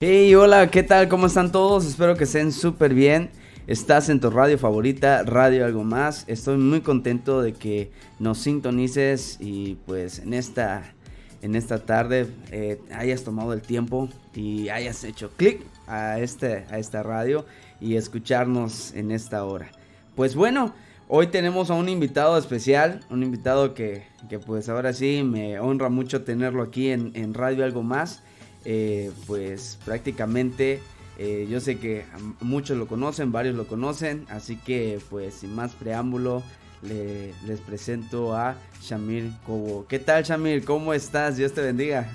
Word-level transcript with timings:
Hey, 0.00 0.32
hola, 0.36 0.70
¿qué 0.70 0.84
tal? 0.84 1.08
¿Cómo 1.08 1.26
están 1.26 1.50
todos? 1.50 1.84
Espero 1.84 2.14
que 2.14 2.22
estén 2.22 2.52
súper 2.52 2.94
bien. 2.94 3.30
Estás 3.66 4.08
en 4.08 4.20
tu 4.20 4.30
radio 4.30 4.56
favorita, 4.56 5.24
Radio 5.24 5.64
Algo 5.64 5.82
Más. 5.82 6.22
Estoy 6.28 6.56
muy 6.56 6.82
contento 6.82 7.42
de 7.42 7.52
que 7.52 7.90
nos 8.20 8.38
sintonices 8.38 9.38
y 9.40 9.74
pues 9.86 10.20
en 10.20 10.34
esta, 10.34 10.94
en 11.42 11.56
esta 11.56 11.84
tarde 11.84 12.28
eh, 12.52 12.80
hayas 12.94 13.24
tomado 13.24 13.52
el 13.52 13.60
tiempo 13.60 14.08
y 14.36 14.68
hayas 14.68 15.02
hecho 15.02 15.32
clic 15.36 15.62
a, 15.88 16.20
este, 16.20 16.64
a 16.70 16.78
esta 16.78 17.02
radio 17.02 17.44
y 17.80 17.96
escucharnos 17.96 18.94
en 18.94 19.10
esta 19.10 19.44
hora. 19.44 19.68
Pues 20.14 20.36
bueno, 20.36 20.74
hoy 21.08 21.26
tenemos 21.26 21.72
a 21.72 21.74
un 21.74 21.88
invitado 21.88 22.38
especial, 22.38 23.00
un 23.10 23.24
invitado 23.24 23.74
que, 23.74 24.04
que 24.28 24.38
pues 24.38 24.68
ahora 24.68 24.92
sí 24.92 25.24
me 25.24 25.58
honra 25.58 25.88
mucho 25.88 26.22
tenerlo 26.22 26.62
aquí 26.62 26.90
en, 26.90 27.10
en 27.14 27.34
Radio 27.34 27.64
Algo 27.64 27.82
Más. 27.82 28.22
Eh, 28.64 29.10
pues 29.26 29.78
prácticamente 29.84 30.80
eh, 31.18 31.46
yo 31.50 31.60
sé 31.60 31.78
que 31.78 32.04
muchos 32.40 32.76
lo 32.76 32.86
conocen, 32.86 33.32
varios 33.32 33.56
lo 33.56 33.66
conocen, 33.66 34.24
así 34.28 34.56
que 34.56 35.00
pues 35.10 35.34
sin 35.34 35.54
más 35.54 35.72
preámbulo 35.72 36.42
les 36.82 37.60
presento 37.66 38.36
a 38.36 38.56
Shamir 38.80 39.32
Cobo. 39.44 39.84
¿Qué 39.88 39.98
tal 39.98 40.22
Shamir? 40.22 40.64
¿Cómo 40.64 40.94
estás? 40.94 41.36
Dios 41.36 41.52
te 41.52 41.60
bendiga. 41.60 42.08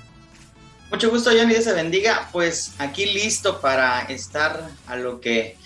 Mucho 0.90 1.10
gusto, 1.10 1.32
Johnny, 1.32 1.54
Dios 1.54 1.66
te 1.66 1.74
bendiga. 1.74 2.30
Pues 2.32 2.74
aquí 2.78 3.08
listo 3.08 3.60
para 3.60 4.04
estar 4.04 4.70
a 4.88 4.96
lo 4.96 5.20
que 5.20 5.58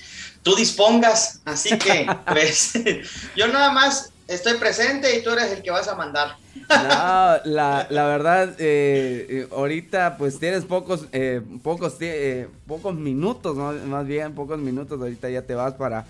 tú 0.41 0.55
dispongas. 0.55 1.41
Así 1.45 1.77
que, 1.77 2.07
pues, 2.27 2.73
yo 3.35 3.47
nada 3.47 3.71
más 3.71 4.11
estoy 4.27 4.55
presente 4.55 5.17
y 5.17 5.23
tú 5.23 5.31
eres 5.31 5.51
el 5.51 5.61
que 5.61 5.71
vas 5.71 5.87
a 5.87 5.95
mandar. 5.95 6.35
No, 6.69 7.51
la, 7.51 7.87
verdad, 7.89 8.55
eh, 8.59 9.25
eh, 9.29 9.47
ahorita 9.51 10.17
pues 10.17 10.37
tienes 10.39 10.65
pocos, 10.65 11.07
eh, 11.13 11.41
pocos, 11.63 11.97
pocos 12.65 12.95
minutos, 12.95 13.55
más 13.85 14.05
bien 14.05 14.35
pocos 14.35 14.59
minutos, 14.59 14.99
ahorita 14.99 15.29
ya 15.29 15.43
te 15.43 15.55
vas 15.55 15.75
para, 15.75 16.05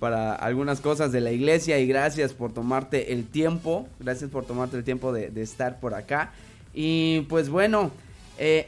para 0.00 0.34
algunas 0.34 0.80
cosas 0.80 1.12
de 1.12 1.20
la 1.20 1.30
iglesia 1.30 1.78
y 1.78 1.86
gracias 1.86 2.32
por 2.32 2.52
tomarte 2.52 3.12
el 3.12 3.26
tiempo, 3.26 3.88
gracias 4.00 4.30
por 4.30 4.44
tomarte 4.44 4.76
el 4.76 4.84
tiempo 4.84 5.12
de, 5.12 5.28
de 5.28 5.42
estar 5.42 5.78
por 5.78 5.94
acá. 5.94 6.32
Y 6.74 7.20
pues 7.22 7.48
bueno, 7.48 7.92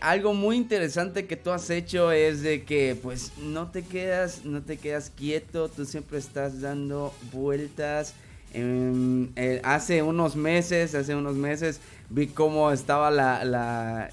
algo 0.00 0.34
muy 0.34 0.56
interesante 0.56 1.26
que 1.26 1.36
tú 1.36 1.50
has 1.50 1.68
hecho 1.70 2.12
es 2.12 2.42
de 2.42 2.62
que 2.62 2.96
pues 3.02 3.32
no 3.38 3.72
te 3.72 3.82
quedas, 3.82 4.44
no 4.44 4.62
te 4.62 4.76
quedas 4.76 5.10
quieto, 5.10 5.68
tú 5.68 5.84
siempre 5.84 6.18
estás 6.18 6.60
dando 6.60 7.12
vueltas 7.32 8.14
eh, 8.56 9.60
hace 9.64 10.02
unos 10.02 10.36
meses, 10.36 10.94
hace 10.94 11.14
unos 11.16 11.34
meses 11.34 11.80
vi 12.08 12.28
cómo 12.28 12.70
estaba 12.70 13.08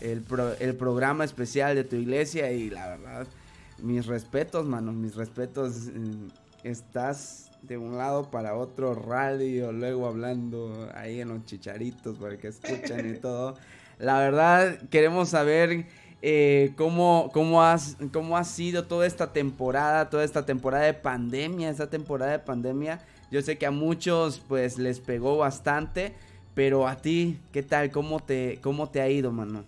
el, 0.02 0.24
programa 0.78 1.24
especial 1.24 1.76
de 1.76 1.84
tu 1.84 1.96
iglesia 1.96 2.52
y 2.52 2.72
la 2.72 2.88
verdad, 2.88 3.28
mis 3.84 4.08
respetos, 4.08 4.66
mano, 4.66 4.92
mis 4.94 5.16
respetos. 5.16 5.90
Mm, 5.94 6.28
estás 6.64 7.52
de 7.62 7.78
un 7.78 7.98
lado 7.98 8.32
para 8.32 8.56
otro 8.56 8.96
radio, 8.96 9.72
luego 9.72 10.08
hablando 10.08 10.90
ahí 10.96 11.22
en 11.22 11.30
los 11.30 11.46
chicharitos 11.46 12.18
para 12.18 12.38
que 12.38 12.48
escuchen 12.48 13.16
y 13.16 13.20
todo. 13.20 13.56
La 14.00 14.18
verdad, 14.18 14.80
queremos 14.90 15.30
saber 15.30 15.86
eh, 16.24 16.74
cómo, 16.76 17.30
cómo, 17.32 17.64
has, 17.64 17.98
cómo 18.12 18.38
ha 18.38 18.44
sido 18.44 18.86
toda 18.86 19.06
esta 19.06 19.32
temporada, 19.32 20.10
toda 20.10 20.24
esta 20.24 20.44
temporada 20.44 20.86
de 20.86 20.96
pandemia, 20.96 21.70
esta 21.70 21.90
temporada 21.90 22.32
de 22.32 22.40
pandemia 22.40 23.00
yo 23.32 23.42
sé 23.42 23.58
que 23.58 23.66
a 23.66 23.72
muchos 23.72 24.42
pues 24.48 24.78
les 24.78 25.00
pegó 25.00 25.38
bastante, 25.38 26.14
pero 26.54 26.88
a 26.88 26.98
ti, 26.98 27.40
¿qué 27.54 27.64
tal? 27.64 27.90
¿Cómo 27.90 28.20
te, 28.20 28.60
cómo 28.62 28.90
te 28.90 29.02
ha 29.02 29.08
ido, 29.08 29.32
mano? 29.32 29.64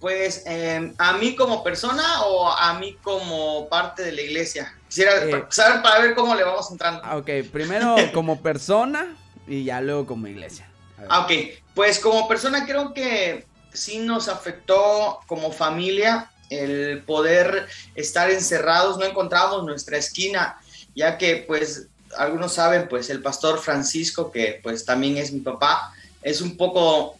Pues 0.00 0.42
em, 0.44 0.94
a 0.98 1.14
mí 1.14 1.34
como 1.34 1.64
persona 1.64 2.22
o 2.26 2.52
a 2.52 2.78
mí 2.78 2.98
como 3.02 3.66
parte 3.70 4.02
de 4.02 4.12
la 4.12 4.20
iglesia. 4.20 4.74
Quisiera 4.86 5.24
eh, 5.24 5.44
saber 5.48 5.82
para 5.82 6.00
ver 6.00 6.14
cómo 6.14 6.34
le 6.34 6.44
vamos 6.44 6.70
entrando. 6.70 7.00
Ah, 7.02 7.16
ok, 7.16 7.30
primero 7.50 7.96
como 8.12 8.42
persona 8.42 9.16
y 9.48 9.64
ya 9.64 9.80
luego 9.80 10.04
como 10.04 10.28
iglesia. 10.28 10.68
Ah, 11.08 11.20
ok, 11.20 11.32
pues 11.74 11.98
como 11.98 12.28
persona 12.28 12.66
creo 12.66 12.92
que 12.92 13.46
sí 13.72 13.98
nos 13.98 14.28
afectó 14.28 15.20
como 15.26 15.50
familia 15.50 16.30
el 16.50 17.02
poder 17.02 17.66
estar 17.94 18.30
encerrados, 18.30 18.98
no 18.98 19.06
encontramos 19.06 19.64
nuestra 19.64 19.96
esquina, 19.96 20.58
ya 20.94 21.18
que 21.18 21.44
pues 21.46 21.88
algunos 22.16 22.54
saben, 22.54 22.88
pues 22.88 23.10
el 23.10 23.22
pastor 23.22 23.58
Francisco, 23.58 24.30
que 24.30 24.60
pues 24.62 24.84
también 24.84 25.16
es 25.16 25.32
mi 25.32 25.40
papá, 25.40 25.92
es 26.22 26.40
un 26.40 26.56
poco 26.56 27.16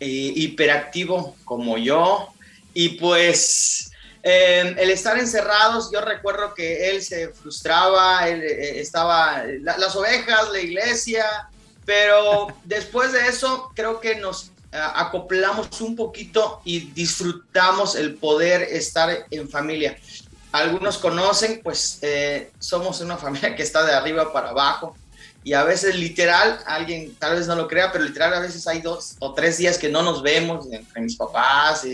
eh, 0.00 0.32
hiperactivo 0.34 1.36
como 1.44 1.78
yo. 1.78 2.28
Y 2.74 2.90
pues 2.90 3.90
em, 4.22 4.78
el 4.78 4.90
estar 4.90 5.18
encerrados, 5.18 5.90
yo 5.92 6.00
recuerdo 6.00 6.54
que 6.54 6.90
él 6.90 7.02
se 7.02 7.28
frustraba, 7.30 8.28
él 8.28 8.42
eh, 8.42 8.80
estaba, 8.80 9.44
las 9.62 9.96
ovejas, 9.96 10.50
la 10.52 10.60
iglesia, 10.60 11.48
pero 11.84 12.48
después 12.64 13.12
de 13.12 13.26
eso 13.26 13.70
creo 13.74 14.00
que 14.00 14.16
nos 14.16 14.52
eh, 14.72 14.78
acoplamos 14.94 15.80
un 15.80 15.96
poquito 15.96 16.60
y 16.64 16.80
disfrutamos 16.90 17.94
el 17.94 18.16
poder 18.16 18.62
estar 18.62 19.26
en 19.30 19.48
familia 19.48 19.96
algunos 20.56 20.98
conocen, 20.98 21.60
pues 21.62 21.98
eh, 22.02 22.50
somos 22.58 23.00
una 23.00 23.16
familia 23.24 23.54
que 23.54 23.62
está 23.62 23.84
de 23.84 23.92
arriba 23.92 24.32
para 24.32 24.50
abajo 24.50 24.96
y 25.46 25.52
a 25.52 25.62
veces 25.62 25.94
literal, 25.94 26.58
alguien 26.66 27.14
tal 27.20 27.36
vez 27.36 27.46
no 27.46 27.54
lo 27.54 27.68
crea, 27.68 27.92
pero 27.92 28.02
literal 28.02 28.34
a 28.34 28.40
veces 28.40 28.66
hay 28.66 28.80
dos 28.80 29.14
o 29.20 29.32
tres 29.32 29.58
días 29.58 29.78
que 29.78 29.88
no 29.88 30.02
nos 30.02 30.20
vemos 30.20 30.66
entre 30.72 31.00
mis 31.00 31.14
papás, 31.14 31.86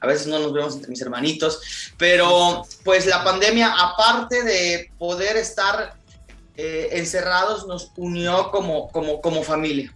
a 0.00 0.06
veces 0.08 0.26
no 0.26 0.40
nos 0.40 0.52
vemos 0.52 0.74
entre 0.74 0.90
mis 0.90 1.00
hermanitos, 1.00 1.92
pero 1.96 2.66
pues 2.82 3.06
la 3.06 3.22
pandemia, 3.22 3.72
aparte 3.78 4.42
de 4.42 4.90
poder 4.98 5.36
estar 5.36 5.94
eh, 6.56 6.88
encerrados, 6.92 7.68
nos 7.68 7.92
unió 7.96 8.50
como, 8.50 8.88
como, 8.88 9.20
como 9.20 9.44
familia. 9.44 9.94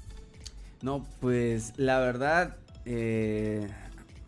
No, 0.80 1.04
pues 1.20 1.72
la 1.76 1.98
verdad, 1.98 2.58
eh, 2.84 3.68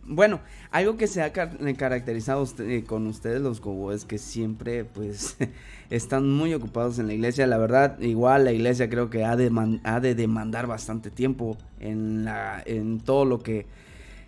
bueno, 0.04 0.40
algo 0.70 0.96
que 0.96 1.06
se 1.06 1.22
ha 1.22 1.32
caracterizado 1.32 2.46
eh, 2.58 2.84
con 2.86 3.06
ustedes 3.06 3.40
los 3.40 3.60
Gobo 3.60 3.92
es 3.92 4.04
que 4.04 4.18
siempre 4.18 4.84
pues 4.84 5.36
están 5.90 6.30
muy 6.30 6.54
ocupados 6.54 6.98
en 6.98 7.06
la 7.06 7.14
iglesia. 7.14 7.46
La 7.46 7.58
verdad, 7.58 8.00
igual 8.00 8.44
la 8.44 8.52
iglesia 8.52 8.90
creo 8.90 9.10
que 9.10 9.24
ha 9.24 9.36
de, 9.36 9.50
ha 9.84 10.00
de 10.00 10.14
demandar 10.14 10.66
bastante 10.66 11.10
tiempo 11.10 11.56
en, 11.80 12.24
la, 12.24 12.62
en 12.66 13.00
todo 13.00 13.24
lo 13.24 13.40
que... 13.40 13.66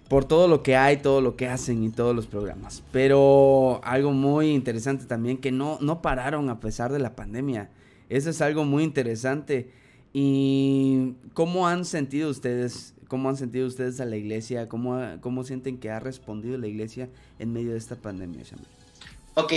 Por 0.08 0.26
todo 0.26 0.48
lo 0.48 0.62
que 0.62 0.76
hay, 0.76 0.98
todo 0.98 1.22
lo 1.22 1.34
que 1.34 1.48
hacen 1.48 1.82
y 1.82 1.88
todos 1.88 2.14
los 2.14 2.26
programas. 2.26 2.84
Pero 2.92 3.80
algo 3.82 4.12
muy 4.12 4.50
interesante 4.50 5.06
también 5.06 5.38
que 5.38 5.50
no, 5.50 5.78
no 5.80 6.02
pararon 6.02 6.50
a 6.50 6.60
pesar 6.60 6.92
de 6.92 6.98
la 6.98 7.16
pandemia. 7.16 7.70
Eso 8.10 8.28
es 8.28 8.42
algo 8.42 8.64
muy 8.64 8.84
interesante. 8.84 9.70
¿Y 10.12 11.14
cómo 11.32 11.66
han 11.66 11.86
sentido 11.86 12.28
ustedes 12.28 12.93
¿Cómo 13.08 13.28
han 13.28 13.36
sentido 13.36 13.66
ustedes 13.66 14.00
a 14.00 14.04
la 14.04 14.16
iglesia? 14.16 14.68
¿Cómo, 14.68 15.00
cómo 15.20 15.44
sienten 15.44 15.78
que 15.78 15.90
ha 15.90 16.00
respondido 16.00 16.58
la 16.58 16.66
iglesia 16.66 17.08
en 17.38 17.52
medio 17.52 17.72
de 17.72 17.78
esta 17.78 17.96
pandemia, 17.96 18.44
Ok, 19.36 19.52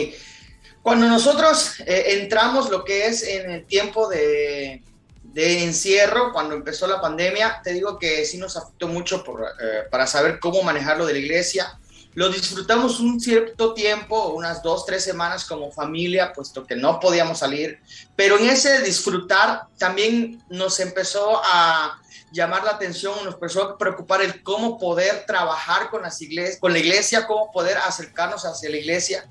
cuando 0.82 1.08
nosotros 1.08 1.80
eh, 1.82 2.22
entramos 2.22 2.70
lo 2.70 2.84
que 2.84 3.06
es 3.08 3.22
en 3.22 3.52
el 3.52 3.66
tiempo 3.66 4.08
de, 4.08 4.82
de, 5.22 5.64
encierro, 5.64 6.32
cuando 6.34 6.56
empezó 6.56 6.88
la 6.88 7.02
pandemia, 7.02 7.62
te 7.64 7.74
digo 7.74 8.00
que 8.00 8.26
sí 8.26 8.38
nos 8.38 8.58
afectó 8.58 8.88
mucho 8.88 9.24
por, 9.24 9.44
eh, 9.44 9.84
para 9.92 10.08
saber 10.08 10.40
cómo 10.40 10.64
manejarlo 10.64 11.06
de 11.06 11.14
la 11.14 11.20
iglesia. 11.20 11.78
Lo 12.14 12.30
disfrutamos 12.30 13.00
un 13.00 13.20
cierto 13.20 13.76
tiempo, 13.76 14.30
unas 14.30 14.64
dos, 14.64 14.86
tres 14.88 15.04
semanas 15.04 15.46
como 15.46 15.72
familia, 15.72 16.34
puesto 16.34 16.66
que 16.66 16.76
no 16.76 17.00
podíamos 17.00 17.40
salir, 17.40 17.80
pero 18.16 18.40
en 18.40 18.50
ese 18.50 18.82
disfrutar 18.82 19.64
también 19.78 20.42
nos 20.50 20.80
empezó 20.80 21.40
a 21.44 22.02
llamar 22.32 22.64
la 22.64 22.72
atención, 22.72 23.14
nos 23.24 23.36
empezó 23.36 23.64
a 23.64 23.78
preocupar 23.78 24.22
el 24.22 24.44
cómo 24.44 24.78
poder 24.78 25.26
trabajar 25.26 25.90
con, 25.90 26.02
las 26.02 26.22
iglesias, 26.22 26.60
con 26.60 26.74
la 26.74 26.80
iglesia, 26.80 27.26
cómo 27.26 27.52
poder 27.52 27.78
acercarnos 27.78 28.46
hacia 28.46 28.70
la 28.70 28.78
iglesia. 28.78 29.26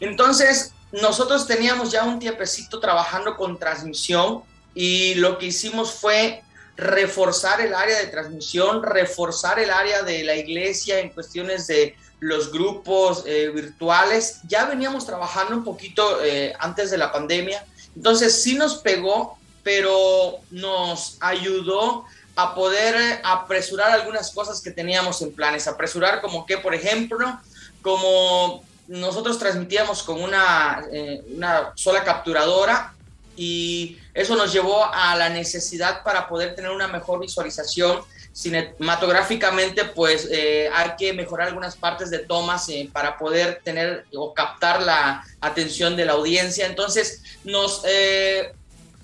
Entonces, 0.00 0.72
nosotros 0.92 1.46
teníamos 1.46 1.90
ya 1.90 2.04
un 2.04 2.18
tiempecito 2.18 2.78
trabajando 2.78 3.36
con 3.36 3.58
transmisión 3.58 4.42
y 4.74 5.14
lo 5.14 5.38
que 5.38 5.46
hicimos 5.46 5.92
fue 5.92 6.42
reforzar 6.76 7.60
el 7.60 7.74
área 7.74 7.98
de 7.98 8.06
transmisión, 8.06 8.82
reforzar 8.82 9.58
el 9.58 9.70
área 9.70 10.02
de 10.02 10.24
la 10.24 10.36
iglesia 10.36 11.00
en 11.00 11.10
cuestiones 11.10 11.66
de 11.66 11.96
los 12.20 12.52
grupos 12.52 13.24
eh, 13.26 13.50
virtuales. 13.54 14.40
Ya 14.46 14.66
veníamos 14.66 15.06
trabajando 15.06 15.56
un 15.56 15.64
poquito 15.64 16.22
eh, 16.24 16.52
antes 16.58 16.90
de 16.90 16.98
la 16.98 17.12
pandemia, 17.12 17.64
entonces 17.94 18.42
sí 18.42 18.54
nos 18.54 18.76
pegó, 18.76 19.38
pero 19.62 20.40
nos 20.50 21.16
ayudó 21.20 22.04
a 22.34 22.54
poder 22.54 22.94
eh, 22.94 23.20
apresurar 23.22 23.90
algunas 23.90 24.30
cosas 24.30 24.60
que 24.60 24.70
teníamos 24.70 25.20
en 25.22 25.32
planes. 25.32 25.68
Apresurar 25.68 26.20
como 26.20 26.46
que, 26.46 26.58
por 26.58 26.74
ejemplo, 26.74 27.38
como 27.82 28.64
nosotros 28.88 29.38
transmitíamos 29.38 30.02
con 30.02 30.20
una, 30.20 30.82
eh, 30.92 31.22
una 31.34 31.72
sola 31.74 32.04
capturadora 32.04 32.94
y 33.36 33.98
eso 34.14 34.36
nos 34.36 34.52
llevó 34.52 34.84
a 34.92 35.16
la 35.16 35.28
necesidad 35.28 36.02
para 36.02 36.28
poder 36.28 36.54
tener 36.54 36.70
una 36.70 36.88
mejor 36.88 37.20
visualización 37.20 38.00
cinematográficamente 38.34 39.84
pues 39.84 40.26
eh, 40.30 40.70
hay 40.72 40.92
que 40.98 41.12
mejorar 41.12 41.48
algunas 41.48 41.76
partes 41.76 42.10
de 42.10 42.18
tomas 42.20 42.66
para 42.90 43.18
poder 43.18 43.60
tener 43.62 44.06
o 44.14 44.32
captar 44.32 44.82
la 44.82 45.24
atención 45.40 45.96
de 45.96 46.06
la 46.06 46.12
audiencia. 46.12 46.66
Entonces 46.66 47.22
nos 47.44 47.82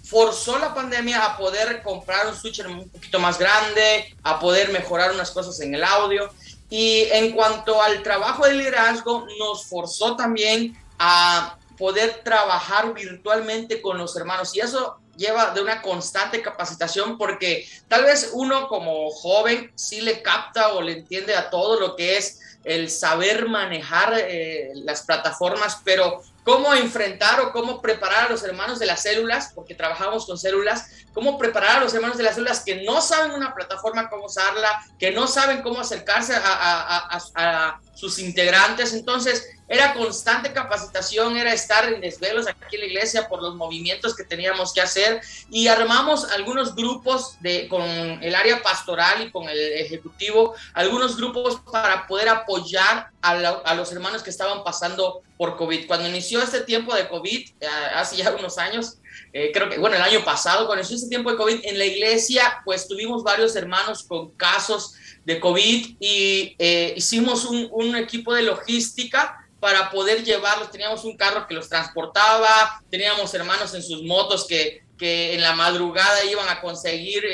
forzó 0.08 0.58
la 0.58 0.74
pandemia 0.74 1.22
a 1.22 1.36
poder 1.36 1.82
comprar 1.82 2.26
un 2.26 2.34
switcher 2.34 2.66
un 2.66 2.88
poquito 2.88 3.18
más 3.18 3.38
grande, 3.38 4.16
a 4.22 4.40
poder 4.40 4.70
mejorar 4.72 5.12
unas 5.12 5.30
cosas 5.30 5.60
en 5.60 5.74
el 5.74 5.84
audio. 5.84 6.30
Y 6.70 7.02
en 7.12 7.32
cuanto 7.32 7.82
al 7.82 8.02
trabajo 8.02 8.46
de 8.46 8.54
liderazgo, 8.54 9.26
nos 9.38 9.66
forzó 9.66 10.16
también 10.16 10.82
a 10.98 11.58
poder 11.76 12.22
trabajar 12.24 12.94
virtualmente 12.94 13.82
con 13.82 13.98
los 13.98 14.16
hermanos. 14.16 14.56
Y 14.56 14.60
eso 14.60 14.98
lleva 15.18 15.50
de 15.50 15.60
una 15.60 15.82
constante 15.82 16.40
capacitación 16.40 17.18
porque 17.18 17.68
tal 17.88 18.04
vez 18.04 18.30
uno 18.32 18.66
como 18.68 19.10
joven 19.10 19.70
sí 19.74 20.00
le 20.00 20.22
capta 20.22 20.72
o 20.72 20.80
le 20.80 20.92
entiende 20.92 21.36
a 21.36 21.50
todo 21.50 21.78
lo 21.78 21.96
que 21.96 22.16
es 22.16 22.40
el 22.64 22.90
saber 22.90 23.48
manejar 23.48 24.14
eh, 24.16 24.70
las 24.74 25.02
plataformas, 25.02 25.80
pero 25.84 26.22
cómo 26.44 26.72
enfrentar 26.74 27.40
o 27.40 27.52
cómo 27.52 27.82
preparar 27.82 28.26
a 28.26 28.28
los 28.30 28.42
hermanos 28.42 28.78
de 28.78 28.86
las 28.86 29.02
células, 29.02 29.52
porque 29.54 29.74
trabajamos 29.74 30.24
con 30.24 30.38
células, 30.38 30.90
cómo 31.12 31.36
preparar 31.36 31.76
a 31.76 31.80
los 31.80 31.92
hermanos 31.92 32.16
de 32.16 32.22
las 32.22 32.36
células 32.36 32.60
que 32.64 32.82
no 32.84 33.02
saben 33.02 33.32
una 33.32 33.54
plataforma, 33.54 34.08
cómo 34.08 34.24
usarla, 34.24 34.82
que 34.98 35.10
no 35.10 35.26
saben 35.26 35.62
cómo 35.62 35.80
acercarse 35.80 36.34
a, 36.34 37.78
sus 37.94 38.18
integrantes. 38.18 38.94
Entonces, 38.94 39.46
era 39.68 39.92
constante 39.92 40.52
capacitación, 40.52 41.36
era 41.36 41.52
estar 41.52 41.92
en 41.92 42.00
desvelos 42.00 42.46
aquí 42.48 42.76
en 42.76 42.80
la 42.80 42.86
iglesia 42.86 43.28
por 43.28 43.42
los 43.42 43.54
movimientos 43.54 44.16
que 44.16 44.24
teníamos 44.24 44.72
que 44.72 44.80
hacer 44.80 45.20
y 45.50 45.68
armamos 45.68 46.24
algunos 46.32 46.74
grupos 46.74 47.36
de, 47.40 47.68
con 47.68 47.82
el 47.82 48.34
área 48.34 48.62
pastoral 48.62 49.22
y 49.22 49.30
con 49.30 49.48
el 49.48 49.58
ejecutivo, 49.74 50.54
algunos 50.72 51.18
grupos 51.18 51.60
para 51.70 52.06
poder 52.06 52.30
apoyar 52.30 53.10
a, 53.20 53.74
los 53.74 53.92
hermanos 53.92 54.22
que 54.22 54.30
estaban 54.30 54.64
pasando 54.64 55.22
por 55.36 55.56
COVID. 55.56 55.86
Cuando 55.86 56.08
inició 56.08 56.42
este 56.42 56.62
tiempo 56.62 56.94
de 56.94 57.08
COVID, 57.08 57.48
eh, 57.60 57.66
hace 57.94 58.16
ya 58.16 58.34
unos 58.34 58.56
años, 58.56 58.98
eh, 59.32 59.50
creo 59.52 59.68
que, 59.68 59.78
bueno, 59.78 59.96
el 59.96 60.02
año 60.02 60.24
pasado, 60.24 60.66
cuando 60.66 60.80
inició 60.80 60.96
este 60.96 61.08
tiempo 61.08 61.30
de 61.30 61.36
COVID, 61.36 61.60
en 61.64 61.78
la 61.78 61.84
iglesia, 61.84 62.62
pues 62.64 62.88
tuvimos 62.88 63.22
varios 63.22 63.54
hermanos 63.54 64.02
con 64.04 64.30
casos 64.30 64.94
de 65.24 65.38
COVID 65.38 65.96
y 66.00 66.56
eh, 66.58 66.94
hicimos 66.96 67.44
un, 67.44 67.68
un 67.70 67.96
equipo 67.96 68.32
de 68.32 68.42
logística 68.42 69.44
para 69.60 69.90
poder 69.90 70.24
llevarlos. 70.24 70.70
Teníamos 70.70 71.04
un 71.04 71.16
carro 71.16 71.46
que 71.46 71.54
los 71.54 71.68
transportaba, 71.68 72.82
teníamos 72.90 73.32
hermanos 73.34 73.74
en 73.74 73.82
sus 73.82 74.02
motos 74.02 74.46
que, 74.46 74.82
que 74.96 75.34
en 75.34 75.42
la 75.42 75.54
madrugada 75.54 76.24
iban 76.24 76.48
a 76.48 76.60
conseguir 76.60 77.24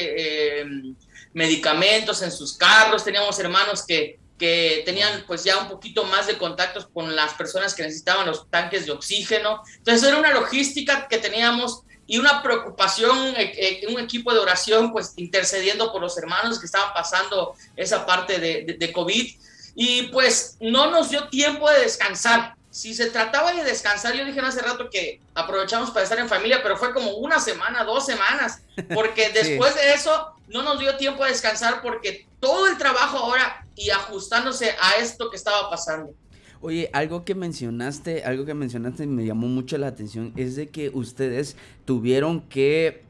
medicamentos 1.35 2.23
en 2.23 2.31
sus 2.31 2.57
carros, 2.57 3.05
teníamos 3.05 3.39
hermanos 3.39 3.85
que, 3.85 4.19
que 4.39 4.83
tenían 4.87 5.25
pues 5.27 5.45
ya 5.45 5.59
un 5.59 5.69
poquito 5.69 6.05
más 6.05 6.27
de 6.27 6.39
contactos 6.39 6.87
con 6.87 7.15
las 7.15 7.35
personas 7.35 7.75
que 7.75 7.83
necesitaban 7.83 8.27
los 8.27 8.49
tanques 8.51 8.87
de 8.87 8.93
oxígeno. 8.93 9.63
Entonces 9.77 10.09
era 10.09 10.17
una 10.17 10.33
logística 10.33 11.09
que 11.09 11.19
teníamos 11.19 11.83
y 12.07 12.19
una 12.19 12.43
preocupación, 12.43 13.35
eh, 13.37 13.53
eh, 13.57 13.87
un 13.89 13.99
equipo 13.99 14.33
de 14.33 14.39
oración 14.39 14.93
pues 14.93 15.15
intercediendo 15.17 15.93
por 15.93 16.01
los 16.01 16.17
hermanos 16.19 16.59
que 16.59 16.67
estaban 16.67 16.93
pasando 16.93 17.55
esa 17.77 18.07
parte 18.07 18.39
de, 18.39 18.77
de, 18.79 18.93
COVID. 18.93 19.35
Y 19.75 20.05
pues 20.05 20.57
no 20.61 20.91
nos 20.91 21.11
dio 21.11 21.29
tiempo 21.29 21.69
de 21.71 21.81
descansar. 21.81 22.55
Si 22.71 22.95
se 22.95 23.11
trataba 23.11 23.53
de 23.53 23.65
descansar, 23.65 24.15
yo 24.15 24.25
dije 24.25 24.41
hace 24.41 24.61
rato 24.61 24.91
que 24.91 25.21
aprovechamos 25.35 25.91
para 25.91 26.03
estar 26.03 26.19
en 26.19 26.29
familia, 26.29 26.61
pero 26.63 26.77
fue 26.77 26.93
como 26.93 27.17
una 27.17 27.39
semana, 27.39 27.85
dos 27.85 28.05
semanas, 28.05 28.63
porque 28.93 29.31
después 29.35 29.75
de 29.77 29.95
eso 29.95 30.35
no 30.49 30.63
nos 30.63 30.81
dio 30.81 30.97
tiempo 30.97 31.25
de 31.25 31.31
descansar 31.31 31.83
porque 31.83 32.27
todo 32.41 32.67
el 32.67 32.77
trabajo 32.77 33.19
ahora 33.19 33.65
y 33.77 33.91
ajustándose 33.91 34.75
a 34.81 34.97
esto 35.01 35.31
que 35.31 35.37
estaba 35.37 35.71
pasando. 35.71 36.13
Oye, 36.61 36.89
algo 36.93 37.25
que 37.25 37.35
mencionaste, 37.35 38.25
algo 38.25 38.47
que 38.47 38.55
mencionaste 38.55 39.05
y 39.05 39.07
me 39.07 39.27
llamó 39.27 39.49
mucho 39.49 39.77
la 39.77 39.89
atención 39.89 40.33
es 40.35 40.57
de 40.57 40.69
que 40.69 40.89
ustedes 40.89 41.57
tuvieron 41.85 42.41
que, 42.41 43.03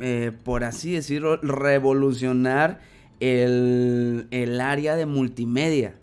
eh, 0.00 0.32
por 0.44 0.64
así 0.64 0.92
decirlo, 0.92 1.38
revolucionar 1.38 2.80
el, 3.20 4.26
el 4.30 4.60
área 4.60 4.96
de 4.96 5.06
multimedia 5.06 5.94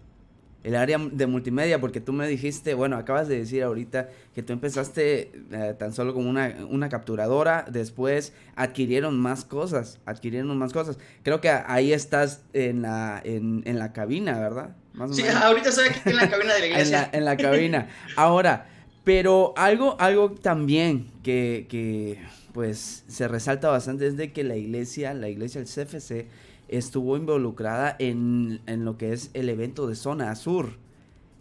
el 0.68 0.76
área 0.76 0.98
de 1.00 1.28
multimedia, 1.28 1.80
porque 1.80 2.02
tú 2.02 2.12
me 2.12 2.28
dijiste, 2.28 2.74
bueno, 2.74 2.98
acabas 2.98 3.30
de 3.30 3.40
decir 3.40 3.64
ahorita 3.64 4.10
que 4.36 4.44
tú 4.44 4.52
empezaste 4.52 5.32
eh, 5.50 5.76
tan 5.80 5.94
solo 5.94 6.14
como 6.14 6.30
una, 6.30 6.58
una, 6.70 6.90
capturadora, 6.90 7.66
después 7.72 8.34
adquirieron 8.58 9.18
más 9.18 9.46
cosas, 9.46 10.00
adquirieron 10.06 10.58
más 10.58 10.74
cosas. 10.74 10.98
Creo 11.24 11.40
que 11.40 11.50
ahí 11.50 11.94
estás 11.94 12.42
en 12.52 12.82
la, 12.82 13.22
en, 13.24 13.64
en 13.66 13.80
la 13.80 13.94
cabina, 13.94 14.38
¿verdad? 14.40 14.76
sí, 15.10 15.24
ahorita 15.42 15.70
estoy 15.70 15.88
aquí 15.88 16.02
en 16.04 16.18
la 16.18 16.30
cabina 16.30 16.54
de 16.56 16.60
la 16.62 16.68
iglesia. 16.68 17.10
en, 17.14 17.24
la, 17.24 17.38
cabina. 17.38 17.88
Ahora, 18.18 18.68
pero 19.06 19.54
algo, 19.56 19.96
algo 20.02 20.32
también 20.32 21.08
que, 21.24 21.66
que 21.70 22.20
pues 22.52 23.06
se 23.08 23.30
resalta 23.30 23.70
bastante 23.70 24.06
es 24.06 24.18
de 24.18 24.34
que 24.34 24.44
la 24.44 24.58
iglesia, 24.58 25.14
la 25.14 25.30
iglesia 25.30 25.62
del 25.62 25.70
CFC, 25.70 26.28
estuvo 26.68 27.18
involucrada 27.18 27.96
en, 28.00 28.62
lo 28.68 28.98
que 28.98 29.14
es 29.14 29.32
el 29.34 29.50
evento 29.50 29.88
de 29.88 29.96
Zona 29.96 30.36
Sur. 30.36 30.72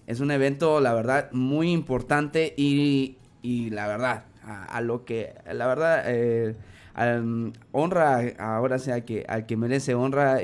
Es 0.07 0.21
un 0.21 0.31
evento, 0.31 0.81
la 0.81 0.95
verdad, 0.95 1.31
muy 1.33 1.73
importante 1.73 2.55
y, 2.57 3.17
la 3.71 3.87
verdad, 3.87 4.25
a, 4.43 4.81
lo 4.81 5.05
que, 5.05 5.35
la 5.53 5.67
verdad, 5.67 6.05
eh, 6.07 6.55
honra, 7.73 8.35
ahora 8.39 8.79
sea 8.79 9.05
que 9.05 9.25
al 9.29 9.47
que 9.47 9.57
merece 9.57 9.95
honra, 9.95 10.39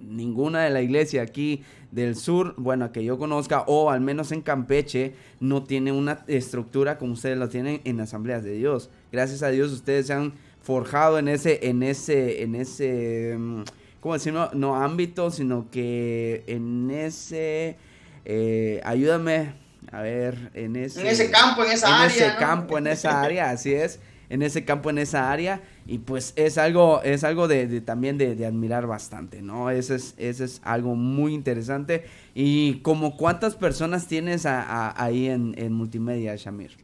ninguna 0.00 0.62
de 0.62 0.70
la 0.70 0.82
iglesia 0.82 1.22
aquí 1.22 1.62
del 1.90 2.16
sur, 2.16 2.54
bueno, 2.56 2.92
que 2.92 3.04
yo 3.04 3.18
conozca, 3.18 3.62
o 3.66 3.90
al 3.90 4.00
menos 4.00 4.32
en 4.32 4.42
Campeche, 4.42 5.14
no 5.40 5.62
tiene 5.64 5.92
una 5.92 6.24
estructura 6.26 6.98
como 6.98 7.14
ustedes 7.14 7.38
la 7.38 7.48
tienen 7.48 7.80
en 7.84 8.00
asambleas 8.00 8.44
de 8.44 8.52
Dios. 8.52 8.90
Gracias 9.10 9.42
a 9.42 9.48
Dios 9.48 9.72
ustedes 9.72 10.06
se 10.06 10.12
han 10.12 10.32
forjado 10.68 11.18
en 11.18 11.28
ese, 11.28 11.66
en 11.66 11.82
ese, 11.82 12.42
en 12.42 12.54
ese, 12.54 13.36
mm, 13.38 13.62
¿cómo 14.00 14.12
decirlo? 14.12 14.50
No 14.52 14.76
ámbito, 14.76 15.30
sino 15.30 15.70
que 15.70 16.44
en 16.46 16.90
ese, 16.90 17.78
eh, 18.26 18.78
ayúdame, 18.84 19.54
a 19.90 20.02
ver, 20.02 20.50
en 20.52 20.76
ese... 20.76 21.00
En 21.00 21.06
ese 21.06 21.30
campo, 21.30 21.64
en 21.64 21.72
esa 21.72 21.86
área. 21.86 22.04
En 22.04 22.10
ese 22.10 22.36
campo, 22.36 22.76
en 22.76 22.86
esa 22.86 23.22
área, 23.22 23.48
así 23.48 23.72
es, 23.72 23.98
en 24.28 24.42
ese 24.42 24.66
campo, 24.66 24.90
en 24.90 24.98
esa 24.98 25.32
área, 25.32 25.62
y 25.86 26.00
pues 26.00 26.34
es 26.36 26.58
algo, 26.58 27.00
es 27.02 27.24
algo 27.24 27.48
de, 27.48 27.80
también 27.80 28.18
de, 28.18 28.44
admirar 28.44 28.86
bastante, 28.86 29.40
¿no? 29.40 29.70
Ese 29.70 29.94
es, 29.94 30.14
ese 30.18 30.44
es 30.44 30.60
algo 30.64 30.96
muy 30.96 31.32
interesante. 31.32 32.04
Y 32.34 32.80
como 32.80 33.16
cuántas 33.16 33.56
personas 33.56 34.06
tienes 34.06 34.44
ahí 34.44 35.28
en, 35.28 35.54
en 35.56 35.72
multimedia, 35.72 36.36
Shamir? 36.36 36.76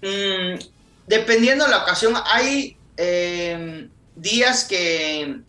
Mm, 0.00 0.58
dependiendo 1.06 1.66
de 1.66 1.70
la 1.70 1.82
ocasión, 1.82 2.14
hay 2.32 2.77
Em, 3.00 3.88
días 4.16 4.64
que 4.64 5.40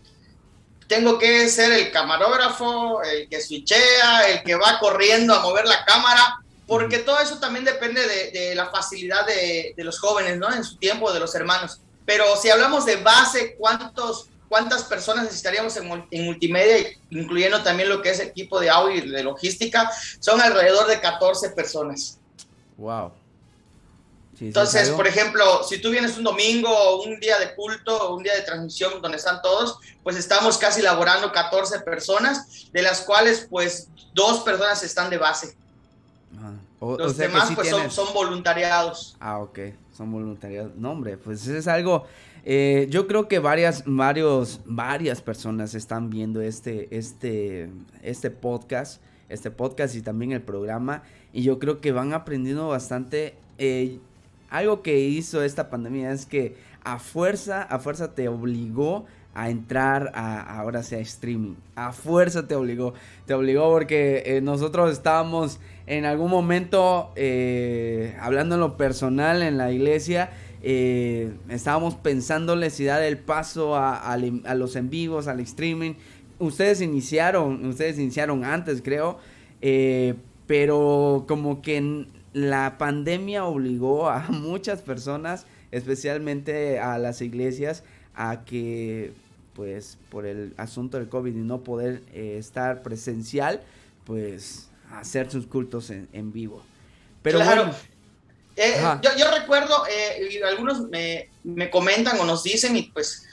tengo 0.88 1.18
que 1.18 1.50
ser 1.50 1.72
el 1.72 1.91
camarógrafo, 1.91 3.01
el 3.01 3.27
que 3.27 3.41
switchea, 3.41 4.29
el 4.29 4.44
que 4.44 4.53
va 4.53 4.77
corriendo 4.79 5.34
a 5.34 5.41
mover 5.41 5.65
la 5.65 5.84
cámara, 5.84 6.38
porque 6.68 7.00
todo 7.00 7.20
eso 7.20 7.39
también 7.39 7.65
depende 7.65 8.01
de, 8.32 8.53
la 8.53 8.68
facilidad 8.68 9.25
de, 9.25 9.74
los 9.77 10.00
jóvenes, 10.00 10.38
¿no? 10.38 10.53
En 10.53 10.63
su 10.63 10.77
tiempo, 10.77 11.12
de 11.12 11.20
los 11.20 11.34
hermanos. 11.34 11.82
Pero 12.06 12.36
si 12.36 12.51
hablamos 12.51 12.86
de 12.86 12.98
base, 12.98 13.56
¿cuántos, 13.58 14.29
¿cuántas 14.48 14.84
personas 14.84 15.24
necesitaríamos 15.24 15.75
en, 15.77 16.06
en 16.12 16.25
multimedia, 16.25 16.88
incluyendo 17.10 17.63
también 17.63 17.89
lo 17.89 18.03
que 18.03 18.12
es 18.12 18.20
equipo 18.20 18.60
de 18.60 18.70
audio 18.70 19.03
y 19.03 19.10
de 19.10 19.24
logística? 19.24 19.91
Son 20.20 20.39
alrededor 20.39 20.86
de 20.86 21.01
14 21.01 21.50
personas. 21.50 22.20
Wow. 22.77 23.12
Entonces, 24.39 24.89
por 24.91 25.08
ejemplo, 25.08 25.63
si 25.63 25.79
tú 25.79 25.89
vienes 25.89 26.17
un 26.17 26.24
domingo, 26.24 27.03
un 27.03 27.19
día 27.19 27.38
de 27.39 27.53
culto, 27.55 28.15
un 28.15 28.24
día 28.24 28.34
de 28.36 28.41
transmisión 28.41 29.01
donde 29.01 29.17
están 29.17 29.41
todos, 29.41 29.79
pues 30.03 30.15
estamos 30.15 30.58
casi 30.58 30.81
laborando 30.81 31.31
14 31.31 31.81
personas, 31.81 32.69
de 32.72 32.81
las 32.81 33.01
cuales 33.01 33.48
pues 33.50 33.89
dos 34.13 34.39
personas 34.41 34.81
están 34.84 35.10
de 35.10 35.17
base. 35.17 35.55
Ah, 36.38 36.53
Los 36.79 37.17
demás 37.17 37.51
pues 37.53 37.69
son, 37.89 38.13
voluntariados. 38.13 39.17
Ah, 39.19 39.39
ok, 39.39 39.60
son 39.96 40.12
voluntariados. 40.12 40.75
No, 40.75 40.91
hombre, 40.91 41.17
pues 41.17 41.46
es 41.48 41.67
algo... 41.67 42.05
Eh, 42.46 42.88
yo 42.89 43.05
creo 43.05 43.27
que 43.27 43.39
varias, 43.39 43.84
varios, 43.86 44.62
varias 44.65 45.22
personas 45.22 45.75
están 45.75 46.10
viendo 46.10 46.41
este, 46.41 46.88
este, 46.98 47.69
este 48.01 48.31
podcast, 48.31 49.01
este 49.27 49.51
podcast 49.51 49.93
y 49.96 50.01
también 50.01 50.31
el 50.31 50.41
programa, 50.41 51.03
y 51.34 51.43
yo 51.43 51.60
creo 51.60 51.81
que 51.81 51.91
van 51.91 52.13
aprendiendo 52.13 52.69
bastante. 52.69 53.36
Eh, 53.58 54.00
algo 54.50 54.82
que 54.82 55.00
hizo 55.00 55.44
esta 55.44 55.70
pandemia 55.70 56.12
es 56.12 56.25
que 56.25 56.56
a 56.84 57.00
fuerza, 57.00 57.62
a 57.63 57.79
fuerza 57.79 58.15
te 58.15 58.27
obligó 58.27 59.06
a 59.34 59.50
entrar 59.50 60.12
a, 60.15 60.60
ahora 60.60 60.84
sea 60.84 61.00
streaming. 61.00 61.56
A 61.75 61.91
fuerza 61.91 62.48
te 62.48 62.56
obligó. 62.56 62.94
Te 63.25 63.34
obligó 63.34 63.70
porque 63.70 64.24
eh, 64.25 64.41
nosotros 64.41 64.91
estábamos 64.91 65.60
en 65.88 66.06
algún 66.06 66.29
momento 66.29 67.12
eh, 67.15 68.15
hablando 68.20 68.56
en 68.56 68.62
lo 68.62 68.77
personal 68.77 69.41
en 69.41 69.58
la 69.58 69.72
iglesia 69.72 70.29
eh, 70.62 71.32
estábamos 71.48 71.96
pensándole 71.96 72.70
si 72.70 72.84
dar 72.84 73.01
el 73.01 73.18
paso 73.18 73.75
a, 73.75 74.18
los 74.18 74.75
en 74.75 74.89
vivos, 74.89 75.27
al 75.27 75.39
streaming. 75.39 75.94
Ustedes 76.38 76.82
iniciaron, 76.82 77.65
ustedes 77.65 77.98
iniciaron 77.98 78.44
antes, 78.44 78.82
creo, 78.82 79.20
pero 80.48 81.25
como 81.27 81.62
que 81.62 82.08
la 82.33 82.77
pandemia 82.77 83.45
obligó 83.45 84.09
a 84.09 84.19
muchas 84.29 84.81
personas, 84.81 85.45
especialmente 85.71 86.79
a 86.79 86.98
las 86.98 87.21
iglesias, 87.21 87.83
a 88.15 88.43
que, 88.45 89.13
pues, 89.55 89.98
por 90.09 90.25
el 90.25 90.53
asunto 90.57 90.98
del 90.98 91.09
COVID 91.09 91.36
y 91.36 91.39
no 91.39 91.63
poder 91.63 92.01
eh, 92.13 92.38
estar 92.38 92.81
presencial, 92.81 93.62
pues, 94.05 94.69
hacer 94.91 95.29
sus 95.31 95.45
cultos 95.45 95.89
en, 95.89 96.33
vivo. 96.33 96.63
Pero 97.21 97.39
claro. 97.39 97.71
Eh, 98.55 98.75
yo, 99.17 99.31
recuerdo, 99.31 99.86
eh, 99.88 100.41
algunos 100.45 100.81
me, 100.89 101.29
me, 101.43 101.69
comentan 101.69 102.19
o 102.19 102.25
nos 102.25 102.43
dicen, 102.43 102.75
y 102.75 102.83
pues 102.83 103.24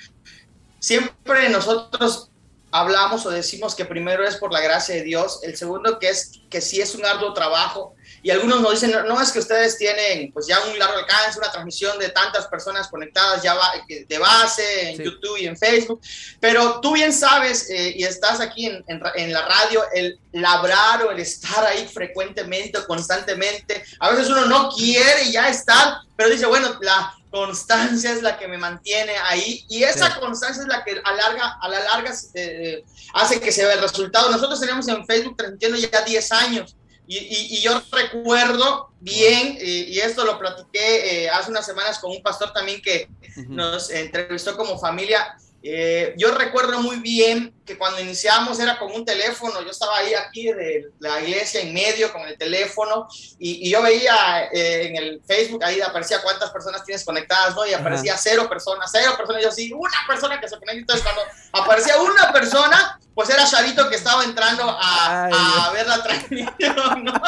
siempre 0.79 1.49
nosotros 1.49 2.31
hablamos 2.71 3.27
o 3.27 3.31
decimos 3.31 3.75
que 3.75 3.85
primero 3.85 4.25
es 4.25 4.37
por 4.37 4.53
la 4.53 4.61
gracia 4.61 4.95
de 4.95 5.03
Dios, 5.03 5.41
el 5.43 5.57
segundo 5.57 5.99
que 5.99 6.11
es 6.11 6.43
que 6.49 6.61
sí 6.61 6.81
es 6.81 6.95
un 6.95 7.05
arduo 7.05 7.33
trabajo, 7.33 7.96
y 8.23 8.31
algunos 8.31 8.61
nos 8.61 8.73
dicen, 8.73 8.93
no, 9.07 9.21
es 9.21 9.31
que 9.31 9.39
ustedes 9.39 9.79
tienen 9.79 10.33
pues 10.33 10.47
ya 10.47 10.59
un 10.61 10.79
largo 10.79 10.99
alcance, 10.99 11.39
una 11.39 11.51
transmisión 11.51 11.99
de 11.99 12.09
tantas 12.09 12.47
personas 12.47 12.89
conectadas 12.89 13.43
ya 13.43 13.57
de 13.89 14.19
base 14.19 14.91
en 14.91 15.03
YouTube 15.03 15.39
y 15.39 15.47
en 15.47 15.57
Facebook, 15.57 16.01
pero 16.41 16.81
tú 16.81 16.95
bien 16.95 17.13
sabes 17.13 17.71
eh, 17.71 17.95
y 17.97 18.05
estás 18.05 18.41
aquí 18.41 18.67
en, 18.67 18.85
en, 18.87 19.33
la 19.33 19.43
radio, 19.47 19.83
el 19.95 20.19
labrar 20.33 21.03
o 21.05 21.11
el 21.11 21.21
estar 21.21 21.65
ahí 21.65 21.87
frecuentemente 21.87 22.79
o 22.79 22.87
constantemente, 22.87 23.85
a 24.01 24.11
veces 24.11 24.29
uno 24.29 24.47
no 24.47 24.71
quiere 24.71 25.31
ya 25.31 25.49
estar, 25.49 25.99
pero 26.17 26.31
dice, 26.31 26.47
bueno, 26.47 26.79
la 26.81 27.15
constancia 27.31 28.13
es 28.13 28.23
la 28.23 28.39
que 28.39 28.49
me 28.49 28.57
mantiene 28.57 29.13
ahí 29.25 29.65
y 29.69 29.83
esa 29.83 30.19
constancia 30.19 30.63
es 30.63 30.69
la 30.69 30.83
que 30.85 31.01
a, 31.05 31.13
larga, 31.13 31.59
a 31.61 31.69
la 31.69 31.81
larga 31.81 32.15
eh, 32.35 32.83
hace 33.15 33.41
que 33.41 33.53
se 33.53 33.65
vea 33.65 33.75
el 33.75 33.83
resultado. 33.83 34.31
Nosotros 34.31 34.59
tenemos 34.59 34.89
en 34.89 35.07
Facebook 35.07 35.37
transmitiendo 35.37 35.77
ya 35.77 36.03
10 36.03 36.33
años 36.33 36.77
y, 37.07 37.61
yo 37.61 37.83
recuerdo 37.93 38.91
bien, 39.01 39.59
y, 39.61 39.99
esto 39.99 40.25
lo 40.25 40.39
platiqué 40.39 41.25
eh, 41.25 41.31
hace 41.31 41.51
unas 41.51 41.67
semanas 41.67 41.99
con 41.99 42.11
un 42.11 42.23
pastor 42.23 42.53
también 42.53 42.83
que 42.83 43.09
nos 43.49 43.91
entrevistó 43.91 44.57
como 44.57 44.79
familia, 44.79 45.37
eh, 45.63 46.15
yo 46.17 46.33
recuerdo 46.33 46.81
muy 46.81 47.01
bien 47.01 47.53
que 47.67 47.77
cuando 47.77 48.01
iniciamos 48.01 48.59
era 48.61 48.79
con 48.79 48.93
un 48.93 49.05
teléfono, 49.05 49.61
yo 49.61 49.71
estaba 49.71 49.99
ahí 49.99 50.15
aquí 50.15 50.53
de 50.53 50.91
la 51.01 51.21
iglesia 51.21 51.61
en 51.61 51.75
medio 51.75 52.13
con 52.13 52.23
el 52.23 52.39
teléfono 52.39 53.09
y, 53.39 53.69
yo 53.71 53.83
veía 53.83 54.45
eh, 54.53 54.87
en 54.87 54.97
el 54.97 55.21
Facebook, 55.27 55.63
ahí 55.65 55.81
aparecía 55.81 56.23
cuántas 56.23 56.51
personas 56.51 56.85
tienes 56.85 57.05
conectadas, 57.05 57.57
¿no? 57.57 57.67
Y 57.67 57.75
aparecía 57.75 58.17
cero 58.17 58.49
personas, 58.49 58.91
cero 58.93 59.15
personas, 59.17 59.43
yo 59.43 59.51
sí, 59.51 59.73
una 59.73 59.99
persona 60.07 60.41
que 60.41 60.49
se 60.49 60.57
conecta, 60.57 60.79
entonces 60.79 61.03
cuando 61.03 61.23
aparecía 61.53 62.01
una 62.01 62.33
persona, 62.33 63.01
pues 63.15 63.31
era 63.31 63.45
Chavito 63.47 63.89
que 63.89 63.97
estaba 63.97 64.23
entrando 64.25 64.65
a, 64.69 65.71
ver 65.73 65.87
la 65.87 66.03
transmisión, 66.03 67.05
¿no? 67.05 67.21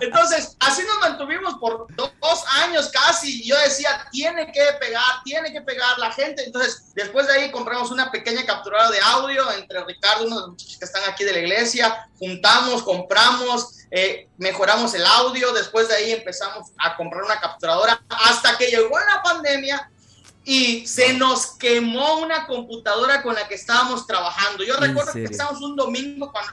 Entonces, 0.00 0.56
así 0.58 0.82
nos 0.82 0.98
mantuvimos 0.98 1.54
por 1.54 1.86
dos 1.96 2.44
años 2.62 2.90
casi, 2.92 3.42
y 3.42 3.48
yo 3.48 3.56
decía, 3.58 4.06
tiene 4.10 4.52
que 4.52 4.64
pegar, 4.80 5.22
tiene 5.24 5.52
que 5.52 5.62
pegar 5.62 5.98
la 5.98 6.12
gente, 6.12 6.44
entonces 6.44 6.92
después 6.94 7.26
de 7.26 7.34
ahí 7.34 7.50
compramos 7.50 7.90
una 7.90 8.10
pequeña 8.10 8.44
capturadora 8.44 8.90
de 8.90 9.00
audio 9.00 9.50
entre 9.70 9.84
Ricardo, 9.84 10.26
uno 10.26 10.36
de 10.36 10.40
los 10.42 10.50
muchachos 10.50 10.78
que 10.78 10.84
están 10.84 11.02
aquí 11.08 11.24
de 11.24 11.32
la 11.32 11.38
iglesia, 11.38 12.08
juntamos, 12.18 12.82
compramos, 12.82 13.76
eh, 13.90 14.28
mejoramos 14.36 14.94
el 14.94 15.06
audio, 15.06 15.52
después 15.52 15.88
de 15.88 15.94
ahí 15.94 16.10
empezamos 16.10 16.70
a 16.78 16.96
comprar 16.96 17.22
una 17.22 17.40
capturadora, 17.40 18.02
hasta 18.08 18.58
que 18.58 18.66
llegó 18.66 18.98
la 18.98 19.22
pandemia 19.22 19.90
y 20.44 20.86
se 20.86 21.12
nos 21.14 21.56
quemó 21.56 22.18
una 22.18 22.46
computadora 22.46 23.22
con 23.22 23.34
la 23.34 23.46
que 23.46 23.54
estábamos 23.54 24.06
trabajando. 24.06 24.64
Yo 24.64 24.76
recuerdo 24.76 25.12
que 25.12 25.24
estábamos 25.24 25.60
un 25.62 25.76
domingo 25.76 26.32
cuando, 26.32 26.52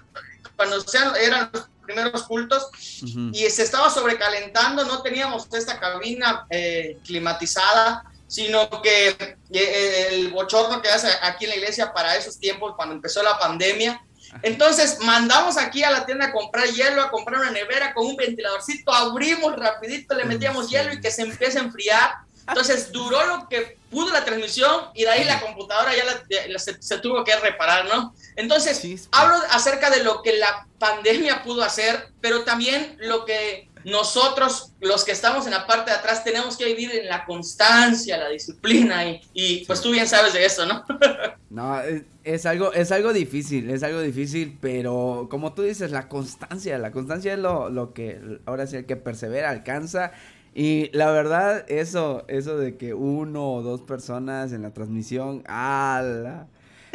cuando 0.55 1.15
eran 1.19 1.49
los 1.51 1.69
primeros 1.83 2.23
cultos 2.23 2.69
y 3.33 3.49
se 3.49 3.63
estaba 3.63 3.89
sobrecalentando, 3.89 4.83
no 4.83 5.01
teníamos 5.01 5.47
esta 5.53 5.79
cabina 5.79 6.45
eh, 6.49 6.99
climatizada 7.03 8.03
sino 8.27 8.69
que 8.81 9.15
eh, 9.53 10.07
el 10.11 10.29
bochorno 10.29 10.81
que 10.81 10.89
hace 10.89 11.07
aquí 11.21 11.45
en 11.45 11.51
la 11.51 11.55
iglesia 11.57 11.93
para 11.93 12.15
esos 12.15 12.39
tiempos, 12.39 12.73
cuando 12.75 12.95
empezó 12.95 13.23
la 13.23 13.39
pandemia. 13.39 14.01
Entonces 14.43 14.99
mandamos 15.01 15.57
aquí 15.57 15.83
a 15.83 15.91
la 15.91 16.05
tienda 16.05 16.27
a 16.27 16.31
comprar 16.33 16.67
hielo, 16.67 17.01
a 17.01 17.09
comprar 17.09 17.39
una 17.39 17.51
nevera 17.51 17.93
con 17.93 18.05
un 18.05 18.17
ventiladorcito, 18.17 18.93
abrimos 18.93 19.55
rapidito, 19.55 20.15
le 20.15 20.25
metíamos 20.25 20.69
hielo 20.69 20.93
y 20.93 20.99
que 20.99 21.11
se 21.11 21.21
empiece 21.21 21.57
a 21.57 21.61
enfriar. 21.61 22.11
Entonces 22.45 22.91
duró 22.91 23.25
lo 23.25 23.47
que 23.49 23.77
pudo 23.89 24.11
la 24.11 24.23
transmisión 24.23 24.89
y 24.93 25.03
de 25.03 25.09
ahí 25.09 25.23
la 25.23 25.39
computadora 25.39 25.91
ya 25.95 26.59
se, 26.59 26.99
tuvo 26.99 27.23
que 27.23 27.35
reparar, 27.37 27.85
¿no? 27.85 28.13
Entonces 28.35 29.07
hablo 29.11 29.35
acerca 29.51 29.89
de 29.89 30.03
lo 30.03 30.21
que 30.21 30.33
la 30.33 30.67
pandemia 30.79 31.43
pudo 31.43 31.63
hacer, 31.63 32.09
pero 32.21 32.43
también 32.43 32.95
lo 32.99 33.25
que 33.25 33.69
nosotros, 33.85 34.73
los 34.79 35.03
que 35.03 35.11
estamos 35.11 35.45
en 35.45 35.51
la 35.51 35.65
parte 35.65 35.91
de 35.91 35.97
atrás, 35.97 36.23
tenemos 36.23 36.57
que 36.57 36.65
vivir 36.65 36.91
en 36.93 37.07
la 37.07 37.25
constancia, 37.25 38.17
la 38.17 38.29
disciplina 38.29 39.03
y, 39.33 39.65
pues 39.65 39.81
tú 39.81 39.91
bien 39.91 40.07
sabes 40.07 40.33
de 40.33 40.45
eso, 40.45 40.65
¿no? 40.65 40.83
no, 41.49 41.81
es, 42.23 42.45
algo, 42.45 42.73
es 42.73 42.91
algo 42.91 43.13
difícil, 43.13 43.69
es 43.69 43.83
algo 43.83 44.01
difícil, 44.01 44.57
pero 44.59 45.27
como 45.29 45.53
tú 45.53 45.61
dices, 45.61 45.91
la 45.91 46.09
constancia, 46.09 46.77
la 46.77 46.91
constancia 46.91 47.33
es 47.33 47.39
lo, 47.39 47.69
lo 47.69 47.93
que 47.93 48.39
ahora 48.45 48.67
sí 48.67 48.77
el 48.77 48.85
que 48.85 48.95
persevera 48.95 49.49
alcanza. 49.49 50.11
Y 50.53 50.89
la 50.91 51.11
verdad, 51.11 51.65
eso, 51.67 52.25
eso 52.27 52.57
de 52.57 52.77
que 52.77 52.95
uno 52.95 53.53
o 53.53 53.61
dos 53.61 53.81
personas 53.81 54.53
en 54.53 54.63
la 54.63 54.73
transmisión, 54.73 55.43
¡ala! 55.45 56.47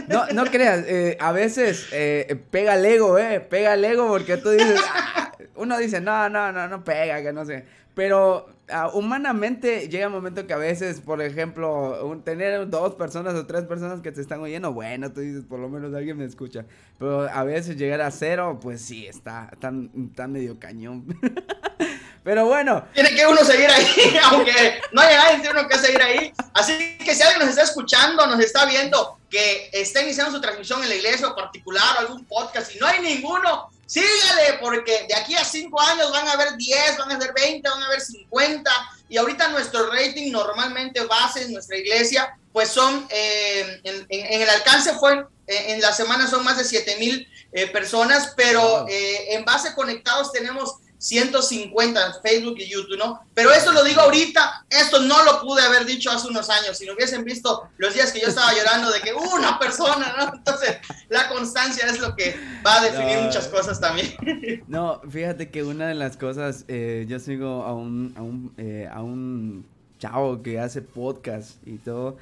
No, 0.09 0.27
no 0.29 0.45
creas, 0.45 0.85
eh, 0.87 1.17
a 1.21 1.33
veces 1.33 1.89
eh, 1.93 2.43
pega 2.51 2.75
el 2.75 2.85
ego, 2.85 3.19
eh, 3.19 3.41
pega 3.41 3.75
el 3.75 3.85
ego 3.85 4.09
porque 4.09 4.37
tú 4.37 4.51
dices, 4.51 4.81
ah", 4.95 5.33
uno 5.57 5.79
dice, 5.79 6.01
no, 6.01 6.29
no, 6.29 6.53
no, 6.53 6.69
no 6.69 6.85
pega, 6.85 7.23
que 7.23 7.33
no 7.33 7.45
sé. 7.45 7.65
Pero 7.95 8.47
ah, 8.71 8.91
humanamente 8.95 9.89
llega 9.89 10.07
un 10.07 10.15
momento 10.15 10.47
que 10.47 10.53
a 10.55 10.59
veces, 10.59 11.01
por 11.01 11.21
ejemplo, 11.21 12.21
tener 12.25 12.69
dos 12.71 12.95
personas 12.95 13.35
o 13.35 13.47
tres 13.47 13.65
personas 13.65 14.01
que 14.01 14.13
te 14.13 14.21
están 14.21 14.41
oyendo, 14.41 14.73
bueno, 14.73 15.13
tú 15.13 15.21
dices, 15.21 15.45
por 15.45 15.61
lo 15.61 15.69
menos 15.69 15.93
alguien 15.95 16.17
me 16.17 16.25
escucha. 16.25 16.65
Pero 16.99 17.23
a 17.23 17.45
veces 17.45 17.77
llegar 17.77 18.01
a 18.01 18.11
cero, 18.11 18.59
pues 18.63 18.81
sí, 18.81 19.07
está, 19.07 19.51
está, 19.53 19.73
está 20.09 20.27
medio 20.27 20.59
cañón. 20.59 21.05
Pero 22.25 22.47
bueno. 22.47 22.87
Tiene 22.95 23.15
que 23.15 23.27
uno 23.27 23.45
seguir 23.45 23.71
ahí, 23.71 24.19
aunque 24.25 24.81
no 24.93 25.01
haya 25.01 25.17
nadie, 25.17 25.41
tiene 25.41 25.61
uno 25.61 25.69
que 25.69 25.79
seguir 25.79 26.01
ahí. 26.01 26.33
Así 26.55 26.97
que 26.99 27.15
si 27.15 27.23
alguien 27.23 27.41
nos 27.41 27.51
está 27.51 27.63
escuchando, 27.63 28.27
nos 28.27 28.41
está 28.41 28.65
viendo, 28.65 29.19
que 29.29 29.71
está 29.73 30.03
iniciando 30.03 30.33
su 30.33 30.41
transmisión 30.41 30.83
en 30.83 30.89
la 30.89 30.95
iglesia 30.95 31.29
o 31.29 31.35
particular 31.35 31.97
o 31.97 32.01
algún 32.01 32.25
podcast 32.27 32.75
y 32.75 32.79
no 32.79 32.87
hay 32.87 33.01
ninguno, 33.01 33.71
sígale, 33.87 34.59
porque 34.61 35.07
de 35.09 35.15
aquí 35.15 35.35
a 35.35 35.45
cinco 35.45 35.81
años 35.81 36.13
van 36.13 36.29
a 36.29 36.33
haber 36.33 36.57
10, 36.57 36.99
van 36.99 37.11
a 37.11 37.15
haber 37.17 37.33
20, 37.35 37.69
van 37.69 37.83
a 37.83 37.87
haber 37.87 38.01
50. 38.01 38.71
Y 39.09 39.17
ahorita 39.19 39.49
nuestro 39.49 39.91
rating 39.91 40.31
normalmente 40.31 41.05
base 41.05 41.43
en 41.43 41.53
nuestra 41.53 41.77
iglesia, 41.77 42.37
pues 42.53 42.69
son, 42.69 43.07
eh, 43.11 43.81
en, 43.85 44.43
el 44.43 44.49
alcance 44.49 44.95
fue, 44.95 45.27
eh, 45.47 45.73
en 45.73 45.81
la 45.81 45.93
semana 45.93 46.29
son 46.29 46.45
más 46.45 46.59
de 46.59 46.65
7 46.65 46.97
mil 46.99 47.29
eh, 47.53 47.67
personas, 47.67 48.33
pero 48.37 48.87
en 48.89 49.45
base 49.45 49.75
conectados 49.75 50.33
tenemos 50.33 50.77
150 51.03 52.07
en 52.07 52.13
Facebook 52.23 52.55
y 52.59 52.69
YouTube, 52.69 52.97
¿no? 52.97 53.27
Pero 53.35 53.53
esto 53.53 53.73
lo 53.73 53.83
digo 53.83 54.03
ahorita, 54.03 54.65
esto 54.71 55.01
no 55.01 55.25
lo 55.25 55.41
pude 55.41 55.61
haber 55.61 55.85
dicho 55.85 56.13
hace 56.13 56.29
unos 56.29 56.49
años, 56.49 56.79
si 56.79 56.87
no 56.87 56.95
hubiesen 56.95 57.25
visto 57.25 57.69
los 57.77 57.93
días 57.93 58.13
que 58.13 58.21
yo 58.21 58.29
estaba 58.29 58.55
llorando 58.55 58.89
de 58.93 59.01
que 59.01 59.13
una 59.13 59.59
persona, 59.59 60.15
¿no? 60.17 60.33
Entonces, 60.37 60.77
la 61.09 61.29
constancia 61.29 61.87
es 61.89 61.99
lo 61.99 62.15
que 62.15 62.37
va 62.65 62.77
a 62.77 62.85
definir 62.85 63.19
muchas 63.19 63.49
cosas 63.49 63.81
también. 63.81 64.15
No, 64.69 65.01
fíjate 65.09 65.51
que 65.51 65.65
una 65.65 65.89
de 65.89 65.95
las 65.95 66.17
cosas, 66.17 66.65
eh, 66.69 67.05
yo 67.09 67.19
sigo 67.19 67.65
a 67.65 67.75
un, 67.75 68.15
a 68.17 68.23
un, 68.23 68.55
eh, 68.57 68.89
a 68.91 69.03
un 69.03 69.67
chavo 69.99 70.43
que 70.43 70.61
hace 70.61 70.83
podcast 70.83 71.57
y 71.67 71.79
todo, 71.79 72.17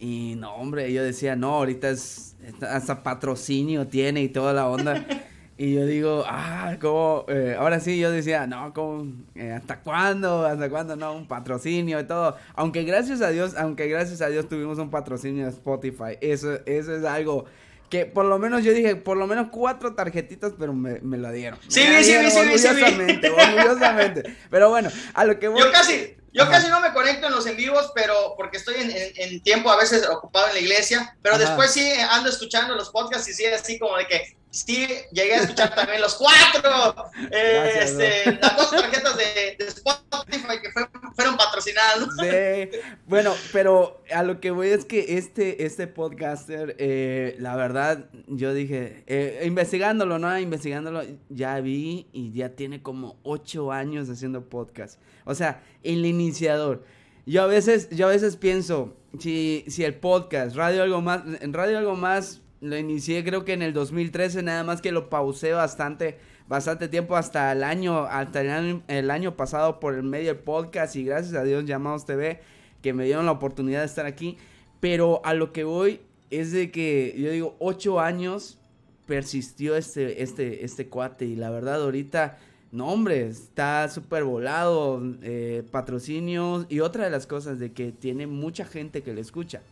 y 0.00 0.34
no, 0.36 0.54
hombre, 0.56 0.92
yo 0.92 1.02
decía, 1.04 1.36
no, 1.36 1.54
ahorita 1.54 1.90
es, 1.90 2.34
hasta 2.60 3.02
patrocinio 3.02 3.86
tiene 3.86 4.22
y 4.22 4.28
toda 4.28 4.52
la 4.52 4.68
onda. 4.68 5.06
Y 5.56 5.74
yo 5.74 5.86
digo, 5.86 6.24
ah, 6.26 6.76
como, 6.80 7.26
eh, 7.28 7.54
ahora 7.56 7.78
sí 7.78 7.98
yo 7.98 8.10
decía, 8.10 8.46
no, 8.46 8.74
como, 8.74 9.12
eh, 9.36 9.52
¿hasta 9.52 9.80
cuándo? 9.80 10.44
¿Hasta 10.44 10.68
cuándo? 10.68 10.96
No, 10.96 11.12
un 11.14 11.28
patrocinio 11.28 12.00
y 12.00 12.04
todo. 12.04 12.36
Aunque 12.54 12.82
gracias 12.82 13.20
a 13.20 13.30
Dios, 13.30 13.54
aunque 13.56 13.86
gracias 13.86 14.20
a 14.20 14.28
Dios 14.28 14.48
tuvimos 14.48 14.78
un 14.78 14.90
patrocinio 14.90 15.44
de 15.44 15.50
Spotify. 15.50 16.18
Eso, 16.20 16.58
eso 16.66 16.96
es 16.96 17.04
algo 17.04 17.44
que 17.88 18.06
por 18.06 18.24
lo 18.24 18.40
menos 18.40 18.64
yo 18.64 18.72
dije, 18.72 18.96
por 18.96 19.16
lo 19.16 19.28
menos 19.28 19.48
cuatro 19.52 19.94
tarjetitas, 19.94 20.54
pero 20.58 20.72
me, 20.72 20.98
me 21.02 21.18
lo 21.18 21.30
dieron. 21.30 21.60
Sí, 21.68 21.82
sí, 21.82 22.04
sí, 22.04 22.30
sí, 22.30 22.36
orgullosamente, 22.36 23.30
orgullosamente. 23.30 24.36
Pero 24.50 24.70
bueno, 24.70 24.90
a 25.12 25.24
lo 25.24 25.38
que 25.38 25.46
voy... 25.46 25.60
Yo 25.60 25.70
casi, 25.70 26.16
yo 26.32 26.50
casi 26.50 26.68
no 26.68 26.80
me 26.80 26.92
conecto 26.92 27.28
en 27.28 27.32
los 27.32 27.46
en 27.46 27.56
vivos, 27.56 27.92
pero 27.94 28.34
porque 28.36 28.56
estoy 28.56 28.74
en, 28.80 28.90
en, 28.90 29.40
tiempo 29.42 29.70
a 29.70 29.76
veces 29.76 30.08
ocupado 30.08 30.48
en 30.48 30.54
la 30.54 30.60
iglesia, 30.60 31.16
pero 31.22 31.38
después 31.38 31.70
sí 31.70 31.88
ando 32.10 32.30
escuchando 32.30 32.74
los 32.74 32.90
podcasts 32.90 33.28
y 33.28 33.34
sí, 33.34 33.44
así 33.46 33.78
como 33.78 33.96
de 33.96 34.08
que 34.08 34.36
sí, 34.54 34.86
llegué 35.10 35.34
a 35.34 35.42
escuchar 35.42 35.74
también 35.74 36.00
los 36.00 36.14
cuatro, 36.14 37.10
eh, 37.30 37.70
este, 37.82 38.38
las 38.40 38.56
dos 38.56 38.70
tarjetas 38.70 39.16
de, 39.16 39.56
Spotify 39.58 40.60
que 40.62 40.70
fueron 41.14 41.36
patrocinadas. 41.36 42.08
Sí, 42.20 42.78
bueno, 43.06 43.34
pero 43.52 44.02
a 44.12 44.22
lo 44.22 44.40
que 44.40 44.50
voy 44.52 44.68
es 44.68 44.84
que 44.84 45.18
este, 45.18 45.64
este 45.64 45.86
podcaster, 45.86 46.76
eh, 46.78 47.36
la 47.40 47.56
verdad, 47.56 48.06
yo 48.28 48.54
dije, 48.54 49.02
eh, 49.06 49.42
investigándolo, 49.44 50.18
¿no? 50.18 50.38
Investigándolo, 50.38 51.02
ya 51.28 51.60
vi 51.60 52.06
y 52.12 52.32
ya 52.32 52.50
tiene 52.50 52.80
como 52.80 53.18
ocho 53.24 53.72
años 53.72 54.08
haciendo 54.08 54.48
podcast. 54.48 55.00
O 55.24 55.34
sea, 55.34 55.62
el 55.82 56.06
iniciador. 56.06 56.84
Yo 57.26 57.42
a 57.42 57.46
veces, 57.46 57.88
yo 57.90 58.06
a 58.06 58.10
veces 58.10 58.36
pienso, 58.36 58.94
si, 59.18 59.64
si 59.68 59.82
el 59.84 59.94
podcast, 59.94 60.54
Radio 60.54 60.82
Algo 60.82 61.00
Más, 61.00 61.22
en 61.40 61.52
Radio 61.52 61.78
Algo 61.78 61.96
Más 61.96 62.42
lo 62.64 62.78
inicié 62.78 63.22
creo 63.24 63.44
que 63.44 63.52
en 63.52 63.62
el 63.62 63.72
2013, 63.72 64.42
nada 64.42 64.64
más 64.64 64.80
que 64.80 64.90
lo 64.90 65.10
pausé 65.10 65.52
bastante 65.52 66.18
bastante 66.48 66.88
tiempo 66.88 67.16
hasta 67.16 67.52
el 67.52 67.62
año, 67.62 68.04
hasta 68.04 68.40
el 68.88 69.10
año, 69.10 69.36
pasado 69.36 69.80
por 69.80 69.94
el 69.94 70.02
medio 70.02 70.34
del 70.34 70.42
podcast 70.42 70.96
y 70.96 71.04
gracias 71.04 71.34
a 71.34 71.44
Dios 71.44 71.64
Llamados 71.64 72.04
TV 72.04 72.40
que 72.82 72.92
me 72.92 73.04
dieron 73.04 73.26
la 73.26 73.32
oportunidad 73.32 73.80
de 73.80 73.86
estar 73.86 74.06
aquí. 74.06 74.36
Pero 74.80 75.22
a 75.24 75.32
lo 75.32 75.52
que 75.52 75.64
voy 75.64 76.00
es 76.30 76.52
de 76.52 76.70
que 76.70 77.14
yo 77.16 77.30
digo, 77.30 77.56
ocho 77.58 78.00
años 78.00 78.58
persistió 79.06 79.76
este, 79.76 80.22
este, 80.22 80.64
este 80.64 80.88
cuate 80.88 81.24
y 81.24 81.36
la 81.36 81.50
verdad 81.50 81.82
ahorita, 81.82 82.38
no 82.72 82.88
hombre, 82.88 83.26
está 83.26 83.88
súper 83.88 84.24
volado, 84.24 85.02
eh, 85.22 85.62
patrocinios 85.70 86.66
y 86.68 86.80
otra 86.80 87.04
de 87.04 87.10
las 87.10 87.26
cosas 87.26 87.58
de 87.58 87.72
que 87.72 87.92
tiene 87.92 88.26
mucha 88.26 88.66
gente 88.66 89.02
que 89.02 89.14
le 89.14 89.22
escucha. 89.22 89.62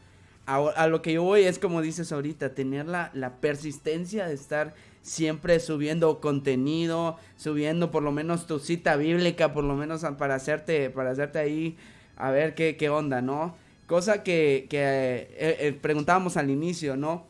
A, 0.47 0.89
lo 0.89 1.03
que 1.03 1.13
yo 1.13 1.23
voy 1.23 1.45
es 1.45 1.59
como 1.59 1.83
dices 1.83 2.11
ahorita, 2.13 2.55
tener 2.55 2.87
la, 2.87 3.11
la 3.15 3.37
persistencia 3.37 4.27
de 4.27 4.35
estar 4.35 4.75
siempre 5.03 5.61
subiendo 5.61 6.21
contenido, 6.21 7.17
subiendo 7.37 7.91
por 7.91 8.03
lo 8.03 8.13
menos 8.13 8.47
tu 8.47 8.59
cita 8.59 8.97
bíblica, 8.97 9.53
por 9.53 9.65
lo 9.65 9.75
menos 9.75 10.05
para 10.19 10.35
hacerte, 10.35 10.91
para 10.91 11.11
hacerte 11.11 11.39
ahí 11.39 11.77
a 12.17 12.31
ver 12.31 12.55
qué, 12.55 12.77
qué 12.77 12.89
onda, 12.89 13.21
¿no? 13.21 13.55
Cosa 13.87 14.23
que, 14.23 14.67
que 14.71 14.79
eh, 14.79 15.57
eh, 15.61 15.79
preguntábamos 15.81 16.37
al 16.37 16.51
inicio, 16.51 16.97
¿no? 16.97 17.27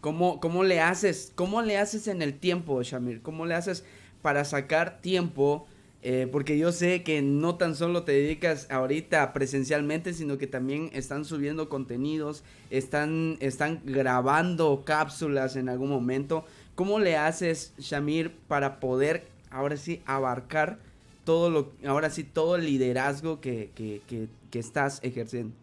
¿Cómo, 0.00 0.40
¿Cómo 0.40 0.64
le 0.64 0.80
haces? 0.80 1.32
¿Cómo 1.34 1.62
le 1.62 1.78
haces 1.78 2.08
en 2.08 2.22
el 2.22 2.38
tiempo, 2.38 2.82
Shamir? 2.82 3.20
¿Cómo 3.22 3.46
le 3.46 3.54
haces 3.54 3.84
para 4.20 4.44
sacar 4.44 5.00
tiempo? 5.00 5.66
Eh, 6.04 6.28
porque 6.30 6.58
yo 6.58 6.72
sé 6.72 7.04
que 7.04 7.22
no 7.22 7.56
tan 7.56 7.76
solo 7.76 8.02
te 8.02 8.12
dedicas 8.12 8.66
ahorita 8.70 9.32
presencialmente, 9.32 10.14
sino 10.14 10.36
que 10.36 10.48
también 10.48 10.90
están 10.92 11.24
subiendo 11.24 11.68
contenidos, 11.68 12.42
están, 12.70 13.36
están 13.38 13.80
grabando 13.84 14.82
cápsulas 14.84 15.54
en 15.54 15.68
algún 15.68 15.90
momento. 15.90 16.44
¿Cómo 16.74 16.98
le 16.98 17.16
haces, 17.16 17.72
Shamir, 17.78 18.34
para 18.48 18.80
poder 18.80 19.28
ahora 19.50 19.76
sí 19.76 20.02
abarcar 20.04 20.78
todo 21.24 21.50
lo, 21.50 21.72
ahora 21.86 22.10
sí, 22.10 22.24
todo 22.24 22.56
el 22.56 22.64
liderazgo 22.64 23.40
que, 23.40 23.70
que 23.76 24.58
estás 24.58 24.98
ejerciendo? 25.02 25.54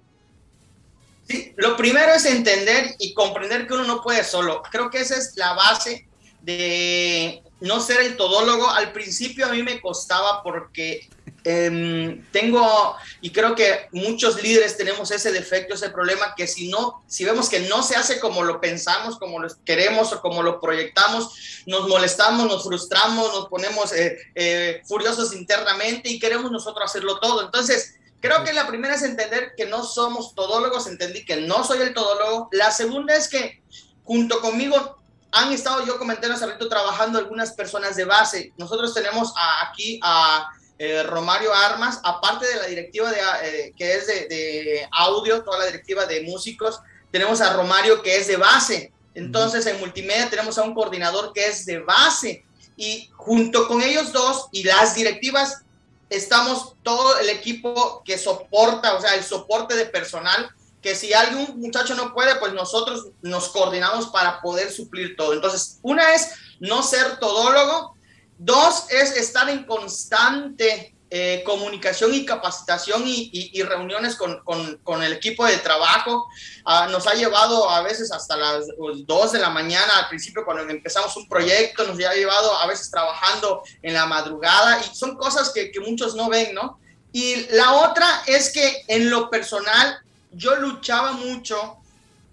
Sí, 1.29 1.53
lo 1.57 1.77
primero 1.77 2.11
es 2.13 2.25
entender 2.25 2.95
y 2.97 3.13
comprender 3.13 3.67
que 3.67 3.73
uno 3.73 3.83
no 3.83 4.01
puede 4.01 4.23
solo. 4.23 4.63
Creo 4.71 4.89
que 4.89 5.01
esa 5.01 5.15
es 5.15 5.33
la 5.35 5.53
base 5.53 6.07
de 6.41 7.43
no 7.61 7.81
ser 7.81 8.01
el 8.01 8.17
todólogo. 8.17 8.69
Al 8.69 8.91
principio 8.91 9.45
a 9.45 9.49
mí 9.49 9.63
me 9.63 9.81
costaba 9.81 10.43
porque 10.43 11.09
Em, 11.43 12.25
tengo, 12.31 12.95
y 13.21 13.31
creo 13.31 13.55
que 13.55 13.87
muchos 13.91 14.41
líderes 14.41 14.77
tenemos 14.77 15.09
ese 15.11 15.31
defecto, 15.31 15.73
ese 15.73 15.89
problema, 15.89 16.33
que 16.35 16.47
si 16.47 16.69
no, 16.69 17.03
si 17.07 17.23
vemos 17.23 17.49
que 17.49 17.61
no 17.61 17.81
se 17.81 17.95
hace 17.95 18.19
como 18.19 18.43
lo 18.43 18.59
pensamos, 18.59 19.17
como 19.17 19.39
lo 19.39 19.47
queremos 19.63 20.11
o 20.11 20.21
como 20.21 20.43
lo 20.43 20.59
proyectamos, 20.59 21.63
nos 21.65 21.87
molestamos, 21.87 22.47
nos 22.47 22.63
frustramos, 22.63 23.33
nos 23.33 23.47
ponemos 23.47 23.93
eh, 23.93 24.17
eh, 24.35 24.81
furiosos 24.85 25.33
internamente 25.33 26.09
y 26.09 26.19
queremos 26.19 26.51
nosotros 26.51 26.85
hacerlo 26.85 27.19
todo. 27.19 27.45
Entonces, 27.45 27.95
creo 28.19 28.43
que 28.43 28.53
la 28.53 28.67
primera 28.67 28.95
es 28.95 29.03
entender 29.03 29.53
que 29.55 29.65
no 29.65 29.83
somos 29.83 30.35
todólogos, 30.35 30.87
entendí 30.87 31.25
que 31.25 31.37
no 31.37 31.63
soy 31.63 31.81
el 31.81 31.93
todólogo. 31.93 32.49
La 32.51 32.71
segunda 32.71 33.15
es 33.15 33.29
que 33.29 33.61
junto 34.03 34.41
conmigo 34.41 34.98
han 35.31 35.51
estado, 35.51 35.85
yo 35.85 35.97
comenté 35.97 36.27
hace 36.27 36.45
rato, 36.45 36.67
trabajando 36.67 37.19
algunas 37.19 37.53
personas 37.53 37.95
de 37.95 38.05
base. 38.05 38.53
Nosotros 38.57 38.93
tenemos 38.93 39.33
aquí 39.63 39.99
a 40.03 40.49
eh, 40.77 41.03
Romario 41.03 41.53
Armas, 41.53 41.99
aparte 42.03 42.47
de 42.47 42.55
la 42.55 42.65
directiva 42.65 43.11
de, 43.11 43.19
eh, 43.43 43.73
que 43.77 43.95
es 43.95 44.07
de, 44.07 44.87
audio, 44.91 45.43
toda 45.43 45.59
la 45.59 45.65
directiva 45.65 46.05
de 46.05 46.21
músicos, 46.21 46.79
tenemos 47.11 47.41
a 47.41 47.53
Romario 47.53 48.01
que 48.01 48.17
es 48.17 48.27
de 48.27 48.37
base. 48.37 48.91
Entonces 49.13 49.65
en 49.65 49.79
multimedia 49.79 50.29
tenemos 50.29 50.57
a 50.57 50.63
un 50.63 50.73
coordinador 50.73 51.33
que 51.33 51.47
es 51.47 51.65
de 51.65 51.79
base. 51.79 52.45
Y 52.77 53.09
junto 53.17 53.67
con 53.67 53.81
ellos 53.81 54.13
dos 54.13 54.47
y 54.51 54.63
las 54.63 54.95
directivas, 54.95 55.63
estamos 56.09 56.75
todo 56.81 57.19
el 57.19 57.29
equipo 57.29 58.01
que 58.05 58.17
soporta, 58.17 58.95
o 58.95 59.01
sea, 59.01 59.15
el 59.15 59.23
soporte 59.23 59.75
de 59.75 59.85
personal, 59.85 60.49
que 60.81 60.95
si 60.95 61.13
algún 61.13 61.59
muchacho 61.59 61.95
no 61.95 62.13
puede, 62.13 62.35
pues 62.35 62.53
nosotros 62.53 63.07
nos 63.21 63.49
coordinamos 63.49 64.07
para 64.07 64.41
poder 64.41 64.71
suplir 64.71 65.15
todo. 65.15 65.33
Entonces, 65.33 65.79
una 65.81 66.13
es 66.13 66.31
no 66.59 66.83
ser 66.83 67.19
todólogo, 67.19 67.95
Dos 68.39 68.85
es 68.89 69.17
estar 69.17 69.49
en 69.49 69.65
constante 69.65 70.95
eh, 71.09 71.43
comunicación 71.45 72.13
y 72.13 72.25
capacitación 72.25 73.03
y, 73.05 73.61
reuniones 73.63 74.15
con, 74.15 75.03
el 75.03 75.11
equipo 75.11 75.45
de 75.45 75.57
trabajo. 75.57 76.25
Ah, 76.63 76.87
nos 76.89 77.05
ha 77.07 77.15
llevado 77.15 77.69
a 77.69 77.81
veces 77.81 78.13
hasta 78.13 78.37
las 78.37 78.67
dos 79.05 79.33
de 79.33 79.39
la 79.39 79.49
mañana 79.49 79.97
al 79.97 80.07
principio 80.07 80.45
cuando 80.45 80.63
empezamos 80.71 81.17
un 81.17 81.27
proyecto, 81.27 81.85
nos 81.85 81.99
ha 81.99 82.13
llevado 82.13 82.57
a 82.59 82.65
veces 82.67 82.89
trabajando 82.89 83.61
en 83.81 83.93
la 83.93 84.05
madrugada 84.05 84.79
y 84.79 84.95
son 84.95 85.17
cosas 85.17 85.49
que, 85.49 85.69
que 85.69 85.81
muchos 85.81 86.15
no 86.15 86.29
ven, 86.29 86.55
¿no? 86.55 86.79
Y 87.11 87.47
la 87.51 87.73
otra 87.73 88.07
es 88.25 88.53
que 88.53 88.85
en 88.87 89.09
lo 89.09 89.29
personal 89.29 89.99
yo 90.31 90.55
luchaba 90.55 91.13
mucho 91.13 91.77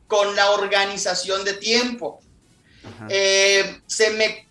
con 0.06 0.34
la 0.36 0.50
organización 0.50 1.44
de 1.44 1.54
tiempo. 1.54 2.20
Eh, 3.08 3.80
se 3.86 4.10
me 4.10 4.46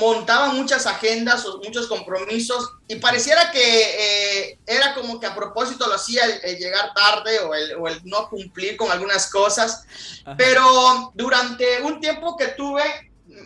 montaba 0.00 0.48
muchas 0.48 0.86
agendas 0.86 1.44
o 1.46 1.58
muchos 1.58 1.86
compromisos 1.86 2.72
y 2.86 2.96
pareciera 2.96 3.50
que 3.50 3.60
eh, 3.60 4.58
era 4.66 4.94
como 4.94 5.18
que 5.18 5.26
a 5.26 5.34
propósito 5.34 5.86
lo 5.86 5.94
hacía 5.94 6.24
el, 6.24 6.58
llegar 6.58 6.92
tarde 6.94 7.40
o 7.40 7.54
el, 7.54 7.74
o 7.74 7.88
el, 7.88 8.00
no 8.04 8.28
cumplir 8.28 8.76
con 8.76 8.90
algunas 8.90 9.30
cosas, 9.30 9.84
pero 10.36 11.12
durante 11.14 11.82
un 11.82 12.00
tiempo 12.00 12.36
que 12.36 12.48
tuve 12.48 12.82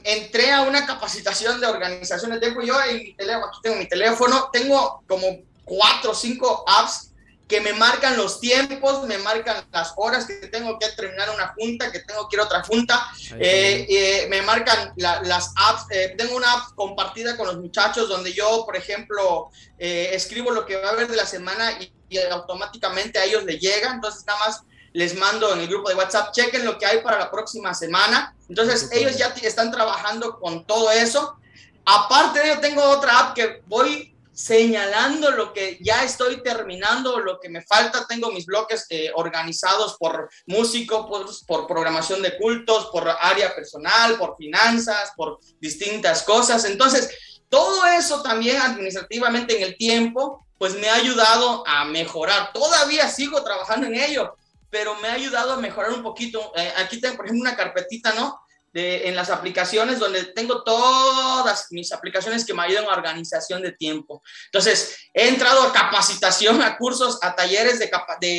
entré 0.05 0.53
a 0.53 0.62
una 0.62 0.87
capacitación 0.87 1.61
de 1.61 1.66
organización 1.66 2.33
de 2.33 2.40
tiempo. 2.40 2.62
Yo 2.62 2.75
en 2.83 2.99
mi 2.99 3.14
teléfono, 3.14 3.47
aquí 3.47 3.59
tengo 3.62 3.77
mi 3.77 3.88
teléfono, 3.88 4.51
tengo 4.53 5.03
como 5.07 5.38
cuatro 5.64 6.12
o 6.12 6.14
cinco 6.14 6.64
apps 6.66 7.10
que 7.51 7.61
me 7.61 7.73
marcan 7.73 8.17
los 8.17 8.39
tiempos, 8.39 9.03
me 9.09 9.19
marcan 9.19 9.67
las 9.73 9.93
horas 9.97 10.25
que 10.25 10.47
tengo 10.47 10.79
que 10.79 10.89
terminar 10.91 11.29
una 11.31 11.49
junta, 11.49 11.91
que 11.91 11.99
tengo 11.99 12.29
que 12.29 12.37
ir 12.37 12.41
a 12.41 12.45
otra 12.45 12.63
junta, 12.63 13.11
eh, 13.41 13.87
eh, 13.91 14.27
me 14.31 14.41
marcan 14.43 14.93
las 14.97 15.53
apps, 15.57 15.87
eh, 15.91 16.15
tengo 16.17 16.37
una 16.37 16.53
app 16.53 16.75
compartida 16.77 17.37
con 17.37 17.49
los 17.49 17.59
muchachos 17.59 18.09
donde 18.09 18.33
yo, 18.33 18.65
por 18.65 18.77
ejemplo, 18.77 19.51
escribo 19.77 20.53
lo 20.53 20.65
que 20.65 20.77
va 20.77 20.91
a 20.91 20.93
haber 20.93 21.09
de 21.09 21.17
la 21.17 21.27
semana 21.27 21.73
y, 21.73 21.93
automáticamente 22.31 23.19
a 23.19 23.25
ellos 23.25 23.45
le 23.45 23.59
llega, 23.59 23.93
entonces 23.93 24.25
nada 24.27 24.39
más 24.41 24.63
les 24.93 25.17
mando 25.17 25.53
en 25.53 25.61
el 25.61 25.69
grupo 25.69 25.89
de 25.89 25.95
WhatsApp, 25.95 26.33
chequen 26.33 26.65
lo 26.65 26.77
que 26.77 26.87
hay 26.87 27.03
para 27.03 27.19
la 27.19 27.31
próxima 27.31 27.75
semana, 27.75 28.35
entonces 28.49 28.91
ellos 28.93 29.17
ya 29.17 29.35
están 29.43 29.71
trabajando 29.73 30.39
con 30.39 30.65
todo 30.67 30.91
eso. 30.91 31.37
Aparte 31.85 32.41
de 32.41 32.51
ello, 32.51 32.61
tengo 32.61 32.83
otra 32.83 33.19
app 33.19 33.35
que 33.35 33.63
voy 33.67 34.10
señalando 34.33 35.31
lo 35.33 35.53
que 35.53 35.79
ya 35.81 36.05
estoy 36.05 36.43
terminando, 36.43 37.21
lo 37.21 37.38
que 37.40 37.49
me 37.49 37.62
falta. 37.62 38.07
Tengo 38.07 38.31
mis 38.31 38.47
bloques 38.47 38.87
eh, 38.90 39.11
organizados 39.14 39.97
por 39.99 40.31
músico, 40.47 41.09
por, 41.47 41.66
programación 41.66 42.23
de 42.23 42.37
cultos, 42.37 42.87
por 42.87 43.09
área 43.09 43.55
personal, 43.55 44.16
por 44.16 44.37
finanzas, 44.37 45.12
por 45.16 45.38
distintas 45.61 46.23
cosas. 46.23 46.64
Entonces, 46.64 47.11
todo 47.49 47.85
eso 47.87 48.23
también 48.23 48.61
administrativamente 48.61 49.57
en 49.57 49.62
el 49.62 49.77
tiempo, 49.77 50.47
pues 50.59 50.75
me 50.75 50.88
ha 50.88 50.95
ayudado 50.95 51.64
a 51.66 51.85
mejorar. 51.85 52.53
Todavía 52.53 53.09
sigo 53.09 53.43
trabajando 53.43 53.87
en 53.87 53.97
ello, 53.97 54.37
pero 54.71 54.95
me 54.97 55.09
ha 55.09 55.14
ayudado 55.14 55.55
a 55.55 55.57
mejorar 55.57 55.93
un 55.93 56.03
poquito. 56.03 56.53
Eh, 56.55 56.73
aquí 56.77 57.01
tengo, 57.01 57.16
por 57.16 57.27
ejemplo, 57.27 57.49
una 57.49 57.57
carpetita, 57.57 58.14
¿no? 58.14 58.40
En 58.73 59.17
las 59.17 59.31
aplicaciones 59.31 59.99
donde 59.99 60.25
tengo 60.27 60.63
todas 60.63 61.67
mis 61.71 61.93
aplicaciones 61.93 62.45
que 62.45 62.55
me 62.55 62.63
ayudan 62.63 62.85
a 62.85 62.93
organización 62.93 63.63
de 63.63 63.73
tiempo. 63.73 64.23
Entonces, 64.47 64.97
he 65.13 65.29
entrado 65.29 65.63
a 65.63 65.73
capacitación, 65.73 66.63
a 66.63 66.77
cursos, 66.77 67.19
a 67.23 67.35
talleres 67.35 67.81
de, 67.81 67.91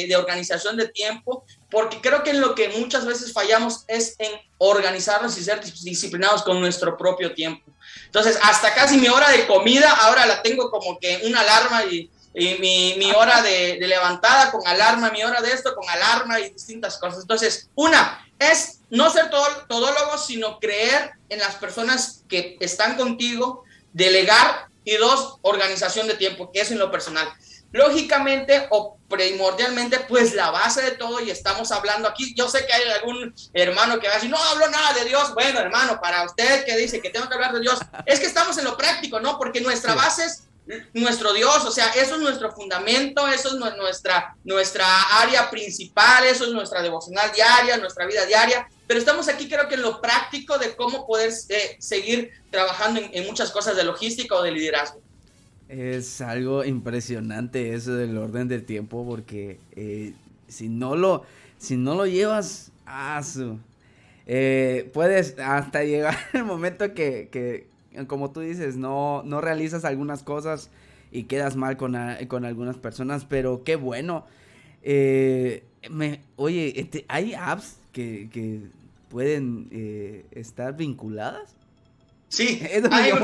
de, 0.08 0.16
organización 0.16 0.78
de 0.78 0.88
tiempo, 0.88 1.44
porque 1.70 2.00
creo 2.00 2.24
que 2.24 2.30
en 2.30 2.40
lo 2.40 2.56
que 2.56 2.70
muchas 2.70 3.06
veces 3.06 3.34
fallamos 3.34 3.84
es 3.88 4.16
en 4.20 4.32
organizarnos 4.58 5.38
y 5.38 5.44
ser 5.44 5.62
disciplinados 5.62 6.44
con 6.44 6.62
nuestro 6.62 6.98
propio 6.98 7.34
tiempo. 7.34 7.70
Entonces, 8.06 8.40
hasta 8.42 8.74
casi 8.74 8.98
mi 8.98 9.10
hora 9.10 9.30
de 9.32 9.46
comida, 9.48 9.92
ahora 9.92 10.26
la 10.26 10.42
tengo 10.42 10.72
como 10.72 10.98
que 10.98 11.22
una 11.26 11.42
alarma 11.42 11.84
y, 11.86 12.10
mi, 12.34 12.96
mi, 12.98 13.12
hora 13.12 13.42
de, 13.42 13.78
de 13.78 13.88
levantada 13.90 14.52
con 14.52 14.66
alarma, 14.66 15.12
mi 15.12 15.22
hora 15.22 15.42
de 15.42 15.52
esto 15.52 15.76
con 15.76 15.90
alarma 15.90 16.40
y 16.40 16.54
distintas 16.54 16.98
cosas. 16.98 17.24
Entonces, 17.24 17.70
una, 17.76 18.26
es 18.42 18.80
no 18.90 19.10
ser 19.10 19.30
todólogo, 19.30 20.18
sino 20.18 20.60
creer 20.60 21.12
en 21.30 21.40
las 21.40 21.56
personas 21.56 22.24
que 22.28 22.58
están 22.60 22.98
contigo, 22.98 23.64
delegar 23.94 24.68
y 24.84 24.98
dos, 24.98 25.38
organización 25.44 26.08
de 26.08 26.16
tiempo, 26.16 26.52
que 26.52 26.62
es 26.62 26.72
en 26.72 26.80
lo 26.80 26.92
personal. 26.92 27.32
lógicamente 27.74 28.68
o 28.70 28.98
primordialmente, 29.08 30.00
pues 30.02 30.34
la 30.34 30.52
base 30.52 30.82
de 30.82 30.92
todo, 30.92 31.22
y 31.22 31.32
estamos 31.32 31.72
hablando 31.72 32.08
aquí, 32.08 32.34
yo 32.36 32.50
sé 32.50 32.66
que 32.66 32.74
hay 32.74 32.90
algún 32.90 33.34
hermano 33.54 34.00
que 34.00 34.08
va 34.08 34.14
a 34.14 34.16
decir, 34.18 34.30
no 34.30 34.38
hablo 34.38 34.70
nada 34.70 34.94
de 34.94 35.06
Dios, 35.06 35.34
bueno, 35.34 35.60
hermano, 35.60 36.00
para 36.02 36.24
usted 36.24 36.66
que 36.66 36.78
dice 36.78 37.02
que 37.02 37.10
tengo 37.10 37.30
que 37.30 37.36
hablar 37.36 37.54
de 37.54 37.62
Dios, 37.62 37.80
es 38.06 38.20
que 38.20 38.26
estamos 38.26 38.58
en 38.58 38.66
lo 38.66 38.78
práctico, 38.78 39.20
¿no? 39.20 39.38
Porque 39.38 39.62
nuestra 39.62 39.96
base 39.96 40.26
es 40.26 40.44
nuestro 40.94 41.34
Dios, 41.34 41.66
o 41.66 41.72
sea, 41.72 41.90
eso 41.90 42.16
es 42.16 42.22
nuestro 42.22 42.52
fundamento, 42.52 43.28
eso 43.28 43.50
es 43.50 43.76
nuestra, 43.76 44.36
nuestra 44.44 44.86
área 45.22 45.50
principal, 45.50 46.26
eso 46.26 46.46
es 46.46 46.52
nuestra 46.52 46.82
devocional 46.82 47.32
diaria, 47.34 47.78
nuestra 47.78 48.06
vida 48.06 48.26
diaria, 48.26 48.68
pero 48.88 49.00
estamos 49.00 49.28
aquí 49.28 49.48
creo 49.48 49.68
que 49.68 49.76
en 49.76 49.82
lo 49.82 50.02
práctico 50.02 50.58
de 50.58 50.76
cómo 50.76 51.06
poder 51.08 51.32
eh, 51.50 51.76
seguir 51.80 52.32
trabajando 52.50 53.02
en 53.12 53.26
muchas 53.26 53.52
cosas 53.52 53.76
de 53.76 53.84
logística 53.84 54.36
o 54.36 54.44
de 54.44 54.52
liderazgo. 54.52 55.02
Es 55.68 56.20
algo 56.20 56.66
impresionante 56.66 57.74
eso 57.74 57.94
del 57.94 58.18
orden 58.18 58.50
del 58.50 58.66
tiempo 58.66 59.06
porque 59.08 59.58
eh, 59.76 60.14
si 60.50 60.68
no 60.68 60.98
lo 60.98 61.24
si 61.58 61.78
no 61.78 61.96
lo 61.96 62.06
llevas 62.06 62.72
a 62.86 63.24
su 63.24 63.58
eh, 64.26 64.90
puedes 64.94 65.40
hasta 65.40 65.84
llegar 65.84 66.18
el 66.34 66.44
momento 66.44 66.94
que, 66.94 67.30
que, 67.32 67.68
como 68.08 68.32
tú 68.32 68.40
dices 68.40 68.78
no 68.78 69.24
no 69.24 69.42
realizas 69.42 69.86
algunas 69.86 70.24
cosas 70.24 70.70
y 71.12 71.24
quedas 71.24 71.56
mal 71.56 71.78
con, 71.78 71.98
con 72.28 72.46
algunas 72.46 72.78
personas 72.78 73.26
pero 73.26 73.64
qué 73.64 73.76
bueno. 73.76 74.26
Eh, 74.84 75.64
me, 75.90 76.22
oye 76.38 76.80
este, 76.80 77.06
hay 77.08 77.34
apps 77.34 77.78
que, 77.92 78.30
que 78.32 78.62
pueden 79.10 79.68
estar 80.32 80.76
vinculadas 80.76 81.56
Sí, 82.32 82.62
hay, 82.92 83.10
yo, 83.12 83.20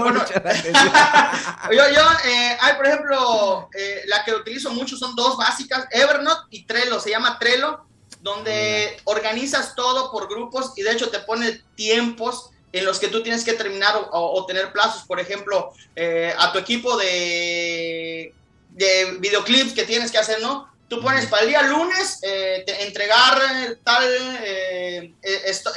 yo 1.72 2.02
eh, 2.26 2.58
hay, 2.60 2.76
por 2.76 2.86
ejemplo, 2.86 3.70
eh, 3.74 4.02
la 4.08 4.26
que 4.26 4.34
utilizo 4.34 4.72
mucho 4.72 4.98
son 4.98 5.16
dos 5.16 5.38
básicas, 5.38 5.88
Evernote 5.92 6.42
y 6.50 6.66
Trello, 6.66 7.00
se 7.00 7.12
llama 7.12 7.40
Trello, 7.40 7.86
donde 8.22 8.98
organizas 9.06 9.76
todo 9.76 10.12
por 10.12 10.28
grupos 10.28 10.74
y 10.76 10.82
de 10.82 10.92
hecho 10.92 11.10
te 11.10 11.20
pone 11.20 11.62
tiempos 11.76 12.52
en 12.72 12.86
los 12.86 13.00
que 13.00 13.08
tú 13.08 13.24
tienes 13.24 13.44
que 13.44 13.54
terminar 13.54 13.96
o, 14.12 14.46
tener 14.46 14.72
plazos, 14.72 15.04
por 15.04 15.20
ejemplo, 15.20 15.74
eh, 15.96 16.34
a 16.38 16.52
tu 16.52 16.60
equipo 16.60 16.98
de, 16.98 18.34
de 18.72 19.18
videoclips 19.20 19.74
que 19.74 19.86
tienes 19.86 20.12
que 20.12 20.18
hacer, 20.18 20.42
¿no? 20.42 20.72
Tú 20.88 21.02
pones 21.02 21.26
para 21.26 21.44
el 21.44 21.50
día 21.50 21.64
lunes 21.64 22.20
entregar 22.24 23.42
tal 23.84 24.04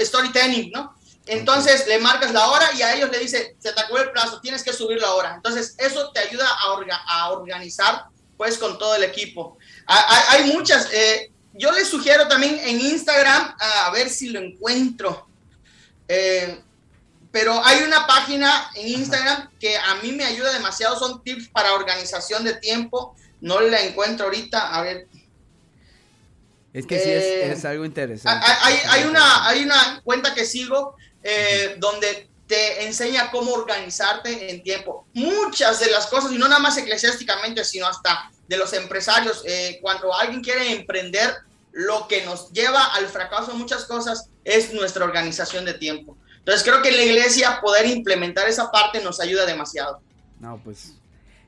storytelling, 0.05 0.71
¿no? 0.71 0.95
Entonces 1.27 1.87
le 1.87 1.99
marcas 1.99 2.33
la 2.33 2.49
hora 2.49 2.71
y 2.77 2.83
a 2.83 2.95
ellos 2.95 3.11
le 3.11 3.19
dice, 3.19 3.57
se 3.59 3.73
te 3.73 3.81
acabó 3.81 3.99
el 3.99 4.11
plazo, 4.11 4.41
tienes 4.41 4.63
que 4.63 4.73
subir 4.73 5.01
la 5.01 5.13
hora. 5.15 5.35
Entonces 5.35 5.75
eso 5.79 6.11
te 6.13 6.21
ayuda 6.21 6.47
a, 6.49 7.21
a 7.21 7.31
organizar 7.31 8.07
pues 8.37 8.57
con 8.57 8.79
todo 8.79 8.97
el 8.97 9.05
equipo. 9.05 9.59
Hay, 9.87 10.45
muchas, 10.45 10.89
eh, 10.93 11.31
yo 11.53 11.71
les 11.73 11.89
sugiero 11.89 12.27
también 12.27 12.59
en 12.59 12.81
Instagram, 12.81 13.55
a 13.61 13.91
ver 13.91 14.09
si 14.09 14.31
lo 14.31 14.41
encuentro. 14.41 15.29
Eh, 16.09 16.59
pero 17.33 17.65
hay 17.65 17.83
una 17.83 18.07
página 18.07 18.71
en 18.75 18.89
Instagram 18.89 19.51
que 19.59 19.77
a 19.77 19.97
mí 19.97 20.13
me 20.13 20.25
ayuda 20.25 20.53
demasiado, 20.53 20.99
son 20.99 21.23
tips 21.23 21.49
para 21.49 21.75
organización 21.75 22.45
de 22.45 22.55
tiempo. 22.55 23.15
No 23.41 23.61
la 23.61 23.81
encuentro 23.81 24.27
ahorita, 24.27 24.75
a 24.75 24.83
ver. 24.83 25.07
Es 26.73 26.87
que 26.87 26.99
sí, 26.99 27.11
es, 27.11 27.65
eh, 27.65 27.69
algo 27.69 27.85
interesante. 27.85 28.47
Hay, 28.63 28.79
hay, 28.89 29.05
una, 29.05 29.49
hay 29.49 29.63
una 29.63 30.01
cuenta 30.05 30.35
que 30.35 30.45
sigo 30.45 30.97
eh, 31.23 31.77
donde 31.79 32.29
te 32.47 32.85
enseña 32.85 33.31
cómo 33.31 33.53
organizarte 33.53 34.51
en 34.51 34.63
tiempo. 34.63 35.07
Muchas 35.15 35.79
de 35.79 35.91
las 35.91 36.09
cosas, 36.09 36.33
y 36.33 36.39
no 36.39 36.49
nada 36.49 36.61
más 36.61 36.77
eclesiásticamente, 36.77 37.65
sino 37.65 37.87
hasta 37.87 38.31
de 38.49 38.57
los 38.57 38.73
empresarios, 38.73 39.43
eh, 39.47 39.79
cuando 39.81 40.13
alguien 40.13 40.43
quiere 40.43 40.73
emprender, 40.73 41.33
lo 41.73 42.09
que 42.09 42.25
nos 42.25 42.51
lleva 42.51 42.85
al 42.95 43.07
fracaso 43.07 43.53
en 43.53 43.59
muchas 43.59 43.85
cosas 43.85 44.29
es 44.45 44.73
nuestra 44.73 45.05
organización 45.05 45.65
de 45.65 45.75
tiempo. 45.75 46.17
Entonces 46.41 46.63
creo 46.65 46.83
que 46.83 46.89
en 46.89 46.97
la 46.97 47.03
iglesia 47.05 47.61
poder 47.61 47.87
implementar 47.87 48.49
esa 48.49 48.71
parte 48.71 49.03
nos 49.03 49.21
ayuda 49.21 49.47
demasiado. 49.47 50.01
No, 50.41 50.59
pues 50.63 51.01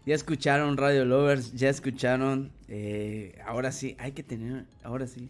ya 0.05 0.15
escucharon 0.15 0.77
Radio 0.77 1.05
Lovers, 1.05 1.53
ya 1.53 1.69
escucharon, 1.69 2.51
eh, 2.69 3.41
ahora 3.47 3.71
sí, 3.71 3.97
hay 3.99 4.13
que 4.13 4.25
tener, 4.25 4.65
ahora 4.83 5.07
sí, 5.07 5.29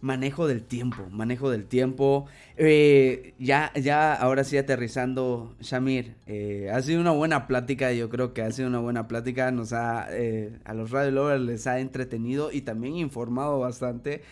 manejo 0.00 0.48
del 0.48 0.64
tiempo, 0.64 1.06
manejo 1.10 1.50
del 1.50 1.66
tiempo. 1.66 2.26
Eh, 2.56 3.34
ya, 3.38 3.72
ya, 3.74 4.12
ahora 4.12 4.42
sí 4.42 4.58
aterrizando, 4.58 5.54
Shamir, 5.60 6.16
eh, 6.26 6.68
ha 6.72 6.82
sido 6.82 7.00
una 7.00 7.12
buena 7.12 7.46
plática, 7.46 7.92
yo 7.92 8.10
creo 8.10 8.34
que 8.34 8.42
ha 8.42 8.50
sido 8.50 8.66
una 8.66 8.80
buena 8.80 9.06
plática, 9.06 9.52
nos 9.52 9.72
ha, 9.72 10.08
a 10.64 10.74
los 10.74 10.90
Radio 10.90 11.12
Lovers 11.12 11.42
les 11.42 11.66
ha 11.68 11.78
entretenido 11.78 12.50
y 12.50 12.62
también 12.62 12.96
informado 12.96 13.60
bastante. 13.60 14.22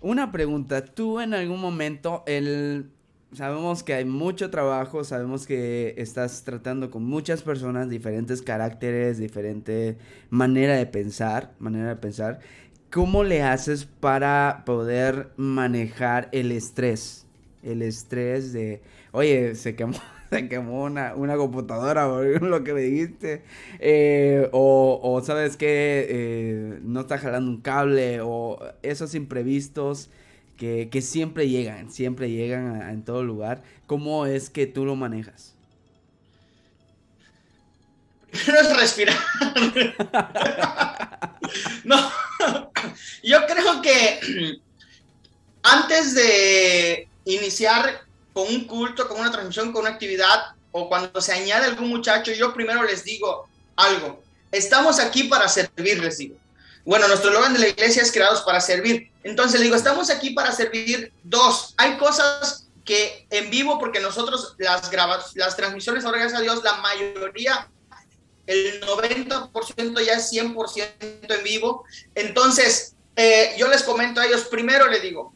Una 0.00 0.32
pregunta, 0.32 0.84
tú 0.84 1.20
en 1.20 1.32
algún 1.34 1.60
momento, 1.60 2.24
el, 2.26 2.90
sabemos 3.34 3.82
que 3.82 3.94
hay 3.94 4.04
mucho 4.04 4.50
trabajo, 4.50 5.04
sabemos 5.04 5.46
que 5.46 5.94
estás 5.98 6.44
tratando 6.44 6.90
con 6.90 7.04
muchas 7.04 7.42
personas, 7.42 7.88
diferentes 7.88 8.42
caracteres, 8.42 9.18
diferente 9.18 9.96
manera 10.30 10.76
de 10.76 10.86
pensar, 10.86 11.52
manera 11.58 11.88
de 11.88 11.96
pensar. 11.96 12.40
¿Cómo 12.90 13.24
le 13.24 13.42
haces 13.42 13.86
para 13.86 14.62
poder 14.64 15.30
manejar 15.36 16.28
el 16.32 16.52
estrés? 16.52 17.26
El 17.62 17.82
estrés 17.82 18.52
de, 18.52 18.82
oye, 19.10 19.54
se 19.56 19.74
quemó, 19.74 19.94
se 20.30 20.48
quemó 20.48 20.84
una, 20.84 21.36
computadora, 21.36 22.08
o 22.08 22.22
lo 22.22 22.62
que 22.62 22.72
me 22.72 22.82
dijiste. 22.82 23.42
Eh, 23.80 24.48
o, 24.52 25.20
sabes 25.24 25.56
que 25.56 26.06
eh, 26.08 26.78
no 26.82 27.00
está 27.00 27.18
jalando 27.18 27.50
un 27.50 27.60
cable, 27.60 28.20
o 28.20 28.58
esos 28.82 29.14
imprevistos 29.14 30.10
que, 30.56 31.02
siempre 31.02 31.48
llegan, 31.48 31.90
siempre 31.90 32.30
llegan 32.30 32.88
en 32.88 33.04
todo 33.04 33.22
lugar. 33.22 33.62
¿Cómo 33.86 34.26
es 34.26 34.50
que 34.50 34.66
tú 34.66 34.84
lo 34.84 34.96
manejas? 34.96 35.54
Primero 38.30 38.60
es 38.60 38.76
respirar. 38.76 39.16
no, 41.84 42.10
yo 43.22 43.46
creo 43.46 43.82
que 43.82 44.58
antes 45.62 46.14
de 46.14 47.08
iniciar 47.24 48.02
con 48.32 48.48
un 48.48 48.64
culto, 48.64 49.08
con 49.08 49.20
una 49.20 49.30
transmisión, 49.30 49.72
con 49.72 49.82
una 49.82 49.90
actividad, 49.90 50.54
o 50.72 50.88
cuando 50.88 51.20
se 51.20 51.32
añade 51.32 51.66
algún 51.66 51.88
muchacho, 51.88 52.32
yo 52.32 52.52
primero 52.52 52.82
les 52.82 53.04
digo 53.04 53.48
algo. 53.76 54.22
Estamos 54.50 54.98
aquí 54.98 55.24
para 55.24 55.48
servir, 55.48 56.00
les 56.00 56.18
digo. 56.18 56.36
Bueno, 56.84 57.08
nuestro 57.08 57.30
logan 57.30 57.54
de 57.54 57.60
la 57.60 57.68
iglesia 57.68 58.02
es 58.02 58.12
creados 58.12 58.42
para 58.42 58.60
servir. 58.60 59.10
Entonces 59.22 59.58
le 59.58 59.64
digo, 59.64 59.76
estamos 59.76 60.10
aquí 60.10 60.30
para 60.30 60.52
servir. 60.52 61.12
Dos, 61.22 61.74
hay 61.76 61.96
cosas 61.96 62.68
que 62.84 63.26
en 63.30 63.50
vivo, 63.50 63.78
porque 63.78 64.00
nosotros 64.00 64.54
las, 64.58 64.90
las 65.34 65.56
transmisiones, 65.56 66.04
ahora 66.04 66.18
gracias 66.18 66.40
a 66.40 66.42
Dios, 66.42 66.62
la 66.62 66.74
mayoría 66.76 67.70
el 68.46 68.82
90% 68.82 70.04
ya 70.04 70.14
es 70.14 70.32
100% 70.32 71.36
en 71.38 71.44
vivo. 71.44 71.84
Entonces, 72.14 72.94
eh, 73.16 73.54
yo 73.56 73.68
les 73.68 73.82
comento 73.82 74.20
a 74.20 74.26
ellos, 74.26 74.42
primero 74.42 74.86
les 74.88 75.02
digo, 75.02 75.32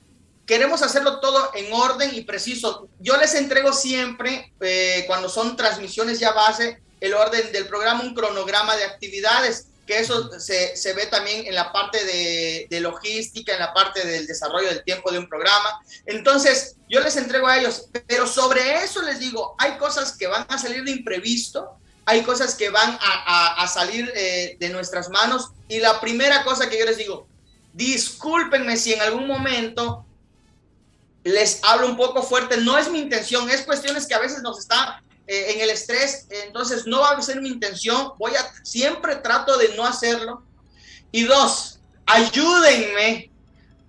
queremos 0.47 0.83
hacerlo 0.83 1.21
todo 1.21 1.51
en 1.55 1.73
orden 1.73 2.15
y 2.15 2.23
preciso. 2.23 2.89
Yo 2.99 3.17
les 3.17 3.35
entrego 3.35 3.73
siempre, 3.73 4.53
eh, 4.61 5.05
cuando 5.07 5.29
son 5.29 5.57
transmisiones 5.57 6.19
ya 6.19 6.33
base, 6.33 6.81
el 7.01 7.15
orden 7.15 7.53
del 7.53 7.67
programa, 7.67 8.03
un 8.03 8.15
cronograma 8.15 8.77
de 8.77 8.85
actividades, 8.85 9.69
que 9.89 9.99
eso 9.99 10.39
se, 10.39 10.77
se 10.77 10.93
ve 10.93 11.07
también 11.07 11.47
en 11.47 11.55
la 11.55 11.73
parte 11.73 12.05
de, 12.05 12.67
de, 12.69 12.81
logística, 12.81 13.55
en 13.55 13.59
la 13.59 13.73
parte 13.73 14.07
del 14.07 14.27
desarrollo 14.27 14.69
del 14.69 14.85
tiempo 14.85 15.11
de 15.11 15.19
un 15.19 15.29
programa. 15.29 15.81
Entonces, 16.05 16.77
yo 16.91 17.01
les 17.01 17.17
entrego 17.17 17.47
a 17.47 17.59
ellos, 17.59 17.89
pero 18.07 18.27
sobre 18.27 18.85
eso 18.85 19.01
les 19.01 19.19
digo, 19.19 19.57
hay 19.59 19.79
cosas 19.79 20.15
que 20.17 20.27
van 20.27 20.45
a 20.51 20.59
salir 20.59 20.85
de 20.85 20.91
imprevisto, 20.91 21.79
hay 22.05 22.23
cosas 22.23 22.55
que 22.55 22.69
van 22.69 22.99
a, 23.01 23.67
salir 23.67 24.13
eh, 24.15 24.59
de 24.61 24.69
nuestras 24.69 25.09
manos. 25.09 25.53
Y 25.69 25.79
la 25.79 26.01
primera 26.01 26.45
cosa 26.45 26.69
que 26.69 26.79
yo 26.79 26.85
les 26.85 26.99
digo, 26.99 27.27
discúlpenme 27.73 28.77
si 28.77 28.93
en 28.93 29.01
algún 29.01 29.27
momento 29.27 30.05
les 31.25 31.65
hablo 31.65 31.87
un 31.87 31.97
poco 31.97 32.23
fuerte, 32.23 32.59
no 32.59 32.77
es 32.77 32.91
mi 32.91 33.01
intención, 33.01 33.49
es 33.49 33.63
cuestiones 33.63 34.07
que 34.07 34.15
a 34.15 34.19
veces 34.19 34.43
nos 34.43 34.59
está 34.59 35.03
eh, 35.29 35.53
en 35.53 35.61
el 35.61 35.71
estrés, 35.71 36.27
entonces 36.47 36.87
no 36.87 37.01
va 37.01 37.11
a 37.11 37.23
ser 37.23 37.41
mi 37.43 37.51
intención, 37.51 38.13
voy 38.19 38.35
a, 38.35 38.51
siempre 38.65 39.17
trato 39.17 39.59
de 39.59 39.77
no 39.77 39.85
hacerlo. 39.85 40.43
Y 41.13 41.25
dos, 41.25 41.79
ayúdenme 42.07 43.31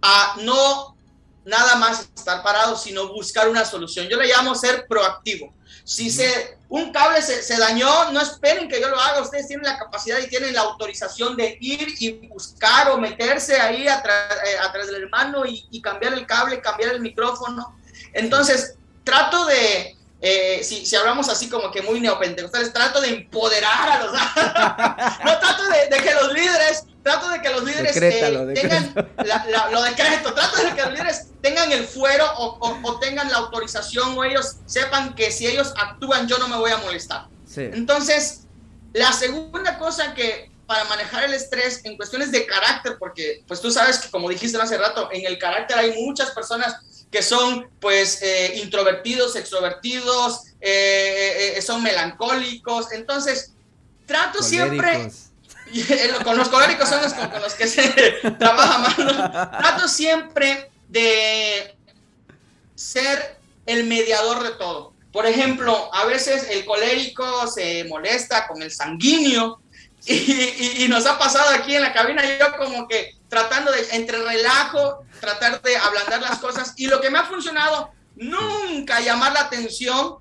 a 0.02 0.36
no 0.42 0.98
nada 1.46 1.76
más 1.76 2.10
estar 2.16 2.44
parado, 2.44 2.78
sino 2.78 3.14
buscar 3.14 3.48
una 3.50 3.64
solución. 3.64 4.08
Yo 4.08 4.18
le 4.18 4.28
llamo 4.28 4.54
ser 4.54 4.86
proactivo. 4.88 5.54
Si 5.84 6.12
se, 6.12 6.58
un 6.68 6.92
cable 6.92 7.22
se, 7.22 7.42
se, 7.42 7.58
dañó, 7.58 8.12
no 8.12 8.22
esperen 8.22 8.68
que 8.68 8.80
yo 8.80 8.90
lo 8.90 9.00
haga. 9.00 9.22
Ustedes 9.22 9.48
tienen 9.48 9.66
la 9.66 9.80
capacidad 9.80 10.20
y 10.20 10.28
tienen 10.28 10.54
la 10.54 10.62
autorización 10.62 11.36
de 11.36 11.58
ir 11.60 11.96
y 12.00 12.28
buscar 12.28 12.92
o 12.92 12.98
meterse 12.98 13.60
ahí 13.60 13.88
atrás, 13.88 14.38
eh, 14.46 14.86
del 14.86 15.04
hermano 15.04 15.44
y, 15.46 15.82
cambiar 15.82 16.14
el 16.14 16.28
cable, 16.28 16.62
cambiar 16.62 16.92
el 16.92 17.02
micrófono. 17.02 17.80
Entonces, 18.14 18.76
trato 19.04 19.46
de, 19.46 19.96
eh, 20.22 20.62
si, 20.64 20.86
si, 20.86 20.96
hablamos 20.96 21.30
así 21.30 21.50
como 21.50 21.72
que 21.72 21.82
muy 21.82 22.00
neopentecostales, 22.02 22.74
trato 22.74 23.00
de 23.02 23.10
empoderar 23.10 23.90
a 23.90 24.04
los... 24.04 24.14
no 25.26 25.40
trato 25.40 25.64
de, 25.70 25.96
de, 25.96 26.04
que 26.04 26.14
los 26.14 26.34
líderes 26.34 26.84
de 27.32 27.42
que 27.42 27.50
los 27.50 27.64
líderes 27.64 27.98
eh, 27.98 28.54
tengan 28.54 28.94
lo 29.72 29.82
decreto, 29.82 30.34
trato 30.34 30.58
de 30.64 30.76
que 30.76 30.82
los 30.82 30.92
líderes 30.92 31.28
tengan 31.42 31.72
el 31.72 31.86
fuero 31.86 32.26
o, 32.38 33.00
tengan 33.00 33.30
la 33.32 33.38
autorización 33.38 34.18
o 34.18 34.24
ellos 34.24 34.58
sepan 34.66 35.16
que 35.16 35.32
si 35.32 35.48
ellos 35.48 35.74
actúan 35.78 36.28
yo 36.28 36.38
no 36.38 36.48
me 36.48 36.58
voy 36.58 36.72
a 36.72 36.78
molestar. 36.78 37.28
Entonces, 37.56 38.44
la 38.94 39.12
segunda 39.12 39.78
cosa 39.78 40.14
que 40.14 40.52
para 40.68 40.84
manejar 40.84 41.24
el 41.24 41.34
estrés 41.34 41.84
en 41.84 41.98
cuestiones 41.98 42.32
de 42.32 42.46
carácter, 42.46 42.98
porque 43.00 43.44
pues 43.48 43.60
tú 43.60 43.72
sabes 43.72 43.98
que 43.98 44.12
como 44.12 44.30
dijiste 44.30 44.56
hace 44.62 44.78
rato, 44.78 45.10
en 45.12 45.26
el 45.26 45.40
carácter 45.40 45.80
hay 45.80 46.04
muchas 46.04 46.30
personas 46.30 46.76
que 47.12 47.22
son 47.22 47.70
pues 47.80 48.22
eh, 48.22 48.60
introvertidos, 48.64 49.36
extrovertidos, 49.36 50.48
eh, 50.62 51.56
eh, 51.56 51.62
son 51.62 51.82
melancólicos, 51.82 52.92
entonces 52.92 53.54
trato 54.06 54.44
siempre... 54.44 55.12
con 56.24 56.36
los 56.36 56.50
coléricos 56.50 56.90
son 56.90 57.00
los 57.04 57.14
con, 57.14 57.42
los 57.44 57.54
que 57.54 57.68
se 57.68 57.90
trabaja 58.40 58.80
más. 58.80 58.96
Trato 58.96 59.88
siempre 59.88 60.72
de 60.88 61.76
ser 62.74 63.38
el 63.68 63.84
mediador 63.84 64.42
de 64.44 64.52
todo. 64.52 64.94
Por 65.12 65.28
ejemplo, 65.28 65.94
a 65.94 66.06
veces 66.06 66.48
el 66.50 66.66
colérico 66.66 67.48
se 67.48 67.84
molesta 67.84 68.48
con 68.48 68.64
el 68.64 68.72
sanguíneo 68.72 69.62
y, 70.06 70.88
nos 70.88 71.06
ha 71.06 71.20
pasado 71.20 71.50
aquí 71.52 71.76
en 71.76 71.84
la 71.84 71.94
cabina, 71.94 72.24
yo 72.40 72.58
como 72.58 72.88
que 72.88 73.16
tratando 73.30 73.72
de, 73.72 73.88
entre 73.92 74.18
relajo, 74.18 75.06
tratar 75.22 75.62
de 75.62 75.78
ablandar 75.78 76.22
las 76.22 76.40
cosas. 76.40 76.74
Y 76.76 76.88
lo 76.88 77.00
que 77.00 77.10
me 77.10 77.20
ha 77.20 77.26
funcionado, 77.26 77.92
nunca 78.16 79.00
llamar 79.00 79.34
la 79.34 79.42
atención 79.42 80.18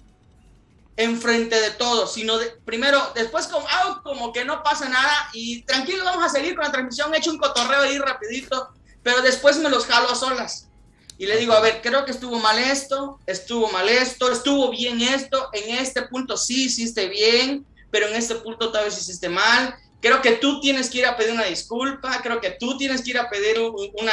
enfrente 0.97 1.61
de 1.61 1.71
todos, 1.71 2.12
sino 2.12 2.35
primero, 2.64 3.01
después 3.14 3.47
como, 3.47 3.66
ah, 3.71 4.01
como 4.03 4.33
que 4.33 4.44
no 4.44 4.64
pasa 4.64 4.88
nada 4.88 5.31
y 5.33 5.62
tranquilo, 5.62 6.05
vamos 6.05 6.25
a 6.25 6.29
seguir 6.29 6.57
con 6.57 6.64
la 6.64 6.73
transmisión, 6.73 7.14
he 7.14 7.18
hecho 7.18 7.31
un 7.31 7.38
cotorreo 7.38 7.83
ahí 7.83 7.99
rapidito, 7.99 8.71
pero 9.05 9.23
después 9.23 9.59
me 9.59 9.71
los 9.71 9.87
jalo 9.87 10.11
a 10.11 10.16
solas. 10.16 10.68
Y 11.16 11.27
le 11.27 11.37
digo, 11.37 11.53
a 11.53 11.61
ver, 11.61 11.81
creo 11.83 12.05
que 12.05 12.11
estuvo 12.11 12.38
mal 12.40 12.59
esto, 12.59 13.21
estuvo 13.27 13.71
mal 13.71 13.88
esto, 13.88 14.31
estuvo 14.31 14.71
bien 14.71 15.01
esto, 15.01 15.49
en 15.53 15.77
este 15.77 16.03
punto 16.03 16.37
sí 16.37 16.64
hiciste 16.64 17.09
bien, 17.09 17.64
pero 17.90 18.09
en 18.09 18.14
este 18.14 18.35
punto 18.37 18.71
tal 18.73 18.85
vez 18.85 18.99
hiciste 18.99 19.29
mal. 19.29 19.77
Creo 20.01 20.23
que 20.23 20.33
tú 20.33 20.61
tienes 20.61 20.91
que 20.91 20.99
ir 20.99 21.07
a 21.07 21.17
pedir 21.17 21.33
una 21.33 21.45
disculpa, 21.45 22.21
creo 22.23 22.41
que 22.41 22.53
tú 22.53 22.77
tienes 22.79 23.03
que 23.03 23.11
ir 23.11 23.19
a 23.19 23.29
pedir 23.29 23.59
una, 23.59 24.13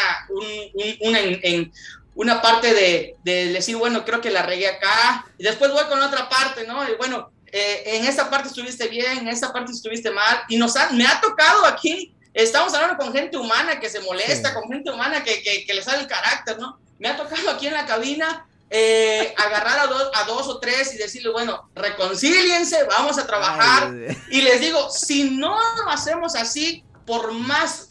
una, 1.02 1.20
en, 1.20 1.72
una 2.16 2.42
parte 2.42 2.74
de, 2.74 3.16
de, 3.24 3.54
decir, 3.54 3.76
bueno, 3.78 4.04
creo 4.04 4.20
que 4.20 4.32
la 4.32 4.42
regué 4.42 4.68
acá, 4.68 5.26
y 5.38 5.44
después 5.44 5.72
voy 5.72 5.84
con 5.86 6.02
otra 6.02 6.28
parte, 6.28 6.66
¿no? 6.66 6.90
Y 6.90 6.96
bueno, 6.96 7.30
eh, 7.52 7.84
en 7.86 8.06
esta 8.06 8.30
parte 8.30 8.48
estuviste 8.48 8.88
bien, 8.88 9.20
en 9.20 9.28
esta 9.28 9.54
parte 9.54 9.72
estuviste 9.72 10.10
mal, 10.10 10.44
y 10.50 10.58
nos 10.58 10.74
me 10.92 11.06
ha 11.06 11.22
tocado 11.22 11.66
aquí, 11.66 12.14
estamos 12.34 12.74
hablando 12.74 12.98
con 12.98 13.14
gente 13.14 13.38
humana 13.38 13.80
que 13.80 13.90
se 13.90 14.00
molesta, 14.00 14.54
con 14.54 14.68
gente 14.70 14.90
humana 14.90 15.24
que, 15.24 15.44
que, 15.44 15.66
que 15.66 15.74
le 15.74 15.84
sale 15.84 16.02
el 16.02 16.08
carácter, 16.08 16.58
¿no? 16.58 16.80
Me 16.98 17.10
ha 17.10 17.16
tocado 17.16 17.50
aquí 17.52 17.68
en 17.68 17.74
la 17.74 17.86
cabina 17.86 18.48
eh, 18.70 19.34
agarrar 19.38 19.80
a 19.80 19.88
dos, 19.88 20.10
a 20.14 20.24
dos 20.24 20.48
o 20.48 20.60
tres 20.60 20.94
y 20.94 20.98
decirle, 20.98 21.30
bueno, 21.30 21.70
reconcíliense, 21.76 22.84
vamos 22.86 23.18
a 23.18 23.28
trabajar. 23.28 23.94
y 24.30 24.42
les 24.42 24.60
digo, 24.60 24.90
si 24.90 25.30
no 25.32 25.58
lo 25.78 25.90
hacemos 25.90 26.36
así, 26.36 26.84
por 27.06 27.32
más 27.32 27.90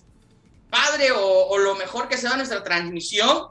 padre 0.70 1.12
o, 1.12 1.56
lo 1.58 1.76
mejor 1.76 2.08
que 2.08 2.18
sea 2.18 2.36
nuestra 2.36 2.64
transmisión, 2.64 3.48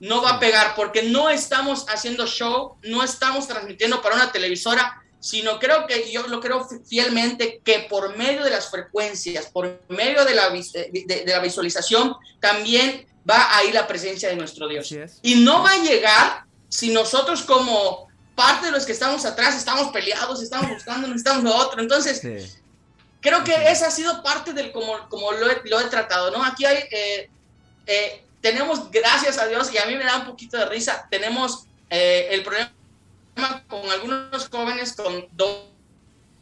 no 0.00 0.20
va 0.20 0.32
a 0.32 0.40
pegar 0.40 0.74
porque 0.74 1.04
no 1.04 1.30
estamos 1.30 1.86
haciendo 1.88 2.26
show, 2.26 2.76
no 2.82 3.02
estamos 3.02 3.46
transmitiendo 3.46 4.02
para 4.02 4.16
una 4.16 4.32
televisora, 4.32 5.02
sino 5.20 5.58
creo 5.58 5.86
que 5.86 6.10
yo 6.10 6.26
lo 6.26 6.40
creo 6.40 6.68
fielmente 6.84 7.60
que 7.64 7.86
por 7.88 8.16
medio 8.16 8.42
de 8.42 8.50
las 8.50 8.70
frecuencias, 8.70 9.46
por 9.46 9.80
medio 9.88 10.24
de 10.24 10.34
la, 10.34 10.50
de 10.50 11.24
la 11.26 11.38
visualización, 11.38 12.16
también 12.40 13.06
va 13.28 13.56
a 13.56 13.64
ir 13.64 13.74
la 13.74 13.86
presencia 13.86 14.28
de 14.28 14.36
nuestro 14.36 14.68
Dios. 14.68 14.92
Y 15.22 15.36
no 15.36 15.62
va 15.62 15.72
a 15.72 15.82
llegar 15.82 16.45
si 16.76 16.90
nosotros 16.90 17.40
como 17.40 18.06
parte 18.34 18.66
de 18.66 18.72
los 18.72 18.84
que 18.84 18.92
estamos 18.92 19.24
atrás 19.24 19.56
estamos 19.56 19.90
peleados, 19.92 20.42
estamos 20.42 20.70
buscando, 20.70 21.08
necesitamos 21.08 21.42
lo 21.42 21.56
otro. 21.56 21.80
Entonces, 21.80 22.60
creo 23.22 23.42
que 23.42 23.54
esa 23.70 23.86
ha 23.86 23.90
sido 23.90 24.22
parte 24.22 24.52
del 24.52 24.72
como, 24.72 25.08
como 25.08 25.32
lo, 25.32 25.50
he, 25.50 25.62
lo 25.64 25.80
he 25.80 25.84
tratado, 25.84 26.30
¿no? 26.30 26.44
Aquí 26.44 26.66
hay, 26.66 26.84
eh, 26.90 27.30
eh, 27.86 28.22
tenemos, 28.42 28.90
gracias 28.90 29.38
a 29.38 29.46
Dios, 29.46 29.72
y 29.72 29.78
a 29.78 29.86
mí 29.86 29.96
me 29.96 30.04
da 30.04 30.18
un 30.18 30.26
poquito 30.26 30.58
de 30.58 30.66
risa, 30.66 31.06
tenemos 31.10 31.64
eh, 31.88 32.28
el 32.32 32.42
problema 32.42 32.70
con 33.68 33.90
algunos 33.90 34.46
jóvenes, 34.50 34.92
con 34.92 35.28
dos, 35.32 35.68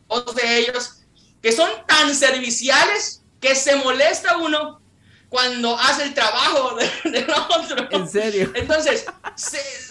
dos 0.08 0.34
de 0.34 0.58
ellos, 0.58 0.96
que 1.40 1.52
son 1.52 1.70
tan 1.86 2.12
serviciales 2.12 3.22
que 3.40 3.54
se 3.54 3.76
molesta 3.76 4.38
uno 4.38 4.80
cuando 5.28 5.76
hace 5.78 6.04
el 6.04 6.14
trabajo 6.14 6.76
de, 6.76 7.26
otro. 7.50 7.88
¿En 7.90 8.08
serio? 8.08 8.52
Entonces, 8.54 9.04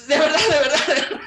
de 0.07 0.19
verdad, 0.19 0.39
de 0.39 0.59
verdad, 0.59 0.87
de 0.87 0.93
verdad. 0.93 1.19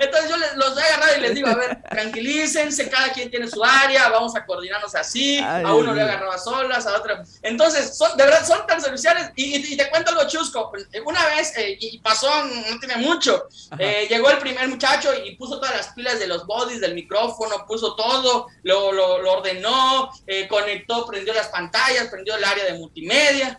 Entonces 0.00 0.30
yo 0.30 0.36
los 0.56 0.78
he 0.78 0.82
agarrado 0.82 1.16
y 1.16 1.20
les 1.20 1.34
digo, 1.34 1.48
a 1.48 1.54
ver, 1.54 1.82
tranquilícense, 1.88 2.88
cada 2.88 3.12
quien 3.12 3.30
tiene 3.30 3.48
su 3.48 3.62
área, 3.64 4.08
vamos 4.08 4.36
a 4.36 4.44
coordinarnos 4.44 4.94
así, 4.94 5.38
a 5.38 5.74
uno 5.74 5.94
le 5.94 6.02
agarraba 6.02 6.34
a 6.34 6.38
solas, 6.38 6.86
a 6.86 6.96
otro. 6.96 7.18
Entonces, 7.42 7.96
son, 7.96 8.16
de 8.16 8.24
verdad, 8.24 8.46
son 8.46 8.66
tan 8.66 8.80
serviciales. 8.80 9.30
Y, 9.36 9.76
te 9.76 9.90
cuento 9.90 10.10
algo 10.10 10.28
chusco. 10.28 10.72
Una 11.04 11.26
vez, 11.26 11.56
eh, 11.56 11.76
y 11.80 11.98
pasó, 11.98 12.30
no 12.44 12.78
tiene 12.78 12.96
mucho, 12.96 13.48
eh, 13.78 14.06
llegó 14.08 14.30
el 14.30 14.38
primer 14.38 14.68
muchacho 14.68 15.10
y 15.24 15.36
puso 15.36 15.58
todas 15.58 15.76
las 15.76 15.88
pilas 15.88 16.18
de 16.18 16.26
los 16.26 16.46
bodies, 16.46 16.80
del 16.80 16.94
micrófono, 16.94 17.66
puso 17.66 17.94
todo, 17.94 18.46
lo, 18.62 18.92
lo, 18.92 19.32
ordenó, 19.32 20.10
eh, 20.26 20.46
conectó, 20.48 21.06
prendió 21.06 21.34
las 21.34 21.48
pantallas, 21.48 22.08
prendió 22.08 22.36
el 22.36 22.44
área 22.44 22.64
de 22.64 22.74
multimedia 22.74 23.55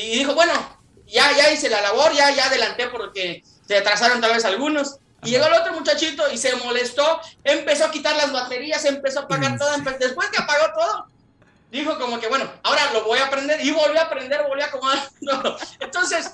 y 0.00 0.18
dijo, 0.18 0.34
bueno, 0.34 0.52
ya, 1.06 1.30
ya 1.36 1.52
hice 1.52 1.70
la 1.70 1.80
labor, 1.80 2.12
ya, 2.12 2.30
ya 2.32 2.46
adelanté 2.46 2.88
porque 2.88 3.44
se 3.66 3.78
atrasaron 3.78 4.20
tal 4.20 4.32
vez 4.32 4.44
algunos. 4.44 4.96
Y 5.22 5.30
llegó 5.30 5.46
el 5.46 5.54
otro 5.54 5.72
muchachito 5.72 6.30
y 6.32 6.36
se 6.36 6.54
molestó, 6.56 7.20
empezó 7.44 7.86
a 7.86 7.90
quitar 7.90 8.16
las 8.16 8.32
baterías, 8.32 8.84
empezó 8.84 9.20
a 9.20 9.22
apagar 9.22 9.56
todo. 9.56 9.70
Después 9.98 10.28
que 10.30 10.42
apagó 10.42 10.66
todo, 10.74 11.06
dijo 11.70 11.96
como 11.98 12.18
que, 12.18 12.26
bueno, 12.26 12.50
ahora 12.64 12.92
lo 12.92 13.04
voy 13.04 13.20
a 13.20 13.26
aprender 13.26 13.64
y 13.64 13.70
volvió 13.70 14.00
a 14.00 14.04
aprender, 14.04 14.44
volvió 14.48 14.64
a 14.64 14.68
acomodar. 14.68 15.08
Entonces, 15.80 16.32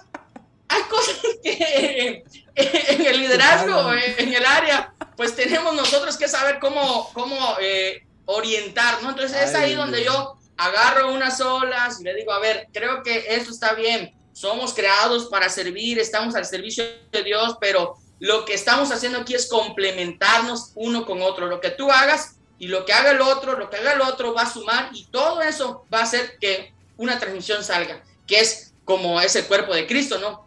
hay 0.68 0.82
cosas 0.84 1.16
que 1.42 2.24
en 2.54 3.06
el 3.06 3.18
liderazgo, 3.18 3.92
en 3.92 4.34
el 4.34 4.46
área, 4.46 4.94
pues 5.16 5.36
tenemos 5.36 5.74
nosotros 5.74 6.16
que 6.16 6.28
saber 6.28 6.58
cómo, 6.58 7.10
cómo 7.12 7.56
eh, 7.60 8.06
orientar, 8.24 9.02
¿no? 9.02 9.10
Entonces 9.10 9.50
es 9.50 9.54
ahí 9.54 9.74
donde 9.74 10.02
yo 10.02 10.39
agarro 10.60 11.12
unas 11.12 11.40
olas 11.40 12.00
y 12.00 12.04
le 12.04 12.14
digo, 12.14 12.32
a 12.32 12.38
ver, 12.38 12.68
creo 12.72 13.02
que 13.02 13.24
esto 13.28 13.50
está 13.50 13.72
bien, 13.72 14.14
somos 14.32 14.74
creados 14.74 15.26
para 15.26 15.48
servir, 15.48 15.98
estamos 15.98 16.34
al 16.34 16.44
servicio 16.44 16.84
de 17.10 17.22
Dios, 17.22 17.56
pero 17.60 17.96
lo 18.18 18.44
que 18.44 18.52
estamos 18.52 18.90
haciendo 18.92 19.20
aquí 19.20 19.34
es 19.34 19.48
complementarnos 19.48 20.72
uno 20.74 21.06
con 21.06 21.22
otro. 21.22 21.46
Lo 21.46 21.60
que 21.60 21.70
tú 21.70 21.90
hagas 21.90 22.36
y 22.58 22.68
lo 22.68 22.84
que 22.84 22.92
haga 22.92 23.12
el 23.12 23.22
otro, 23.22 23.58
lo 23.58 23.70
que 23.70 23.78
haga 23.78 23.94
el 23.94 24.02
otro 24.02 24.34
va 24.34 24.42
a 24.42 24.52
sumar 24.52 24.90
y 24.92 25.06
todo 25.06 25.40
eso 25.40 25.86
va 25.92 26.00
a 26.00 26.02
hacer 26.02 26.36
que 26.38 26.74
una 26.98 27.18
transmisión 27.18 27.64
salga, 27.64 28.04
que 28.26 28.40
es 28.40 28.74
como 28.84 29.18
ese 29.20 29.46
cuerpo 29.46 29.74
de 29.74 29.86
Cristo, 29.86 30.18
¿no? 30.18 30.46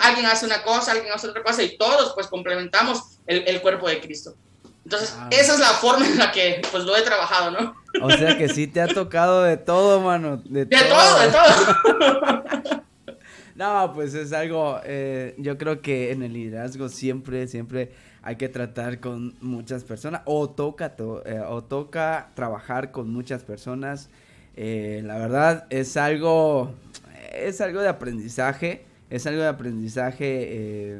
Alguien 0.00 0.24
hace 0.24 0.46
una 0.46 0.62
cosa, 0.62 0.92
alguien 0.92 1.12
hace 1.12 1.28
otra 1.28 1.42
cosa 1.42 1.62
y 1.62 1.76
todos 1.76 2.14
pues 2.14 2.26
complementamos 2.28 3.18
el, 3.26 3.46
el 3.46 3.60
cuerpo 3.60 3.86
de 3.86 4.00
Cristo. 4.00 4.34
Entonces, 4.84 5.14
ah. 5.18 5.28
esa 5.30 5.54
es 5.54 5.60
la 5.60 5.68
forma 5.68 6.06
en 6.06 6.18
la 6.18 6.32
que 6.32 6.60
pues 6.70 6.84
lo 6.84 6.96
he 6.96 7.02
trabajado, 7.02 7.50
¿no? 7.52 7.74
O 8.02 8.10
sea 8.10 8.36
que 8.36 8.48
sí 8.48 8.66
te 8.66 8.80
ha 8.80 8.88
tocado 8.88 9.42
de 9.42 9.56
todo, 9.56 10.00
mano. 10.00 10.38
De, 10.44 10.66
todo. 10.66 11.20
de 11.20 11.28
todo. 11.28 12.82
no, 13.54 13.92
pues 13.94 14.14
es 14.14 14.32
algo, 14.32 14.80
eh, 14.84 15.34
yo 15.38 15.56
creo 15.58 15.80
que 15.82 16.10
en 16.10 16.22
el 16.22 16.32
liderazgo 16.32 16.88
siempre, 16.88 17.46
siempre 17.46 17.92
hay 18.22 18.36
que 18.36 18.48
tratar 18.48 18.98
con 19.00 19.36
muchas 19.40 19.84
personas 19.84 20.22
o 20.24 20.50
toca, 20.50 20.94
eh, 21.26 21.42
o 21.46 21.62
toca 21.62 22.30
trabajar 22.34 22.90
con 22.90 23.12
muchas 23.12 23.42
personas. 23.42 24.08
Eh, 24.56 25.02
la 25.04 25.16
verdad 25.16 25.66
es 25.70 25.96
algo, 25.96 26.74
es 27.32 27.60
algo 27.60 27.80
de 27.80 27.88
aprendizaje, 27.88 28.84
es 29.10 29.26
algo 29.26 29.42
de 29.42 29.48
aprendizaje 29.48 30.98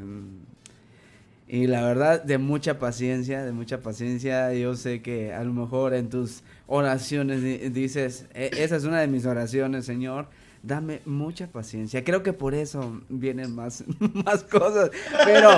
y 1.47 1.67
la 1.67 1.83
verdad, 1.83 2.23
de 2.23 2.37
mucha 2.37 2.79
paciencia, 2.79 3.43
de 3.43 3.51
mucha 3.51 3.81
paciencia. 3.81 4.53
Yo 4.53 4.75
sé 4.75 5.01
que 5.01 5.33
a 5.33 5.43
lo 5.43 5.53
mejor 5.53 5.93
en 5.93 6.09
tus 6.09 6.43
oraciones 6.67 7.41
dices, 7.73 8.25
e, 8.33 8.49
esa 8.57 8.77
es 8.77 8.85
una 8.85 9.01
de 9.01 9.07
mis 9.07 9.25
oraciones, 9.25 9.85
Señor. 9.85 10.27
Dame 10.61 11.01
mucha 11.05 11.47
paciencia. 11.47 12.05
Creo 12.05 12.23
que 12.23 12.31
por 12.31 12.55
eso 12.55 13.01
vienen 13.09 13.53
más, 13.53 13.83
más 14.25 14.45
cosas. 14.45 14.91
Pero, 15.25 15.49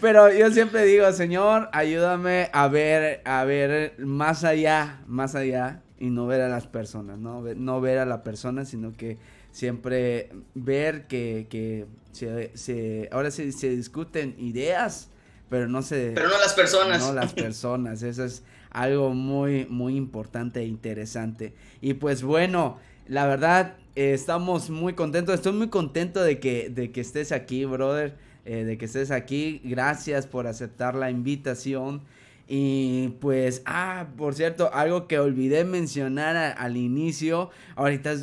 pero 0.00 0.32
yo 0.32 0.52
siempre 0.52 0.84
digo, 0.84 1.10
Señor, 1.12 1.68
ayúdame 1.72 2.48
a 2.52 2.68
ver, 2.68 3.20
a 3.24 3.44
ver 3.44 3.96
más 3.98 4.44
allá, 4.44 5.02
más 5.08 5.34
allá 5.34 5.82
y 5.98 6.10
no 6.10 6.28
ver 6.28 6.42
a 6.42 6.48
las 6.48 6.68
personas, 6.68 7.18
¿no? 7.18 7.42
No 7.42 7.80
ver 7.80 7.98
a 7.98 8.06
la 8.06 8.22
persona, 8.22 8.64
sino 8.64 8.96
que 8.96 9.18
siempre 9.50 10.30
ver 10.54 11.08
que, 11.08 11.48
que 11.50 11.86
se, 12.12 12.52
se, 12.54 13.08
ahora 13.10 13.32
se, 13.32 13.50
se 13.50 13.70
discuten 13.70 14.36
ideas 14.38 15.08
pero 15.52 15.68
no 15.68 15.82
se... 15.82 16.12
Pero 16.14 16.30
no 16.30 16.38
las 16.38 16.54
personas. 16.54 17.02
No 17.02 17.12
las 17.12 17.34
personas, 17.34 18.02
eso 18.02 18.24
es 18.24 18.42
algo 18.70 19.10
muy, 19.10 19.66
muy 19.66 19.96
importante 19.96 20.60
e 20.60 20.64
interesante. 20.64 21.52
Y 21.82 21.92
pues 21.92 22.22
bueno, 22.22 22.78
la 23.06 23.26
verdad, 23.26 23.76
estamos 23.94 24.70
muy 24.70 24.94
contentos. 24.94 25.34
Estoy 25.34 25.52
muy 25.52 25.68
contento 25.68 26.22
de 26.22 26.40
que, 26.40 26.70
de 26.70 26.90
que 26.90 27.02
estés 27.02 27.32
aquí, 27.32 27.66
brother. 27.66 28.16
Eh, 28.46 28.64
de 28.64 28.78
que 28.78 28.86
estés 28.86 29.10
aquí. 29.10 29.60
Gracias 29.62 30.26
por 30.26 30.46
aceptar 30.46 30.94
la 30.94 31.10
invitación. 31.10 32.00
Y 32.48 33.08
pues, 33.20 33.60
ah, 33.66 34.06
por 34.16 34.34
cierto, 34.34 34.72
algo 34.72 35.06
que 35.06 35.18
olvidé 35.18 35.64
mencionar 35.66 36.56
al 36.56 36.78
inicio. 36.78 37.50
Ahorita 37.76 38.14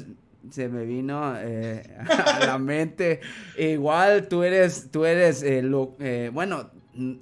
se 0.49 0.67
me 0.67 0.83
vino 0.83 1.35
eh, 1.37 1.95
a 2.09 2.43
la 2.43 2.57
mente. 2.57 3.19
Igual 3.55 4.27
tú 4.27 4.41
eres, 4.41 4.89
tú 4.89 5.05
eres, 5.05 5.43
eh, 5.43 5.61
lo, 5.61 5.95
bueno, 6.33 6.71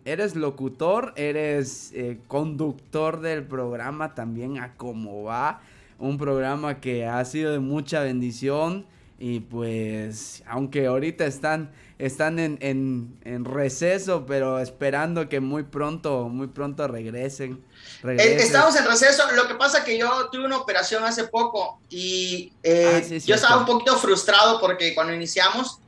eres 0.05 0.35
locutor, 0.35 1.13
eres 1.15 1.93
conductor 2.27 3.21
del 3.21 3.43
programa 3.43 4.15
también 4.15 4.59
a 4.59 4.75
cómo 4.75 5.23
va. 5.23 5.61
Un 5.99 6.17
programa 6.17 6.79
que 6.79 7.05
ha 7.05 7.23
sido 7.25 7.51
de 7.51 7.59
mucha 7.59 8.01
bendición 8.01 8.85
y 9.19 9.39
pues 9.39 10.43
aunque 10.47 10.85
ahorita 10.85 11.25
están 11.25 11.71
están 11.97 12.37
en, 12.37 12.59
en, 12.61 13.45
receso 13.45 14.27
pero 14.27 14.59
esperando 14.59 15.27
que 15.27 15.39
muy 15.39 15.63
pronto 15.63 16.29
muy 16.29 16.47
pronto 16.47 16.87
regresen, 16.87 17.63
eh, 18.03 18.37
estamos 18.39 18.75
en 18.75 18.85
receso. 18.85 19.23
Lo 19.31 19.47
que 19.47 19.55
pasa 19.55 19.83
que 19.83 19.97
yo 19.97 20.29
tuve 20.31 20.45
una 20.45 20.57
operación 20.57 21.03
hace 21.03 21.23
poco 21.25 21.79
y 21.89 22.53
eh, 22.61 23.03
ah, 23.03 23.15
yo 23.25 23.35
estaba 23.35 23.57
un 23.57 23.65
poquito 23.65 23.97
frustrado 23.97 24.59
porque 24.59 24.93
cuando 24.93 25.13
iniciamos 25.13 25.79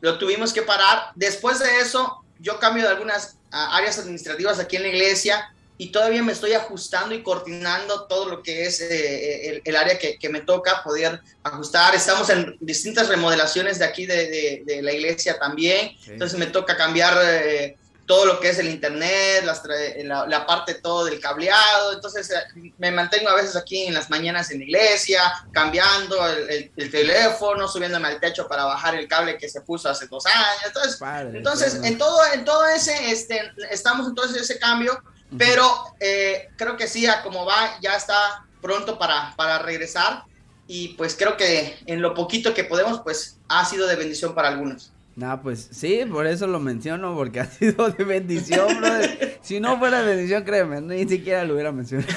lo 0.00 0.18
tuvimos 0.18 0.52
que 0.52 0.62
parar. 0.62 1.10
Después 1.14 1.60
de 1.60 1.80
eso 1.80 2.24
yo 2.38 2.58
cambio 2.58 2.84
de 2.84 2.90
algunas 2.90 3.36
áreas 3.50 3.98
administrativas 3.98 4.58
aquí 4.58 4.76
en 4.76 4.82
la 4.82 4.88
iglesia 4.88 5.52
y 5.78 5.88
todavía 5.88 6.22
me 6.22 6.32
estoy 6.32 6.52
ajustando 6.54 7.14
y 7.14 7.22
coordinando 7.22 8.06
todo 8.06 8.28
lo 8.28 8.42
que 8.42 8.66
es 8.66 8.80
eh, 8.80 9.60
el, 9.62 9.76
área 9.76 9.98
que, 9.98 10.18
que, 10.18 10.28
me 10.28 10.40
toca 10.40 10.82
poder 10.82 11.20
ajustar. 11.42 11.94
Estamos 11.94 12.30
en 12.30 12.56
distintas 12.60 13.08
remodelaciones 13.08 13.78
de 13.78 13.84
aquí 13.84 14.06
de, 14.06 14.62
de, 14.64 14.82
la 14.82 14.92
iglesia 14.92 15.38
también, 15.38 15.96
entonces 16.06 16.38
me 16.38 16.46
toca 16.46 16.76
cambiar 16.76 17.18
eh, 17.22 17.76
todo 18.06 18.24
lo 18.24 18.40
que 18.40 18.50
es 18.50 18.58
el 18.58 18.68
internet, 18.68 19.44
la, 19.44 20.26
la, 20.26 20.46
parte 20.46 20.74
todo 20.74 21.04
del 21.04 21.20
cableado, 21.20 21.92
entonces 21.92 22.30
eh, 22.30 22.72
me 22.78 22.90
mantengo 22.92 23.28
a 23.28 23.34
veces 23.34 23.56
aquí 23.56 23.84
en 23.84 23.94
las 23.94 24.08
mañanas 24.10 24.50
en 24.50 24.58
la 24.58 24.64
iglesia, 24.64 25.20
cambiando 25.52 26.26
el, 26.28 26.70
el, 26.76 26.90
teléfono, 26.90 27.66
subiéndome 27.66 28.08
al 28.08 28.20
techo 28.20 28.46
para 28.46 28.64
bajar 28.64 28.94
el 28.94 29.08
cable 29.08 29.36
que 29.36 29.48
se 29.48 29.60
puso 29.60 29.88
hace 29.88 30.06
dos 30.06 30.24
años, 30.26 30.62
entonces, 30.66 31.00
entonces 31.34 31.74
en 31.82 31.98
todo, 31.98 32.18
en 32.32 32.44
todo 32.44 32.66
ese, 32.68 33.10
este, 33.10 33.52
estamos 33.70 34.06
entonces 34.06 34.42
ese 34.42 34.58
cambio 34.58 35.02
pero 35.36 35.64
eh, 36.00 36.48
creo 36.56 36.76
que 36.76 36.86
sí, 36.86 37.06
a 37.06 37.22
como 37.22 37.44
va, 37.44 37.78
ya 37.80 37.96
está 37.96 38.44
pronto 38.60 38.98
para, 38.98 39.34
para 39.36 39.58
regresar. 39.58 40.24
Y 40.68 40.88
pues 40.88 41.14
creo 41.14 41.36
que 41.36 41.78
en 41.86 42.02
lo 42.02 42.14
poquito 42.14 42.54
que 42.54 42.64
podemos, 42.64 43.00
pues 43.00 43.38
ha 43.48 43.64
sido 43.64 43.86
de 43.86 43.96
bendición 43.96 44.34
para 44.34 44.48
algunos. 44.48 44.92
No, 45.16 45.40
pues 45.40 45.70
sí, 45.72 46.02
por 46.10 46.26
eso 46.26 46.46
lo 46.46 46.60
menciono, 46.60 47.14
porque 47.14 47.40
ha 47.40 47.46
sido 47.46 47.90
de 47.90 48.04
bendición, 48.04 48.68
brother. 48.78 49.38
si 49.40 49.60
no 49.60 49.78
fuera 49.78 50.02
de 50.02 50.14
bendición, 50.14 50.44
créeme, 50.44 50.82
ni 50.82 51.08
siquiera 51.08 51.42
lo 51.44 51.54
hubiera 51.54 51.72
mencionado. 51.72 52.12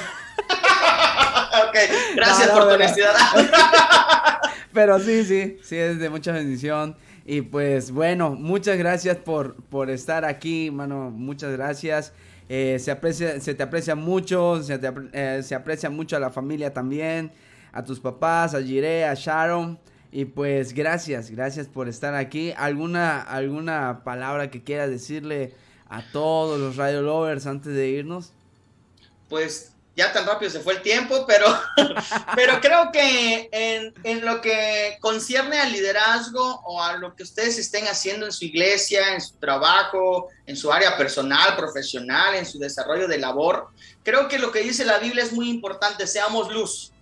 ok, 1.68 1.76
gracias 2.14 2.50
por 2.50 2.64
tu 2.64 2.74
honestidad. 2.74 3.14
Pero 4.72 5.00
sí, 5.00 5.24
sí, 5.24 5.58
sí, 5.62 5.76
es 5.76 5.98
de 5.98 6.10
mucha 6.10 6.32
bendición. 6.32 6.94
Y 7.24 7.40
pues 7.40 7.90
bueno, 7.90 8.32
muchas 8.32 8.76
gracias 8.76 9.16
por, 9.16 9.54
por 9.64 9.88
estar 9.88 10.24
aquí, 10.26 10.70
mano, 10.70 11.10
muchas 11.10 11.52
gracias. 11.52 12.12
Eh, 12.50 12.78
se, 12.80 12.90
aprecia, 12.90 13.40
se 13.40 13.54
te 13.54 13.62
aprecia 13.62 13.94
mucho, 13.94 14.62
se, 14.62 14.78
eh, 15.12 15.40
se, 15.42 15.54
aprecia 15.54 15.88
mucho 15.88 16.16
a 16.16 16.20
la 16.20 16.30
familia 16.30 16.72
también, 16.72 17.32
a 17.72 17.82
tus 17.84 17.98
papás, 17.98 18.54
a 18.54 18.62
Jire, 18.62 19.04
a 19.04 19.14
Sharon. 19.14 19.78
Y 20.12 20.24
pues 20.24 20.72
gracias, 20.72 21.30
gracias 21.30 21.68
por 21.68 21.88
estar 21.88 22.14
aquí. 22.14 22.52
¿Alguna, 22.56 23.20
alguna 23.20 24.02
palabra 24.02 24.50
que 24.50 24.64
quieras 24.64 24.90
decirle 24.90 25.54
a 25.88 26.02
todos 26.10 26.58
los 26.58 26.76
Radio 26.76 27.02
Lovers 27.02 27.46
antes 27.46 27.72
de 27.72 27.88
irnos? 27.88 28.32
Pues 29.28 29.72
ya 29.94 30.12
tan 30.12 30.26
rápido 30.26 30.50
se 30.50 30.60
fue 30.60 30.74
el 30.74 30.82
tiempo, 30.82 31.24
pero, 31.28 31.46
pero 32.34 32.60
creo 32.60 32.90
que 32.90 33.48
en, 33.52 33.94
en, 34.02 34.24
lo 34.24 34.40
que 34.40 34.96
concierne 35.00 35.60
al 35.60 35.72
liderazgo 35.72 36.60
o 36.64 36.82
a 36.82 36.96
lo 36.96 37.14
que 37.14 37.22
ustedes 37.22 37.58
estén 37.58 37.86
haciendo 37.86 38.26
en 38.26 38.32
su 38.32 38.46
iglesia, 38.46 39.14
en 39.14 39.20
su 39.20 39.34
trabajo, 39.34 40.28
en 40.46 40.56
su 40.56 40.72
área 40.72 40.96
personal, 40.96 41.56
profesional, 41.56 42.34
en 42.34 42.46
su 42.46 42.58
desarrollo 42.58 43.06
de 43.06 43.18
labor, 43.18 43.68
creo 44.02 44.26
que 44.26 44.38
lo 44.38 44.50
que 44.50 44.62
dice 44.62 44.84
la 44.84 44.98
Biblia 44.98 45.22
es 45.22 45.32
muy 45.32 45.48
importante, 45.50 46.06
seamos 46.06 46.52
luz. 46.52 46.92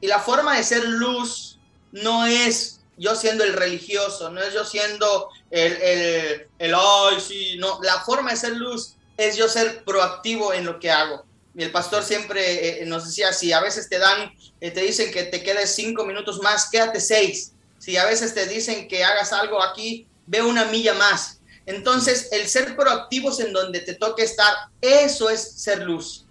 Y 0.00 0.08
la 0.08 0.18
forma 0.18 0.56
de 0.56 0.64
ser 0.64 0.84
luz 0.84 1.55
no 2.02 2.26
es 2.26 2.80
yo 2.96 3.14
siendo 3.14 3.44
el 3.44 3.52
religioso, 3.52 4.30
no 4.30 4.42
es 4.42 4.54
yo 4.54 4.64
siendo 4.64 5.28
el, 5.50 5.72
el, 5.74 6.46
el 6.58 6.74
ay, 6.74 7.20
sí, 7.20 7.56
no, 7.58 7.78
la 7.82 8.00
forma 8.00 8.30
de 8.30 8.36
ser 8.36 8.56
luz 8.56 8.94
es 9.16 9.36
yo 9.36 9.48
ser 9.48 9.84
proactivo 9.84 10.52
en 10.52 10.64
lo 10.64 10.78
que 10.78 10.90
hago 10.90 11.26
el 11.56 11.72
pastor 11.72 12.02
siempre 12.04 12.82
eh, 12.82 12.86
nos 12.86 13.06
decía, 13.06 13.32
si 13.32 13.52
a 13.52 13.60
veces 13.60 13.88
te 13.88 13.98
dan, 13.98 14.32
eh, 14.60 14.70
te 14.70 14.82
dicen 14.82 15.10
que 15.10 15.24
te 15.24 15.42
quedes 15.42 15.74
cinco 15.74 16.04
minutos 16.04 16.40
más, 16.40 16.68
quédate 16.70 17.00
seis. 17.00 17.52
Si 17.78 17.96
a 17.96 18.04
veces 18.04 18.34
te 18.34 18.46
dicen 18.46 18.88
que 18.88 19.04
hagas 19.04 19.32
algo 19.32 19.62
aquí, 19.62 20.06
ve 20.26 20.42
una 20.42 20.66
milla 20.66 20.94
más. 20.94 21.40
Entonces, 21.64 22.28
el 22.32 22.46
ser 22.46 22.76
proactivos 22.76 23.40
en 23.40 23.52
donde 23.52 23.80
te 23.80 23.94
toque 23.94 24.22
estar, 24.22 24.54
eso 24.80 25.30
es 25.30 25.40
ser 25.40 25.82
luz. 25.82 26.24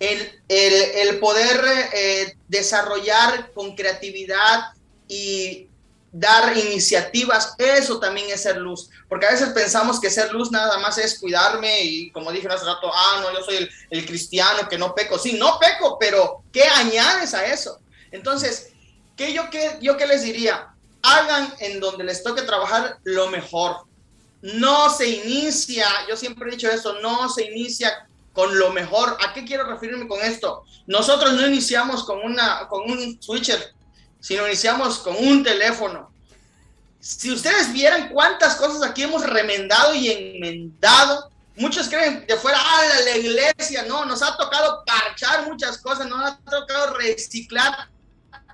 El, 0.00 0.40
el, 0.48 1.20
poder 1.20 1.64
eh, 1.92 2.34
desarrollar 2.48 3.52
con 3.52 3.76
creatividad 3.76 4.72
y 5.08 5.68
dar 6.12 6.56
iniciativas, 6.56 7.54
eso 7.56 7.98
también 7.98 8.28
es 8.30 8.42
ser 8.42 8.58
luz, 8.58 8.90
porque 9.08 9.26
a 9.26 9.30
veces 9.30 9.48
pensamos 9.50 9.98
que 9.98 10.10
ser 10.10 10.30
luz 10.30 10.50
nada 10.50 10.78
más 10.78 10.98
es 10.98 11.18
cuidarme 11.18 11.80
y 11.82 12.10
como 12.10 12.30
dije 12.30 12.46
hace 12.48 12.66
rato, 12.66 12.90
ah, 12.94 13.20
no, 13.22 13.32
yo 13.32 13.42
soy 13.42 13.68
el, 13.88 14.06
cristiano 14.06 14.68
que 14.68 14.76
no 14.76 14.94
peco, 14.94 15.18
sí, 15.18 15.38
no 15.38 15.58
peco, 15.58 15.96
pero 15.98 16.42
¿qué 16.52 16.64
añades 16.64 17.32
a 17.32 17.46
eso? 17.46 17.80
Entonces, 18.10 18.72
¿qué 19.16 19.32
yo, 19.32 19.48
qué, 19.48 19.78
yo 19.80 19.96
qué 19.96 20.06
les 20.06 20.22
diría? 20.22 20.74
Hagan 21.02 21.54
en 21.60 21.80
donde 21.80 22.04
les 22.04 22.22
toque 22.22 22.42
trabajar 22.42 22.98
lo 23.04 23.28
mejor. 23.28 23.78
No 24.42 24.90
se 24.90 25.08
inicia, 25.08 25.86
yo 26.08 26.16
siempre 26.16 26.48
he 26.48 26.52
dicho 26.52 26.68
eso, 26.68 27.00
no 27.00 27.30
se 27.30 27.44
inicia 27.44 28.06
con 28.34 28.58
lo 28.58 28.70
mejor. 28.70 29.16
¿A 29.26 29.32
qué 29.32 29.44
quiero 29.44 29.64
referirme 29.64 30.06
con 30.06 30.20
esto? 30.20 30.64
Nosotros 30.86 31.32
no 31.32 31.46
iniciamos 31.46 32.04
con, 32.04 32.20
una, 32.20 32.68
con 32.68 32.90
un 32.90 33.20
switcher 33.22 33.72
si 34.22 34.36
no 34.36 34.46
iniciamos 34.46 35.00
con 35.00 35.16
un 35.16 35.42
teléfono. 35.42 36.12
Si 37.00 37.32
ustedes 37.32 37.72
vieran 37.72 38.08
cuántas 38.10 38.54
cosas 38.54 38.88
aquí 38.88 39.02
hemos 39.02 39.28
remendado 39.28 39.92
y 39.94 40.10
enmendado, 40.10 41.28
muchos 41.56 41.88
creen 41.88 42.24
que 42.24 42.36
fuera, 42.36 42.56
ah, 42.60 42.82
la 43.04 43.16
iglesia, 43.16 43.82
no, 43.82 44.06
nos 44.06 44.22
ha 44.22 44.36
tocado 44.36 44.84
parchar 44.86 45.44
muchas 45.48 45.76
cosas, 45.78 46.06
nos 46.06 46.24
ha 46.24 46.38
tocado 46.38 46.94
reciclar. 46.94 47.88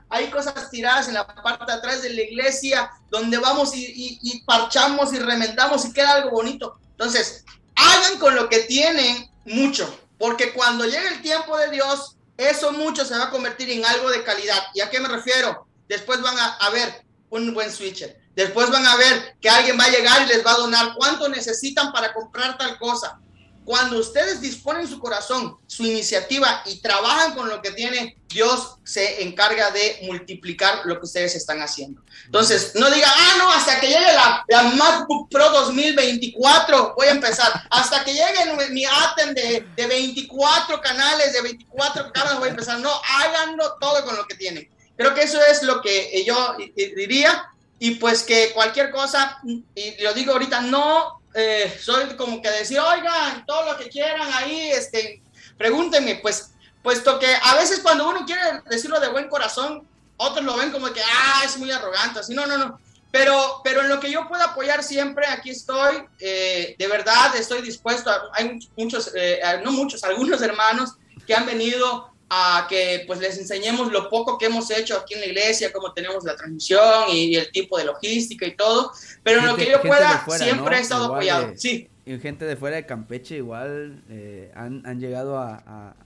Hay 0.09 0.31
cosas 0.31 0.71
tiradas 0.71 1.09
en 1.09 1.15
la 1.15 1.27
parte 1.27 1.67
de 1.67 1.73
atrás 1.73 2.01
de 2.01 2.15
la 2.15 2.23
iglesia 2.23 2.91
donde 3.11 3.37
vamos 3.37 3.77
y, 3.77 4.19
y 4.23 4.41
parchamos 4.45 5.13
y 5.13 5.19
remendamos 5.19 5.85
y 5.85 5.93
queda 5.93 6.15
algo 6.15 6.31
bonito. 6.31 6.79
Entonces, 6.93 7.45
hagan 7.75 8.19
con 8.19 8.35
lo 8.35 8.49
que 8.49 8.61
tienen 8.61 9.31
mucho, 9.45 9.95
porque 10.19 10.55
cuando 10.55 10.87
llegue 10.87 11.09
el 11.09 11.21
tiempo 11.21 11.59
de 11.59 11.71
Dios, 11.73 12.17
eso 12.39 12.73
mucho 12.73 13.05
se 13.05 13.19
va 13.19 13.25
a 13.25 13.31
convertir 13.31 13.69
en 13.71 13.85
algo 13.85 14.11
de 14.11 14.23
calidad. 14.23 14.63
¿Y 14.73 14.81
a 14.81 14.89
qué 14.89 15.01
me 15.01 15.09
refiero? 15.09 15.67
Después 15.89 16.23
van 16.23 16.37
a, 16.39 16.71
ver 16.71 17.05
un 17.31 17.53
buen 17.53 17.71
switcher. 17.71 18.17
Después 18.37 18.71
van 18.71 18.87
a 18.87 18.97
ver 18.97 19.37
que 19.41 19.51
alguien 19.51 19.79
va 19.79 19.85
a 19.85 19.91
llegar 19.91 20.23
y 20.23 20.27
les 20.27 20.47
va 20.47 20.53
a 20.53 20.59
donar 20.59 20.95
cuánto 20.95 21.29
necesitan 21.29 21.93
para 21.93 22.15
comprar 22.15 22.57
tal 22.57 22.79
cosa. 22.79 23.21
Cuando 23.69 23.99
ustedes 23.99 24.41
disponen 24.41 24.89
su 24.89 24.99
corazón, 24.99 25.59
su 25.67 25.85
iniciativa 25.85 26.63
y 26.65 26.81
trabajan 26.81 27.35
con 27.35 27.51
lo 27.51 27.61
que 27.61 27.73
tienen, 27.73 28.17
Dios 28.27 28.77
se 28.83 29.23
encarga 29.23 29.71
de 29.73 29.99
multiplicar 30.05 30.87
lo 30.87 30.99
que 30.99 31.05
ustedes 31.05 31.35
están 31.35 31.61
haciendo. 31.61 32.01
Entonces, 32.25 32.73
no 32.77 32.91
digan, 32.91 33.11
ah, 33.15 33.35
no, 33.37 33.53
hasta 33.53 33.79
que 33.79 33.89
llegue 33.89 34.11
la, 34.15 34.43
la 34.49 34.63
MacBook 34.63 35.29
Pro 35.31 35.51
2024, 35.51 36.95
voy 36.97 37.09
a 37.09 37.11
empezar. 37.11 37.53
Hasta 37.69 38.03
que 38.05 38.15
llegue 38.15 38.71
mi 38.71 38.87
ATEM 38.87 39.35
de, 39.35 39.67
de 39.77 39.87
24 39.87 40.81
canales, 40.81 41.35
de 41.35 41.43
24 41.43 42.11
cámaras, 42.11 42.39
voy 42.39 42.49
a 42.49 42.53
empezar. 42.53 42.81
No, 42.81 42.91
háganlo 43.21 43.77
todo 43.79 44.03
con 44.07 44.17
lo 44.17 44.25
que 44.25 44.37
tienen. 44.37 44.67
Creo 44.97 45.13
que 45.13 45.25
eso 45.25 45.43
es 45.43 45.63
lo 45.63 45.83
que 45.83 46.25
yo 46.27 46.57
diría. 46.75 47.51
Y 47.79 47.97
pues 47.97 48.23
que 48.23 48.53
cualquier 48.55 48.91
cosa, 48.91 49.43
y 49.45 50.03
lo 50.03 50.15
digo 50.15 50.33
ahorita, 50.33 50.63
no 50.63 51.18
eh, 51.39 51.79
soy 51.81 52.17
como 52.17 52.43
que 52.43 52.51
decir, 52.51 52.81
oigan, 52.81 53.47
todo 53.47 53.71
lo 53.71 53.79
que 53.79 53.89
quieran 53.89 54.29
ahí, 54.35 54.71
este, 54.71 55.23
pregúntenme, 55.57 56.17
pues, 56.17 56.51
puesto 56.83 57.19
que 57.19 57.33
a 57.43 57.55
veces 57.55 57.79
cuando 57.79 58.09
uno 58.09 58.27
quiere 58.27 58.43
decirlo 58.69 58.99
de 58.99 59.09
buen 59.09 59.29
corazón, 59.29 59.87
otros 60.17 60.45
lo 60.45 60.57
ven 60.57 60.73
como 60.73 60.93
que, 60.93 61.01
ah, 61.01 61.43
es 61.45 61.57
muy 61.57 61.71
arrogante, 61.71 62.19
así, 62.19 62.35
no, 62.35 62.45
no, 62.47 62.59
no. 62.59 62.81
Pero, 63.13 63.61
pero 63.63 63.83
en 63.83 63.89
lo 63.89 64.01
que 64.01 64.11
yo 64.11 64.27
pueda 64.27 64.47
apoyar 64.47 64.83
siempre, 64.83 65.27
aquí 65.27 65.51
estoy, 65.51 66.05
eh, 66.19 66.75
de 66.77 66.89
verdad 66.89 67.35
estoy 67.37 67.63
dispuesto, 67.63 68.11
hay 68.33 68.59
muchos, 68.77 69.13
eh, 69.15 69.41
no 69.65 69.71
muchos, 69.71 70.03
algunos 70.03 70.43
hermanos 70.43 70.95
que 71.25 71.35
han 71.35 71.47
venido 71.47 72.13
a 72.31 72.67
que 72.69 73.05
pues 73.07 73.21
les 73.21 73.39
enseñemos 73.39 73.91
lo 73.91 74.11
poco 74.11 74.37
que 74.37 74.47
hemos 74.47 74.71
hecho 74.71 74.97
aquí 74.99 75.15
en 75.15 75.21
la 75.21 75.27
iglesia, 75.27 75.73
cómo 75.73 75.93
tenemos 75.93 76.25
la 76.25 76.37
transmisión 76.37 77.05
y, 77.11 77.35
el 77.37 77.51
tipo 77.51 77.79
de 77.79 77.85
logística 77.85 78.47
y 78.47 78.55
todo, 78.55 78.93
pero 79.23 79.41
en 79.41 79.47
lo 79.47 79.57
que 79.57 79.71
yo 79.71 79.81
pueda 79.81 80.25
siempre 80.37 80.77
he 80.77 80.81
estado 80.81 81.07
apoyado. 81.07 81.53
sí. 81.57 81.89
Y 82.05 82.19
gente 82.21 82.47
de 82.47 82.57
fuera 82.57 82.77
de 82.77 82.87
Campeche 82.87 83.37
igual 83.37 84.03
eh, 84.09 84.51
han, 84.55 84.81
han, 84.87 84.99
llegado 84.99 85.37
a, 85.37 85.57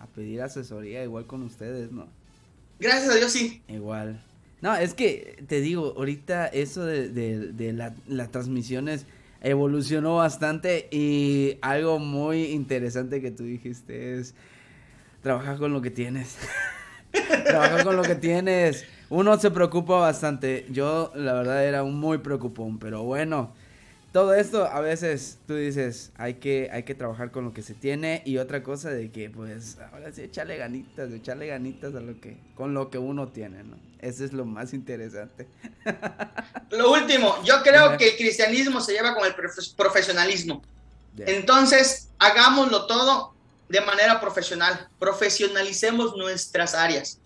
a, 0.01 0.07
pedir 0.17 0.43
asesoría 0.43 1.05
igual 1.05 1.29
con 1.29 1.43
ustedes, 1.43 1.93
¿no? 1.93 2.09
Gracias 2.81 3.13
a 3.13 3.15
Dios, 3.15 3.31
sí. 3.31 3.63
Igual. 3.69 4.21
No, 4.63 4.75
es 4.75 4.95
que 4.95 5.45
te 5.47 5.61
digo, 5.61 5.95
ahorita 5.97 6.49
eso 6.49 6.85
de, 6.85 7.09
de, 7.09 7.53
de 7.53 7.73
la, 7.73 7.95
las 8.09 8.33
transmisiones 8.33 9.07
evolucionó 9.43 10.17
bastante 10.17 10.89
y 10.91 11.59
algo 11.63 12.01
muy 12.01 12.47
interesante 12.47 13.21
que 13.21 13.31
tú 13.31 13.45
dijiste 13.45 14.19
es 14.19 14.35
trabajar 15.23 15.59
con 15.59 15.73
lo 15.73 15.81
que 15.81 15.91
tienes. 15.91 16.37
trabajar 17.45 17.85
con 17.85 17.97
lo 17.97 18.03
que 18.03 18.15
tienes. 18.15 18.85
Uno 19.09 19.39
se 19.39 19.51
preocupa 19.51 19.97
bastante. 19.97 20.67
Yo, 20.71 21.13
la 21.15 21.33
verdad, 21.35 21.65
era 21.65 21.83
un 21.83 21.99
muy 21.99 22.19
preocupón. 22.19 22.79
Pero 22.79 23.03
bueno, 23.05 23.53
todo 24.13 24.35
esto 24.35 24.67
a 24.67 24.81
veces 24.81 25.39
tú 25.47 25.55
dices, 25.55 26.13
hay 26.17 26.35
que, 26.35 26.69
hay 26.73 26.83
que 26.83 26.95
trabajar 26.95 27.31
con 27.31 27.45
lo 27.45 27.55
que 27.55 27.63
se 27.63 27.75
tiene. 27.75 28.23
Y 28.25 28.39
otra 28.39 28.63
cosa 28.63 28.91
de 28.91 29.11
que, 29.11 29.31
pues, 29.31 29.79
ahora 29.93 30.13
sí, 30.13 30.23
echarle 30.23 30.57
ganitas, 30.57 31.11
echarle 31.11 31.47
ganitas 31.47 31.95
a 31.95 32.01
lo 32.01 32.21
que, 32.21 32.37
con 32.55 32.75
lo 32.75 32.91
que 32.91 32.99
uno 32.99 33.29
tiene, 33.29 33.63
¿no? 33.63 33.77
Eso 34.01 34.25
es 34.25 34.33
lo 34.33 34.45
más 34.45 34.75
interesante. 34.75 35.47
Lo 36.71 36.91
último, 36.91 37.37
yo 37.45 37.63
creo 37.63 37.97
que 37.97 38.09
el 38.09 38.17
cristianismo 38.17 38.81
se 38.81 38.95
lleva 38.95 39.15
con 39.15 39.25
el 39.25 39.35
profesionalismo. 39.77 40.61
Entonces, 41.19 42.09
hagámoslo 42.19 42.87
todo 42.87 43.32
de 43.73 43.81
manera 43.81 44.21
profesional, 44.21 44.87
profesionalicemos 44.99 46.15
nuestras 46.15 46.75
áreas. 46.75 47.19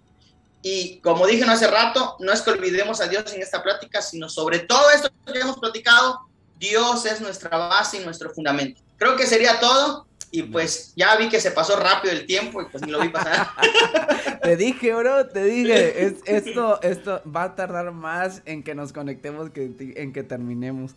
Y 0.62 1.00
como 1.00 1.26
dije 1.26 1.44
no 1.44 1.50
hace 1.50 1.66
rato, 1.66 2.16
no 2.20 2.32
es 2.32 2.40
que 2.40 2.50
olvidemos 2.50 3.00
a 3.00 3.08
Dios 3.08 3.32
en 3.34 3.42
esta 3.42 3.64
plática, 3.64 4.00
sino 4.00 4.28
sobre 4.28 4.60
todo 4.60 4.88
esto 4.90 5.10
que 5.32 5.40
hemos 5.40 5.58
platicado, 5.58 6.20
Dios 6.56 7.04
es 7.04 7.20
nuestra 7.20 7.56
base 7.56 8.00
y 8.00 8.04
nuestro 8.04 8.30
fundamento. 8.30 8.80
Creo 8.96 9.16
que 9.16 9.26
sería 9.26 9.58
todo. 9.58 10.06
Y 10.32 10.42
pues 10.42 10.92
ya 10.96 11.16
vi 11.16 11.28
que 11.28 11.40
se 11.40 11.50
pasó 11.50 11.78
rápido 11.78 12.12
el 12.12 12.26
tiempo 12.26 12.60
y 12.60 12.66
pues 12.66 12.84
ni 12.84 12.92
lo 12.92 13.00
vi 13.00 13.08
pasar. 13.08 13.48
te 14.42 14.56
dije, 14.56 14.92
bro, 14.92 15.26
te 15.28 15.44
dije, 15.44 16.16
esto, 16.26 16.80
esto 16.82 17.22
va 17.24 17.44
a 17.44 17.54
tardar 17.56 17.90
más 17.92 18.42
en 18.44 18.62
que 18.62 18.74
nos 18.74 18.92
conectemos 18.92 19.50
que 19.50 19.72
en 19.96 20.12
que 20.12 20.22
terminemos. 20.24 20.94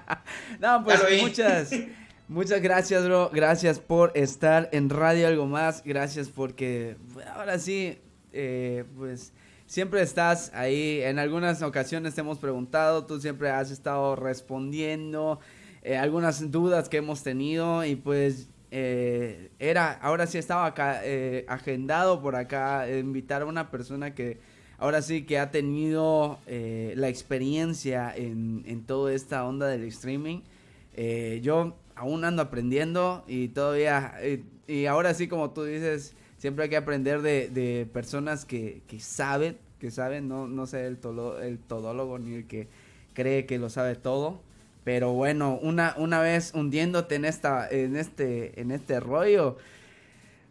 no, 0.60 0.84
pues 0.84 1.00
muchas, 1.22 1.70
Muchas 2.28 2.60
gracias, 2.60 3.06
bro. 3.06 3.30
Gracias 3.32 3.80
por 3.80 4.12
estar 4.14 4.68
en 4.72 4.90
Radio 4.90 5.28
Algo 5.28 5.46
Más. 5.46 5.82
Gracias 5.82 6.28
porque 6.28 6.98
ahora 7.34 7.58
sí, 7.58 7.96
eh, 8.34 8.84
pues 8.98 9.32
siempre 9.64 10.02
estás 10.02 10.52
ahí. 10.52 11.00
En 11.00 11.18
algunas 11.18 11.62
ocasiones 11.62 12.14
te 12.14 12.20
hemos 12.20 12.36
preguntado, 12.36 13.06
tú 13.06 13.18
siempre 13.18 13.48
has 13.48 13.70
estado 13.70 14.14
respondiendo 14.14 15.40
eh, 15.80 15.96
algunas 15.96 16.50
dudas 16.50 16.90
que 16.90 16.98
hemos 16.98 17.22
tenido 17.22 17.82
y 17.82 17.96
pues 17.96 18.50
eh, 18.70 19.50
era, 19.58 19.92
ahora 19.92 20.26
sí 20.26 20.36
estaba 20.36 20.66
acá, 20.66 21.00
agendado 21.46 22.20
por 22.20 22.36
acá, 22.36 22.90
invitar 22.90 23.40
a 23.40 23.46
una 23.46 23.70
persona 23.70 24.14
que 24.14 24.38
ahora 24.76 25.00
sí 25.00 25.24
que 25.24 25.38
ha 25.38 25.50
tenido 25.50 26.40
la 26.46 27.08
experiencia 27.08 28.14
en, 28.14 28.64
en 28.66 28.84
toda 28.84 29.14
esta 29.14 29.46
onda 29.46 29.66
del 29.66 29.84
streaming. 29.84 30.42
yo 31.40 31.74
aún 31.98 32.24
ando 32.24 32.42
aprendiendo 32.42 33.24
y 33.26 33.48
todavía, 33.48 34.14
y, 34.66 34.86
ahora 34.86 35.14
sí 35.14 35.28
como 35.28 35.50
tú 35.50 35.64
dices, 35.64 36.14
siempre 36.38 36.64
hay 36.64 36.70
que 36.70 36.76
aprender 36.76 37.22
de, 37.22 37.88
personas 37.92 38.44
que, 38.44 38.82
saben, 39.00 39.58
que 39.80 39.90
saben, 39.90 40.28
no, 40.28 40.46
no 40.46 40.66
sé 40.66 40.86
el, 40.86 40.98
el 41.42 41.58
todólogo 41.58 42.18
ni 42.18 42.36
el 42.36 42.46
que 42.46 42.68
cree 43.14 43.46
que 43.46 43.58
lo 43.58 43.68
sabe 43.68 43.96
todo. 43.96 44.40
Pero 44.84 45.12
bueno, 45.12 45.58
una, 45.60 45.94
una 45.98 46.20
vez 46.20 46.52
hundiéndote 46.54 47.16
en 47.16 47.24
esta, 47.24 47.68
en 47.68 47.96
este, 47.96 48.58
en 48.60 48.70
este 48.70 49.00
rollo. 49.00 49.58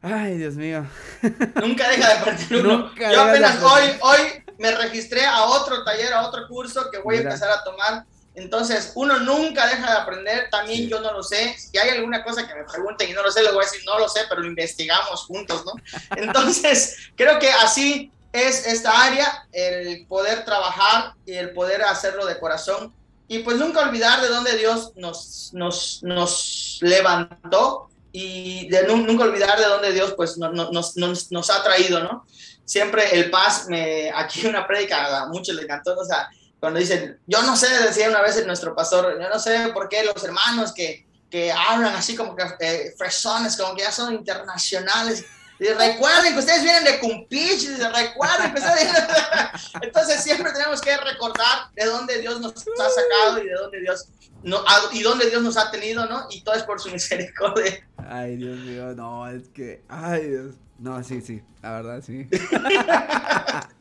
Ay, 0.02 0.38
Dios 0.38 0.56
mío. 0.56 0.86
Nunca 1.62 1.90
deja 1.90 2.14
de 2.14 2.26
partir 2.26 2.58
uno. 2.58 2.94
Yo 2.96 3.22
apenas 3.22 3.64
hoy, 3.64 3.84
hoy 4.02 4.20
me 4.60 4.72
registré 4.76 5.26
a 5.26 5.46
otro 5.46 5.84
taller, 5.84 6.14
a 6.14 6.28
otro 6.28 6.48
curso 6.48 6.92
que 6.92 7.00
voy 7.00 7.16
a 7.16 7.22
empezar 7.22 7.50
a 7.50 7.64
tomar 7.64 8.06
entonces, 8.38 8.92
uno 8.94 9.18
nunca 9.22 9.66
deja 9.66 9.90
de 9.90 9.98
aprender, 9.98 10.48
también 10.52 10.88
yo 10.88 11.02
no 11.02 11.12
lo 11.12 11.24
sé, 11.24 11.58
si 11.58 11.76
hay 11.76 11.90
alguna 11.90 12.24
cosa 12.24 12.48
que 12.48 12.54
me 12.54 12.66
pregunten 12.66 13.10
y 13.10 13.14
no 13.14 13.24
lo 13.24 13.32
sé, 13.32 13.42
les 13.42 13.52
voy 13.52 13.64
a 13.64 13.66
decir, 13.66 13.82
no 13.84 13.98
lo 13.98 14.08
sé, 14.08 14.22
pero 14.30 14.42
lo 14.42 14.48
investigamos 14.48 15.22
juntos, 15.26 15.66
¿no? 15.66 15.74
Entonces, 16.16 16.98
creo 17.16 17.40
que 17.40 17.50
así 17.50 18.12
es 18.32 18.68
esta 18.68 19.06
área, 19.06 19.48
el 19.52 20.06
poder 20.06 20.46
trabajar 20.46 21.16
y 21.26 21.34
el 21.34 21.52
poder 21.54 21.82
hacerlo 21.82 22.28
de 22.28 22.40
corazón 22.40 22.94
y 23.28 23.40
pues 23.40 23.58
nunca 23.58 23.82
olvidar 23.82 24.22
de 24.22 24.28
dónde 24.28 24.56
Dios 24.56 24.92
nos, 24.96 25.50
nos, 25.54 26.04
nos 26.04 26.78
levantó 26.82 27.90
y 28.12 28.70
de 28.70 28.84
nunca 28.84 29.24
olvidar 29.24 29.58
de 29.58 29.66
dónde 29.66 29.94
Dios 29.94 30.14
pues 30.16 30.38
nos, 30.38 30.72
nos, 30.72 31.32
nos, 31.32 31.50
ha 31.50 31.64
traído, 31.64 32.04
¿no? 32.04 32.28
Siempre 32.66 33.20
el 33.20 33.32
paz, 33.32 33.66
me, 33.68 34.12
aquí 34.14 34.46
una 34.46 34.68
prédica 34.68 35.24
a 35.24 35.26
muchos 35.26 35.56
le 35.56 35.64
encantó, 35.64 35.98
o 35.98 36.06
sea, 36.06 36.30
cuando 36.68 36.82
dicen, 36.82 37.18
yo 37.26 37.42
no 37.44 37.56
sé, 37.56 37.70
decía 37.82 38.10
una 38.10 38.22
vez 38.22 38.46
nuestro 38.46 38.76
pastor, 38.76 39.18
yo 39.22 39.30
no 39.30 39.40
sé 39.40 39.70
por 39.74 39.88
qué 39.88 40.04
los 40.04 40.22
hermanos 40.22 40.74
que, 40.74 41.08
que 41.32 41.50
hablan 41.50 41.96
así 41.96 42.14
como 42.14 42.36
que 42.36 42.44
eh, 42.60 42.94
fresones, 42.98 43.56
como 43.56 43.74
que 43.74 43.84
ya 43.84 43.92
son 43.94 44.14
internacionales. 44.14 45.24
Y 45.60 45.68
recuerden 45.70 46.34
que 46.34 46.40
ustedes 46.40 46.64
vienen 46.64 46.84
de 46.84 47.00
Cumpich, 47.00 47.70
recuerden 47.70 48.54
que 48.54 48.60
ustedes 48.60 48.92
Entonces 49.82 50.22
siempre 50.22 50.52
tenemos 50.52 50.82
que 50.82 50.98
recordar 50.98 51.72
de 51.74 51.86
dónde 51.86 52.20
Dios 52.20 52.42
nos 52.42 52.54
ha 52.54 52.90
sacado 52.90 53.42
y 53.42 53.48
de 53.48 53.54
dónde 53.54 53.80
Dios 53.80 54.10
no, 54.44 54.62
y 54.92 55.04
dónde 55.04 55.30
Dios 55.30 55.42
nos 55.42 55.56
ha 55.56 55.72
tenido, 55.72 56.06
¿no? 56.06 56.28
Y 56.32 56.42
todo 56.42 56.56
es 56.56 56.64
por 56.64 56.82
su 56.82 56.90
misericordia. 56.90 57.88
Ay, 57.96 58.36
Dios 58.36 58.58
mío, 58.58 58.94
no, 58.94 59.26
es 59.30 59.48
que, 59.48 59.86
ay, 59.88 60.28
Dios. 60.28 60.56
No, 60.80 61.02
sí, 61.02 61.22
sí, 61.22 61.42
la 61.62 61.72
verdad, 61.72 62.04
sí. 62.06 62.28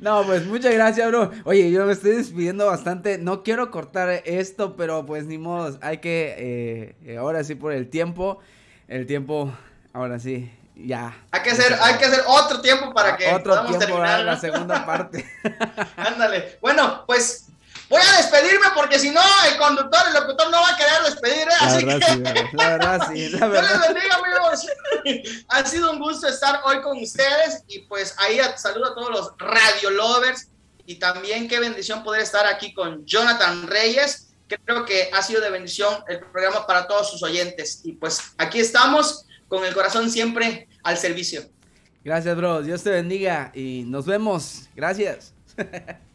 No, 0.00 0.22
pues 0.24 0.46
muchas 0.46 0.72
gracias, 0.74 1.08
bro. 1.08 1.30
Oye, 1.44 1.70
yo 1.70 1.84
me 1.84 1.92
estoy 1.92 2.12
despidiendo 2.12 2.66
bastante. 2.66 3.18
No 3.18 3.42
quiero 3.42 3.70
cortar 3.70 4.22
esto, 4.24 4.76
pero 4.76 5.04
pues 5.06 5.26
ni 5.26 5.38
modo. 5.38 5.78
Hay 5.82 5.98
que, 5.98 6.34
eh, 6.38 6.96
eh, 7.04 7.16
ahora 7.16 7.42
sí, 7.44 7.54
por 7.54 7.72
el 7.72 7.88
tiempo. 7.88 8.38
El 8.86 9.06
tiempo, 9.06 9.52
ahora 9.92 10.18
sí, 10.18 10.50
ya. 10.74 11.14
Hay 11.30 11.42
que 11.42 11.50
hacer, 11.50 11.76
hay 11.82 11.96
que 11.96 12.04
hacer 12.06 12.20
otro 12.26 12.60
tiempo 12.60 12.94
para 12.94 13.16
que 13.16 13.26
otro 13.28 13.54
podamos 13.54 13.78
terminar. 13.78 14.24
La 14.24 14.38
segunda 14.38 14.86
parte. 14.86 15.26
Ándale. 15.96 16.58
Bueno, 16.60 17.04
pues 17.06 17.47
Voy 17.88 18.02
a 18.02 18.16
despedirme 18.18 18.66
porque 18.74 18.98
si 18.98 19.10
no, 19.10 19.20
el 19.50 19.56
conductor, 19.56 20.00
el 20.08 20.14
locutor 20.14 20.50
no 20.50 20.60
va 20.60 20.68
a 20.70 20.76
querer 20.76 21.02
despedir. 21.04 21.48
¿eh? 21.48 21.52
La 21.60 21.66
Así 21.66 21.84
verdad, 21.84 22.06
que... 22.06 22.12
sí, 22.12 22.56
la 22.56 22.68
verdad, 22.68 23.08
sí. 23.10 23.28
La 23.30 23.46
verdad. 23.48 23.80
les 23.86 23.94
bendiga, 23.94 24.14
amigos. 24.16 24.66
ha 25.48 25.64
sido 25.64 25.92
un 25.92 25.98
gusto 25.98 26.28
estar 26.28 26.60
hoy 26.64 26.82
con 26.82 26.98
ustedes 26.98 27.62
y 27.66 27.80
pues 27.80 28.14
ahí 28.18 28.38
saludo 28.56 28.92
a 28.92 28.94
todos 28.94 29.10
los 29.10 29.32
radio 29.38 29.90
lovers 29.90 30.48
y 30.84 30.96
también 30.96 31.48
qué 31.48 31.60
bendición 31.60 32.02
poder 32.04 32.22
estar 32.22 32.46
aquí 32.46 32.74
con 32.74 33.04
Jonathan 33.06 33.66
Reyes. 33.66 34.28
Creo 34.64 34.84
que 34.84 35.10
ha 35.12 35.22
sido 35.22 35.40
de 35.40 35.50
bendición 35.50 36.02
el 36.08 36.20
programa 36.20 36.66
para 36.66 36.86
todos 36.86 37.10
sus 37.10 37.22
oyentes 37.22 37.80
y 37.84 37.92
pues 37.92 38.20
aquí 38.38 38.60
estamos 38.60 39.24
con 39.48 39.64
el 39.64 39.74
corazón 39.74 40.10
siempre 40.10 40.68
al 40.82 40.96
servicio. 40.98 41.42
Gracias, 42.04 42.36
bro. 42.36 42.62
Dios 42.62 42.82
te 42.82 42.90
bendiga 42.90 43.50
y 43.54 43.84
nos 43.86 44.06
vemos. 44.06 44.68
Gracias. 44.74 45.32